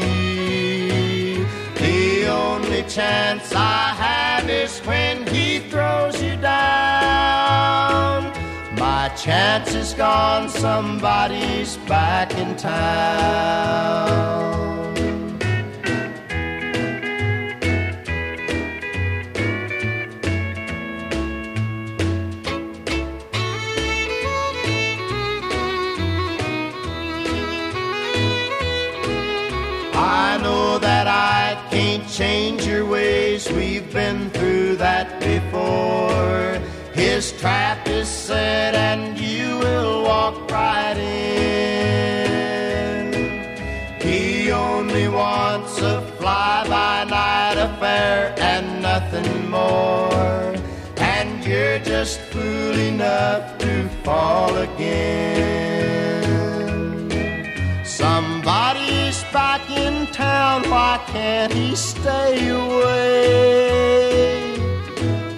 The 1.75 2.27
only 2.27 2.83
chance 2.83 3.51
I 3.51 3.95
have 3.97 4.47
is 4.47 4.79
when 4.81 5.25
he 5.27 5.59
throws 5.71 6.21
you 6.21 6.35
down. 6.37 8.31
My 8.77 9.09
chance 9.17 9.73
is 9.73 9.95
gone, 9.95 10.49
somebody's 10.49 11.77
back 11.87 12.35
in 12.35 12.55
town. 12.57 13.89
Change 32.19 32.67
your 32.67 32.85
ways, 32.85 33.49
we've 33.49 33.93
been 33.93 34.29
through 34.31 34.75
that 34.75 35.21
before. 35.21 36.59
His 36.93 37.31
trap 37.39 37.87
is 37.87 38.09
set 38.09 38.75
and 38.75 39.17
you 39.17 39.57
will 39.59 40.03
walk 40.03 40.51
right 40.51 40.97
in. 40.97 41.13
He 44.01 44.51
only 44.51 45.07
wants 45.07 45.79
a 45.79 46.01
fly 46.17 46.65
by 46.67 47.05
night 47.05 47.57
affair 47.57 48.35
and 48.37 48.81
nothing 48.81 49.49
more. 49.49 50.55
And 50.97 51.41
you're 51.45 51.79
just 51.79 52.19
fool 52.31 52.77
enough 52.91 53.57
to 53.59 53.87
fall 54.03 54.57
again. 54.57 56.18
Back 59.31 59.69
in 59.69 60.07
town, 60.07 60.63
why 60.69 60.99
can't 61.07 61.53
he 61.53 61.75
stay 61.75 62.49
away? 62.49 64.09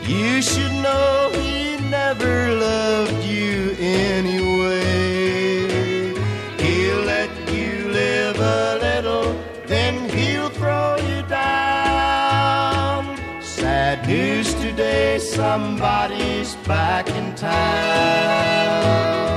You 0.04 0.42
should 0.42 0.72
know 0.82 1.30
he 1.34 1.78
never 1.90 2.54
loved 2.56 3.24
you 3.24 3.76
anyway. 3.80 4.88
He'll 6.58 7.04
let 7.04 7.30
you 7.52 7.90
live 7.90 8.40
a 8.40 8.78
little, 8.82 9.36
then 9.66 10.10
he'll 10.10 10.50
throw 10.50 10.96
you 10.96 11.22
down. 11.24 13.18
Sad 13.42 14.08
news 14.08 14.54
today, 14.56 15.20
somebody's 15.20 16.56
back 16.68 17.10
in 17.10 17.36
town. 17.36 19.31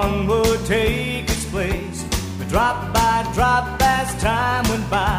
One 0.00 0.26
would 0.26 0.64
take 0.64 1.24
its 1.28 1.44
place. 1.54 1.98
But 2.38 2.48
drop 2.48 2.78
by 2.94 3.30
drop, 3.34 3.64
as 3.82 4.08
time 4.22 4.64
went 4.70 4.88
by, 4.88 5.18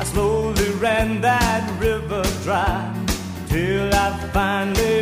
I 0.00 0.04
slowly 0.04 0.70
ran 0.84 1.20
that 1.20 1.64
river 1.78 2.24
dry. 2.42 2.78
Till 3.48 3.88
I 4.04 4.08
finally 4.32 4.95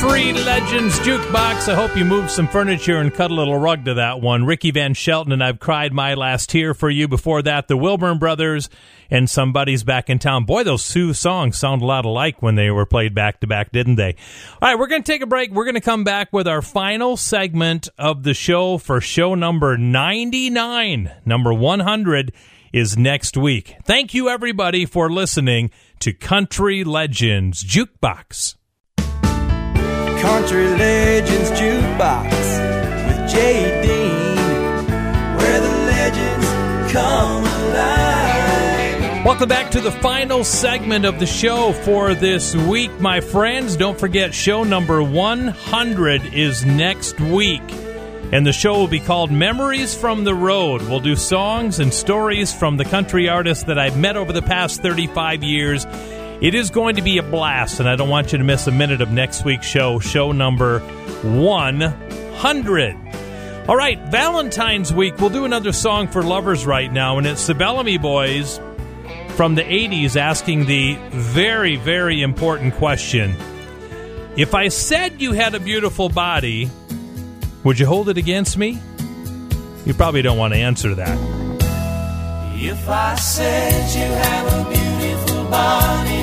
Country 0.00 0.32
Legends 0.32 0.98
Jukebox. 1.00 1.68
I 1.68 1.74
hope 1.74 1.94
you 1.94 2.06
moved 2.06 2.30
some 2.30 2.48
furniture 2.48 2.96
and 2.96 3.12
cut 3.12 3.30
a 3.30 3.34
little 3.34 3.58
rug 3.58 3.84
to 3.84 3.92
that 3.94 4.22
one. 4.22 4.46
Ricky 4.46 4.70
Van 4.70 4.94
Shelton 4.94 5.30
and 5.30 5.44
I've 5.44 5.60
cried 5.60 5.92
my 5.92 6.14
last 6.14 6.48
tear 6.48 6.72
for 6.72 6.88
you. 6.88 7.06
Before 7.06 7.42
that, 7.42 7.68
the 7.68 7.76
Wilburn 7.76 8.18
Brothers 8.18 8.70
and 9.10 9.28
Somebody's 9.28 9.84
Back 9.84 10.08
in 10.08 10.18
Town. 10.18 10.44
Boy, 10.44 10.64
those 10.64 10.88
two 10.88 11.12
songs 11.12 11.58
sound 11.58 11.82
a 11.82 11.84
lot 11.84 12.06
alike 12.06 12.40
when 12.40 12.54
they 12.54 12.70
were 12.70 12.86
played 12.86 13.14
back 13.14 13.40
to 13.40 13.46
back, 13.46 13.72
didn't 13.72 13.96
they? 13.96 14.16
All 14.62 14.70
right, 14.70 14.78
we're 14.78 14.86
going 14.86 15.02
to 15.02 15.12
take 15.12 15.20
a 15.20 15.26
break. 15.26 15.50
We're 15.50 15.66
going 15.66 15.74
to 15.74 15.82
come 15.82 16.02
back 16.02 16.32
with 16.32 16.48
our 16.48 16.62
final 16.62 17.18
segment 17.18 17.90
of 17.98 18.22
the 18.22 18.32
show 18.32 18.78
for 18.78 19.02
show 19.02 19.34
number 19.34 19.76
99. 19.76 21.12
Number 21.26 21.52
100 21.52 22.32
is 22.72 22.96
next 22.96 23.36
week. 23.36 23.76
Thank 23.84 24.14
you, 24.14 24.30
everybody, 24.30 24.86
for 24.86 25.10
listening 25.10 25.70
to 25.98 26.14
Country 26.14 26.84
Legends 26.84 27.62
Jukebox. 27.62 28.54
Country 30.20 30.68
Legends 30.68 31.50
Jukebox 31.52 32.30
with 33.06 33.30
Jay 33.30 33.80
Dean, 33.80 34.36
where 35.38 35.60
the 35.60 35.68
legends 35.86 36.92
come 36.92 37.42
alive. 37.42 39.24
Welcome 39.24 39.48
back 39.48 39.70
to 39.70 39.80
the 39.80 39.90
final 39.90 40.44
segment 40.44 41.06
of 41.06 41.18
the 41.20 41.26
show 41.26 41.72
for 41.72 42.14
this 42.14 42.54
week, 42.54 43.00
my 43.00 43.20
friends. 43.22 43.76
Don't 43.76 43.98
forget, 43.98 44.34
show 44.34 44.62
number 44.62 45.02
100 45.02 46.34
is 46.34 46.66
next 46.66 47.18
week. 47.18 47.62
And 48.30 48.46
the 48.46 48.52
show 48.52 48.74
will 48.74 48.88
be 48.88 49.00
called 49.00 49.30
Memories 49.30 49.94
from 49.94 50.24
the 50.24 50.34
Road. 50.34 50.82
We'll 50.82 51.00
do 51.00 51.16
songs 51.16 51.80
and 51.80 51.94
stories 51.94 52.52
from 52.52 52.76
the 52.76 52.84
country 52.84 53.26
artists 53.30 53.64
that 53.64 53.78
I've 53.78 53.96
met 53.96 54.18
over 54.18 54.34
the 54.34 54.42
past 54.42 54.82
35 54.82 55.42
years. 55.42 55.86
It 56.40 56.54
is 56.54 56.70
going 56.70 56.96
to 56.96 57.02
be 57.02 57.18
a 57.18 57.22
blast, 57.22 57.80
and 57.80 57.88
I 57.88 57.96
don't 57.96 58.08
want 58.08 58.32
you 58.32 58.38
to 58.38 58.44
miss 58.44 58.66
a 58.66 58.72
minute 58.72 59.02
of 59.02 59.10
next 59.10 59.44
week's 59.44 59.66
show, 59.66 59.98
show 59.98 60.32
number 60.32 60.80
100. 61.22 62.96
All 63.68 63.76
right, 63.76 63.98
Valentine's 64.10 64.90
week, 64.92 65.18
we'll 65.18 65.28
do 65.28 65.44
another 65.44 65.72
song 65.72 66.08
for 66.08 66.22
lovers 66.22 66.64
right 66.64 66.90
now, 66.90 67.18
and 67.18 67.26
it's 67.26 67.46
the 67.46 67.54
Bellamy 67.54 67.98
Boys 67.98 68.58
from 69.36 69.54
the 69.54 69.62
80s 69.62 70.16
asking 70.16 70.64
the 70.64 70.96
very, 71.10 71.76
very 71.76 72.22
important 72.22 72.72
question 72.74 73.36
If 74.36 74.54
I 74.54 74.68
said 74.68 75.20
you 75.20 75.32
had 75.32 75.54
a 75.54 75.60
beautiful 75.60 76.08
body, 76.08 76.70
would 77.64 77.78
you 77.78 77.84
hold 77.84 78.08
it 78.08 78.16
against 78.16 78.56
me? 78.56 78.80
You 79.84 79.92
probably 79.92 80.22
don't 80.22 80.38
want 80.38 80.54
to 80.54 80.58
answer 80.58 80.94
that. 80.94 81.18
If 82.54 82.88
I 82.88 83.14
said 83.16 83.94
you 83.94 84.10
have 84.10 84.52
a 84.52 84.64
beautiful 84.70 85.44
body, 85.50 86.19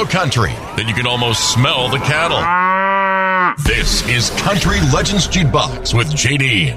We're 0.00 0.06
country 0.06 0.52
that 0.76 0.86
you 0.88 0.94
can 0.94 1.06
almost 1.06 1.52
smell 1.52 1.90
the 1.90 1.98
cattle. 1.98 2.40
This 3.64 4.00
is 4.08 4.30
Country 4.40 4.80
Legends 4.94 5.28
Jukebox 5.28 5.92
with 5.92 6.08
JD. 6.08 6.72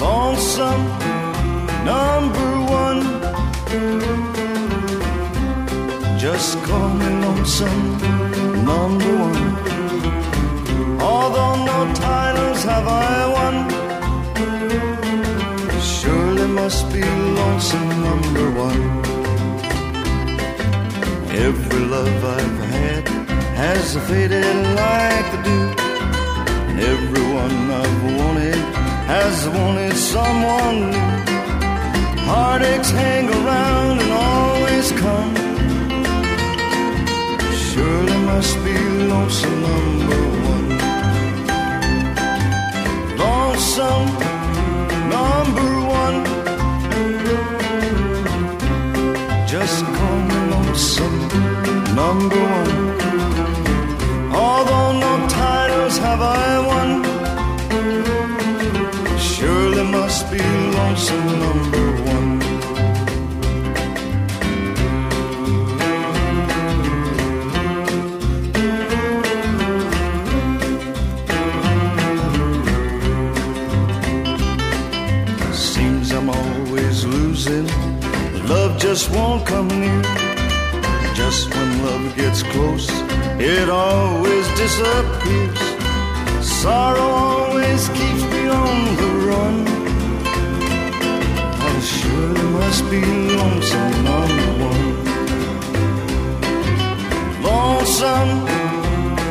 lonesome 0.00 0.86
number 1.84 2.50
one. 2.72 3.02
Just 6.18 6.56
call 6.62 6.88
me 6.88 7.06
lonesome 7.20 8.64
number 8.64 9.18
one. 9.18 9.79
Although 11.32 11.64
no 11.64 11.94
titles 11.94 12.64
have 12.64 12.88
I 12.88 13.18
won, 13.36 13.54
surely 15.80 16.48
must 16.48 16.92
be 16.92 17.02
lonesome 17.38 17.90
number 18.02 18.46
one. 18.66 18.82
Every 21.46 21.82
love 21.94 22.24
I've 22.38 22.58
had 22.74 23.08
has 23.62 23.96
faded 24.08 24.56
like 24.82 25.26
the 25.32 25.40
dew. 25.46 25.68
And 26.68 26.80
everyone 26.80 27.56
I've 27.80 28.02
wanted 28.18 28.60
has 29.14 29.48
wanted 29.50 29.94
someone 29.94 30.90
new. 30.90 31.10
Heartaches 32.26 32.90
hang 32.90 33.28
around 33.28 34.00
and 34.02 34.12
always 34.28 34.90
come. 35.04 35.32
Surely 37.54 38.18
must 38.30 38.56
be 38.64 38.76
lonesome 39.12 39.62
number 39.62 40.20
one. 40.28 40.39
Lonesome 43.70 44.18
number 45.08 45.70
one. 45.86 46.24
Just 49.46 49.84
call 49.84 50.18
me 50.28 50.34
lonesome 50.50 51.18
number 51.94 52.36
one. 52.36 52.72
Although 54.34 54.98
no 54.98 55.28
titles 55.28 55.98
have 55.98 56.20
I 56.20 56.58
won, 56.70 57.04
surely 59.20 59.84
must 59.84 60.28
be 60.32 60.38
lonesome 60.38 61.38
number 61.38 61.79
won't 79.12 79.46
come 79.46 79.68
near. 79.68 80.02
Just 81.14 81.54
when 81.54 81.82
love 81.84 82.16
gets 82.16 82.42
close, 82.42 82.88
it 83.38 83.68
always 83.68 84.46
disappears. 84.56 85.60
Sorrow 86.40 87.00
always 87.00 87.88
keeps 87.88 88.22
me 88.32 88.48
on 88.48 88.96
the 89.00 89.10
run. 89.28 89.56
I 91.68 91.80
surely 91.80 92.46
must 92.58 92.84
be 92.90 93.02
lonesome 93.38 94.04
number 94.10 94.50
one. 94.68 94.88
Lonesome 97.42 98.32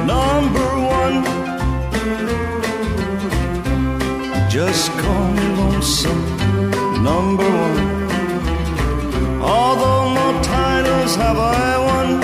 number 0.06 0.70
one. 1.00 1.18
Just 4.50 4.92
call 5.02 5.32
me 5.32 5.46
lonesome 5.62 6.24
number 7.04 7.50
one. 7.50 7.99
Have 11.16 11.38
I 11.38 11.78
won, 11.90 12.22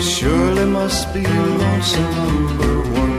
surely 0.00 0.66
must 0.66 1.12
be 1.14 1.22
lonesome 1.26 2.10
number 2.14 2.80
one. 3.00 3.18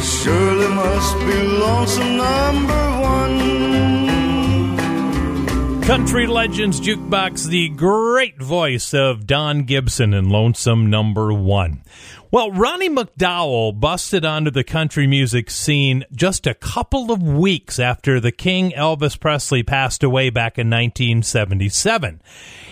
Surely 0.00 0.68
must 0.68 1.18
be 1.18 1.42
lonesome 1.64 2.16
number 2.16 3.00
one. 3.00 3.10
Country 5.82 6.26
Legends 6.28 6.80
Jukebox, 6.80 7.46
the 7.48 7.68
great 7.70 8.40
voice 8.40 8.94
of 8.94 9.26
Don 9.26 9.64
Gibson 9.64 10.14
in 10.14 10.30
Lonesome 10.30 10.88
Number 10.88 11.32
One. 11.32 11.82
Well, 12.32 12.52
Ronnie 12.52 12.88
McDowell 12.88 13.80
busted 13.80 14.24
onto 14.24 14.52
the 14.52 14.62
country 14.62 15.08
music 15.08 15.50
scene 15.50 16.04
just 16.12 16.46
a 16.46 16.54
couple 16.54 17.10
of 17.10 17.20
weeks 17.20 17.80
after 17.80 18.20
the 18.20 18.30
King 18.30 18.70
Elvis 18.70 19.18
Presley 19.18 19.64
passed 19.64 20.04
away 20.04 20.30
back 20.30 20.56
in 20.56 20.70
1977. 20.70 22.22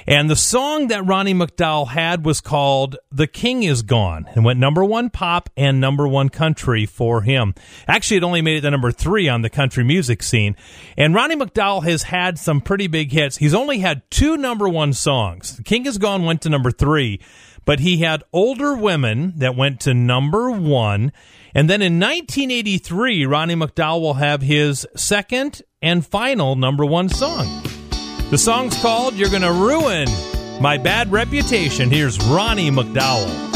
And 0.07 0.31
the 0.31 0.37
song 0.37 0.87
that 0.89 1.05
Ronnie 1.05 1.35
McDowell 1.35 1.89
had 1.89 2.25
was 2.25 2.41
called 2.41 2.99
The 3.11 3.27
King 3.27 3.65
Is 3.65 3.83
Gone 3.83 4.27
and 4.33 4.45
went 4.45 4.61
number 4.61 4.85
one 4.85 5.11
pop 5.11 5.51
and 5.57 5.81
number 5.81 6.07
one 6.07 6.29
country 6.29 6.87
for 6.87 7.23
him. 7.23 7.53
Actually, 7.89 8.19
it 8.19 8.23
only 8.23 8.43
made 8.43 8.59
it 8.59 8.61
to 8.61 8.71
number 8.71 8.93
three 8.93 9.29
on 9.29 9.43
the 9.43 9.51
country 9.51 9.83
music 9.83 10.23
scene. 10.23 10.55
And 10.97 11.17
Ronnie 11.17 11.35
McDowell 11.35 11.83
has 11.83 12.05
had 12.05 12.39
some 12.39 12.61
pretty 12.61 12.87
big 12.87 13.11
hits. 13.11 13.39
He's 13.39 13.55
only 13.55 13.81
had 13.81 14.09
two 14.09 14.37
number 14.37 14.69
one 14.69 14.93
songs. 14.93 15.57
The 15.57 15.65
King 15.65 15.85
Is 15.87 15.99
Gone 15.99 16.25
went 16.25 16.43
to 16.43 16.49
number 16.49 16.71
three 16.71 17.19
but 17.69 17.81
he 17.81 17.99
had 17.99 18.25
older 18.33 18.75
women 18.75 19.35
that 19.37 19.55
went 19.55 19.79
to 19.79 19.93
number 19.93 20.51
one. 20.51 21.13
And 21.55 21.69
then 21.69 21.83
in 21.83 22.01
1983, 22.01 23.27
Ronnie 23.27 23.57
McDowell 23.57 24.01
will 24.01 24.15
have 24.15 24.41
his 24.41 24.87
second 24.97 25.61
and 25.83 26.07
final 26.07 26.57
number 26.57 26.87
one 26.87 27.11
song. 27.11 27.63
The 28.31 28.39
song's 28.39 28.75
called 28.81 29.17
You're 29.17 29.29
Gonna 29.29 29.53
Ruin 29.53 30.09
My 30.63 30.79
Bad 30.79 31.13
Reputation. 31.13 31.91
Here's 31.91 32.19
Ronnie 32.25 32.71
McDowell. 32.71 33.47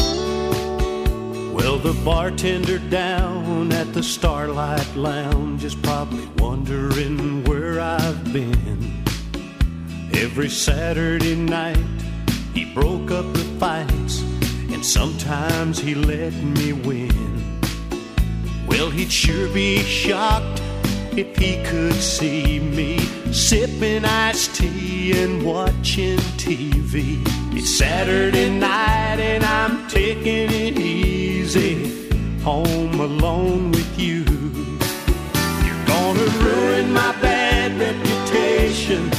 Well, 1.51 1.79
the 1.79 1.99
bartender 2.05 2.77
down 2.77 3.71
at 3.71 3.95
the 3.95 4.03
Starlight 4.03 4.95
Lounge 4.95 5.63
is 5.63 5.73
probably 5.73 6.27
wondering 6.37 7.45
where 7.45 7.81
I've 7.81 8.31
been. 8.31 9.03
Every 10.13 10.49
Saturday 10.49 11.33
night, 11.35 12.02
he 12.53 12.65
broke 12.65 13.11
up 13.11 13.31
the 13.33 13.45
fights, 13.59 14.21
and 14.71 14.85
sometimes 14.85 15.79
he 15.79 15.95
let 15.95 16.33
me 16.33 16.73
win. 16.73 17.59
Well, 18.67 18.89
he'd 18.89 19.11
sure 19.11 19.47
be 19.49 19.79
shocked 19.79 20.61
if 21.17 21.35
he 21.37 21.63
could 21.63 21.93
see 21.93 22.59
me 22.59 22.99
sipping 23.31 24.05
iced 24.05 24.55
tea 24.55 25.23
and 25.23 25.43
watching 25.43 26.17
TV. 26.37 27.21
It's 27.55 27.77
Saturday 27.77 28.49
night, 28.49 29.19
and 29.19 29.43
I'm 29.43 29.87
taking 29.87 30.49
it 30.51 30.77
easy, 30.77 32.09
home 32.41 32.99
alone 32.99 33.71
with 33.71 33.99
you. 33.99 34.23
You're 35.65 35.85
gonna 35.85 36.27
ruin 36.45 36.93
my 36.93 37.11
bad 37.21 37.79
reputation 37.79 39.09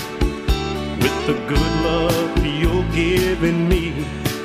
with 1.01 1.27
the 1.27 1.35
good 1.49 1.73
love 1.85 2.44
you're 2.95 3.17
giving 3.19 3.69
me. 3.69 3.93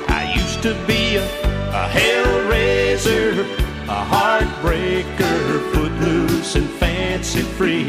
I 0.08 0.32
used 0.34 0.62
to 0.62 0.74
be 0.86 1.16
a, 1.16 1.24
a 1.24 1.88
hellraiser, 1.88 3.44
a 3.88 4.04
heartbreaker, 4.12 5.72
footloose 5.72 6.56
and 6.56 6.68
fancy 6.68 7.42
free. 7.42 7.86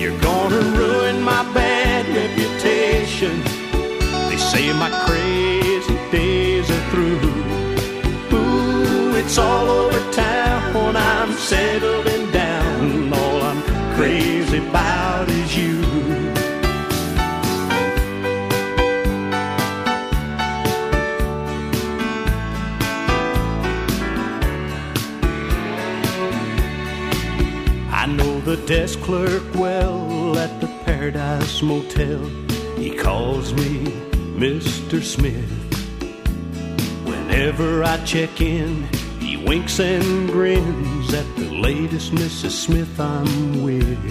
You're 0.00 0.18
gonna 0.20 0.60
ruin 0.76 1.22
my 1.22 1.42
bad 1.54 2.06
reputation. 2.08 3.40
They 4.28 4.36
say 4.36 4.72
my 4.72 4.90
crazy 5.06 5.94
days 6.10 6.70
are 6.70 6.90
through. 6.90 7.20
Ooh, 8.36 9.16
it's 9.16 9.38
all 9.38 9.68
over 9.68 10.12
town. 10.12 10.96
I'm 10.96 11.32
settling 11.32 12.30
down. 12.32 13.12
All 13.12 13.42
I'm 13.42 13.62
crazy 13.94 14.58
about 14.58 15.28
is 15.28 15.56
you. 15.56 15.71
The 28.56 28.66
desk 28.66 29.00
clerk 29.00 29.42
well 29.54 30.36
at 30.36 30.60
the 30.60 30.66
Paradise 30.84 31.62
Motel. 31.62 32.22
He 32.76 32.94
calls 32.94 33.54
me 33.54 33.84
Mr. 34.36 35.02
Smith. 35.02 35.50
Whenever 37.02 37.82
I 37.82 37.96
check 38.04 38.42
in, 38.42 38.82
he 39.20 39.38
winks 39.38 39.80
and 39.80 40.28
grins 40.28 41.14
at 41.14 41.24
the 41.36 41.48
latest 41.50 42.12
Mrs. 42.12 42.50
Smith 42.50 43.00
I'm 43.00 43.62
with. 43.62 44.02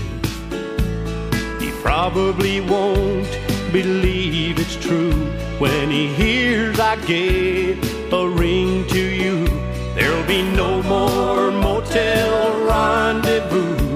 He 1.61 1.69
probably 1.83 2.61
won't 2.61 3.29
believe 3.71 4.57
it's 4.57 4.75
true 4.75 5.19
when 5.59 5.91
he 5.91 6.07
hears 6.15 6.79
I 6.79 6.95
gave 7.05 7.77
a 8.11 8.27
ring 8.27 8.87
to 8.87 8.99
you. 8.99 9.45
There'll 9.93 10.25
be 10.25 10.41
no 10.41 10.81
more 10.81 11.51
motel 11.51 12.65
rendezvous 12.65 13.90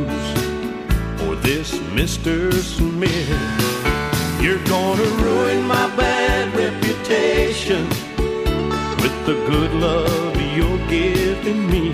this 1.46 1.78
Mr. 1.94 2.52
Smith. 2.54 3.30
You're 4.42 4.64
gonna 4.66 5.10
ruin 5.22 5.68
my 5.68 5.88
bad 5.96 6.52
reputation 6.56 7.88
with 9.02 9.16
the 9.28 9.36
good 9.46 9.72
love 9.74 10.36
you're 10.58 10.88
giving 10.88 11.70
me. 11.70 11.94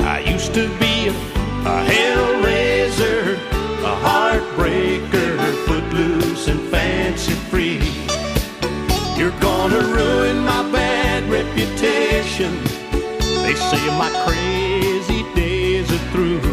I 0.00 0.18
used 0.34 0.52
to 0.54 0.68
be 0.78 1.08
a, 1.08 1.14
a 1.72 1.76
hellraiser, 1.90 3.36
a 3.92 3.94
heartbreaker, 4.06 5.32
footloose 5.66 6.48
and 6.48 6.60
fancy 6.68 7.32
free. 7.50 7.80
You're 9.18 9.38
gonna 9.40 9.80
ruin 9.80 10.44
my 10.44 10.70
bad 10.70 11.22
reputation. 11.30 12.52
They 13.42 13.54
say 13.54 13.84
my 13.96 14.10
crazy 14.26 15.22
days 15.34 15.90
are 15.90 16.04
through. 16.12 16.51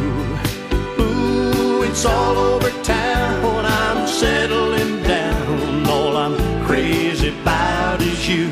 It's 1.90 2.06
all 2.06 2.38
over 2.38 2.70
town. 2.84 3.66
I'm 3.66 4.08
settling 4.08 5.02
down. 5.02 5.88
All 5.88 6.16
I'm 6.16 6.38
crazy 6.64 7.30
about 7.30 8.00
is 8.00 8.30
you. 8.30 8.46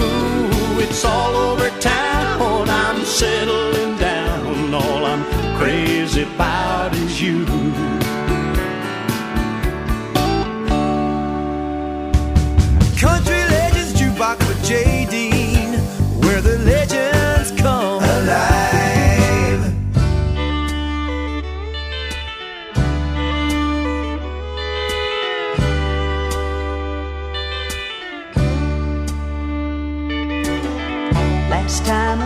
Ooh, 0.00 0.80
it's 0.80 1.04
all 1.04 1.36
over 1.36 1.65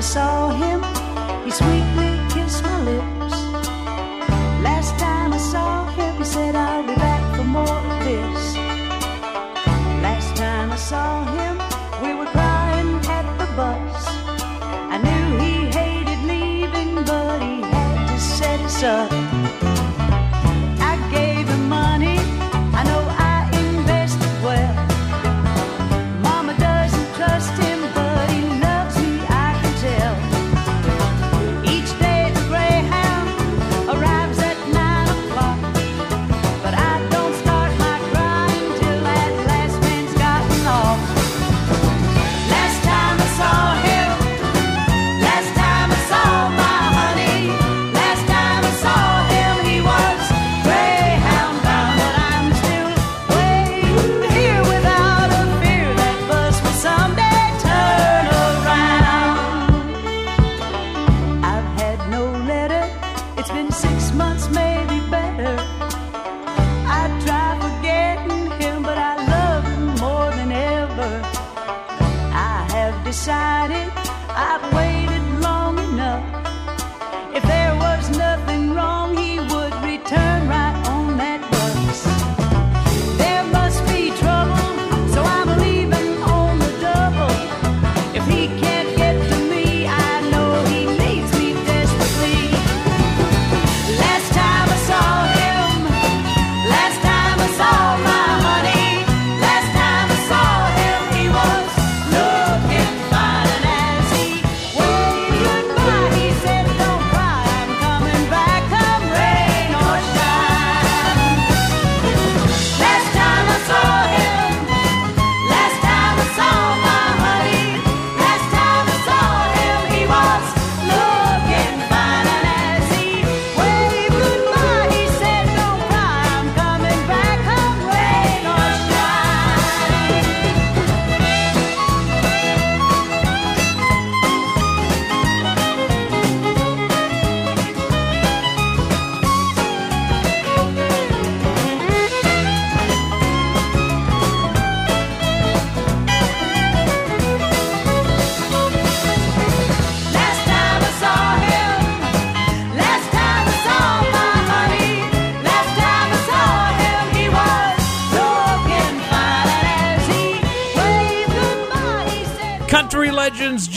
I 0.01 0.03
saw 0.03 0.49
him, 0.49 0.83
he 1.45 1.51
sweetly 1.51 2.00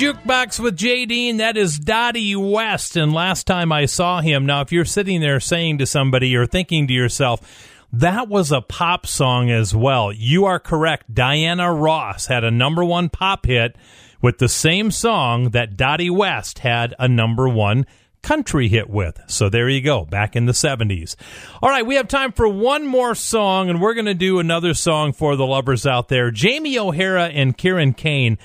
Jukebox 0.04 0.60
with 0.60 0.78
JD, 0.78 1.30
and 1.30 1.40
that 1.40 1.56
is 1.56 1.80
Dottie 1.80 2.36
West. 2.36 2.98
And 2.98 3.14
last 3.14 3.48
time 3.48 3.72
I 3.72 3.86
saw 3.86 4.20
him, 4.20 4.46
now 4.46 4.60
if 4.60 4.70
you're 4.70 4.84
sitting 4.84 5.22
there 5.22 5.40
saying 5.40 5.78
to 5.78 5.86
somebody 5.86 6.36
or 6.36 6.46
thinking 6.46 6.88
to 6.88 6.94
yourself, 6.94 7.40
that 7.94 8.28
was 8.28 8.52
a 8.52 8.60
pop 8.60 9.08
song 9.08 9.50
as 9.50 9.74
well, 9.74 10.12
you 10.12 10.44
are 10.44 10.60
correct. 10.60 11.14
Diana 11.16 11.74
Ross 11.74 12.26
had 12.26 12.44
a 12.44 12.52
number 12.52 12.84
one 12.84 13.08
pop 13.08 13.46
hit 13.46 13.78
with 14.22 14.40
the 14.40 14.50
same 14.50 14.92
song 14.92 15.52
that 15.52 15.78
Dottie 15.78 16.10
West 16.10 16.60
had 16.60 16.94
a 17.00 17.08
number 17.08 17.48
one 17.48 17.86
country 18.22 18.68
hit 18.68 18.90
with. 18.90 19.22
So 19.28 19.48
there 19.48 19.70
you 19.70 19.80
go, 19.80 20.04
back 20.04 20.36
in 20.36 20.48
the 20.48 20.52
70s. 20.52 21.16
All 21.62 21.70
right, 21.70 21.86
we 21.86 21.96
have 21.96 22.10
time 22.10 22.34
for 22.34 22.50
one 22.50 22.86
more 22.86 23.16
song, 23.16 23.70
and 23.70 23.82
we're 23.82 23.94
going 23.94 24.08
to 24.08 24.14
do 24.14 24.40
another 24.40 24.74
song 24.74 25.14
for 25.14 25.38
the 25.38 25.46
lovers 25.46 25.88
out 25.88 26.10
there. 26.10 26.30
Jamie 26.30 26.78
O'Hara 26.78 27.28
and 27.28 27.58
Kieran 27.58 27.94
Kane 27.94 28.38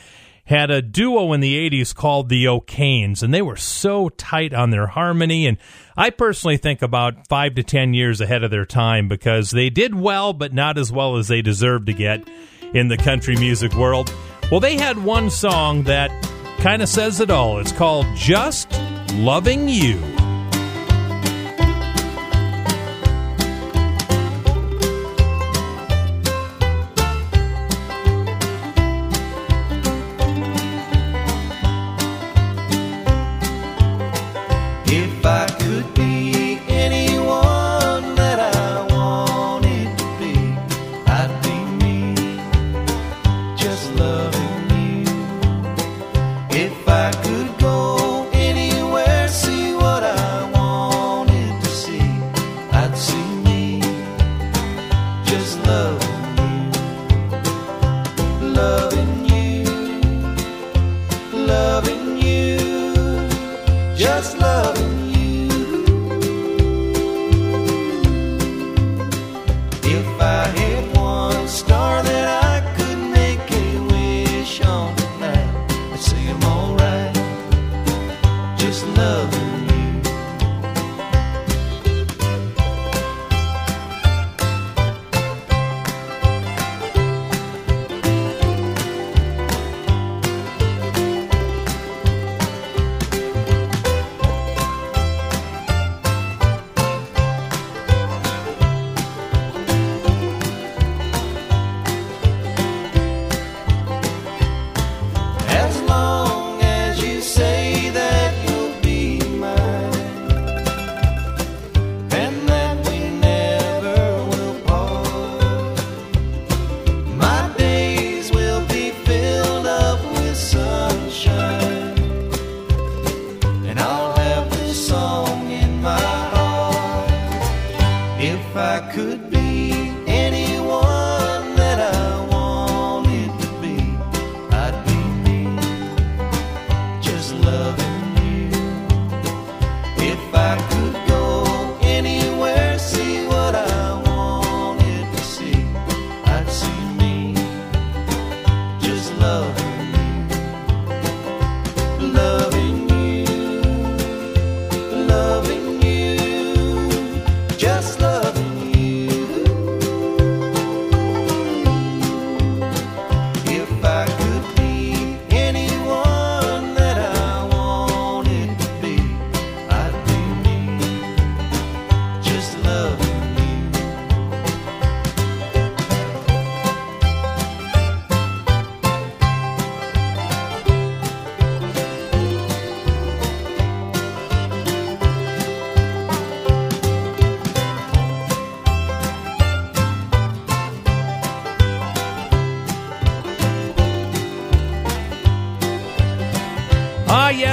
had 0.49 0.70
a 0.70 0.81
duo 0.81 1.35
in 1.35 1.41
the 1.41 1.70
80s 1.70 1.95
called 1.95 2.31
the 2.31 2.49
O'Kanes, 2.49 3.23
and 3.23 3.35
they 3.35 3.43
were 3.43 3.57
so 3.57 4.09
tight 4.09 4.55
on 4.55 4.70
their 4.70 4.87
harmony. 4.87 5.47
And 5.47 5.59
I 5.95 6.09
personally 6.09 6.57
think 6.57 6.81
about 6.81 7.29
five 7.29 7.55
to 7.57 7.62
10 7.62 7.93
years 7.93 8.23
ahead 8.23 8.43
of 8.43 8.51
their 8.51 8.65
time 8.65 9.09
because 9.09 9.51
they 9.51 9.69
did 9.69 9.95
well, 9.95 10.33
but 10.33 10.55
not 10.55 10.79
as 10.79 10.91
well 10.91 11.16
as 11.16 11.29
they 11.29 11.43
deserved 11.43 11.87
to 11.87 11.93
get 11.93 12.27
in 12.73 12.89
the 12.89 12.97
country 12.97 13.37
music 13.37 13.75
world. 13.75 14.12
Well, 14.51 14.61
they 14.61 14.79
had 14.79 15.05
one 15.05 15.29
song 15.29 15.83
that 15.83 16.11
kind 16.61 16.81
of 16.81 16.89
says 16.89 17.20
it 17.20 17.31
all. 17.31 17.59
It's 17.59 17.73
called 17.73 18.07
Just 18.16 18.73
Loving 19.16 19.69
You. 19.69 20.27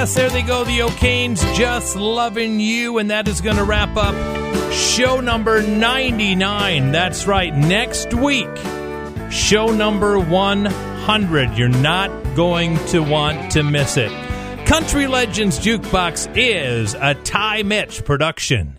Yes, 0.06 0.14
there 0.14 0.30
they 0.30 0.42
go, 0.42 0.62
the 0.62 0.82
O'Kanes, 0.82 1.42
just 1.56 1.96
loving 1.96 2.60
you, 2.60 2.98
and 2.98 3.10
that 3.10 3.26
is 3.26 3.40
going 3.40 3.56
to 3.56 3.64
wrap 3.64 3.96
up 3.96 4.14
show 4.72 5.20
number 5.20 5.62
99. 5.62 6.92
That's 6.92 7.26
right, 7.26 7.52
next 7.52 8.14
week, 8.14 8.48
show 9.30 9.66
number 9.66 10.20
100. 10.20 11.58
You're 11.58 11.68
not 11.68 12.10
going 12.36 12.76
to 12.86 13.00
want 13.00 13.50
to 13.52 13.64
miss 13.64 13.96
it. 13.96 14.12
Country 14.64 15.08
Legends 15.08 15.58
Jukebox 15.58 16.36
is 16.36 16.94
a 16.94 17.14
Ty 17.14 17.64
Mitch 17.64 18.04
production. 18.04 18.78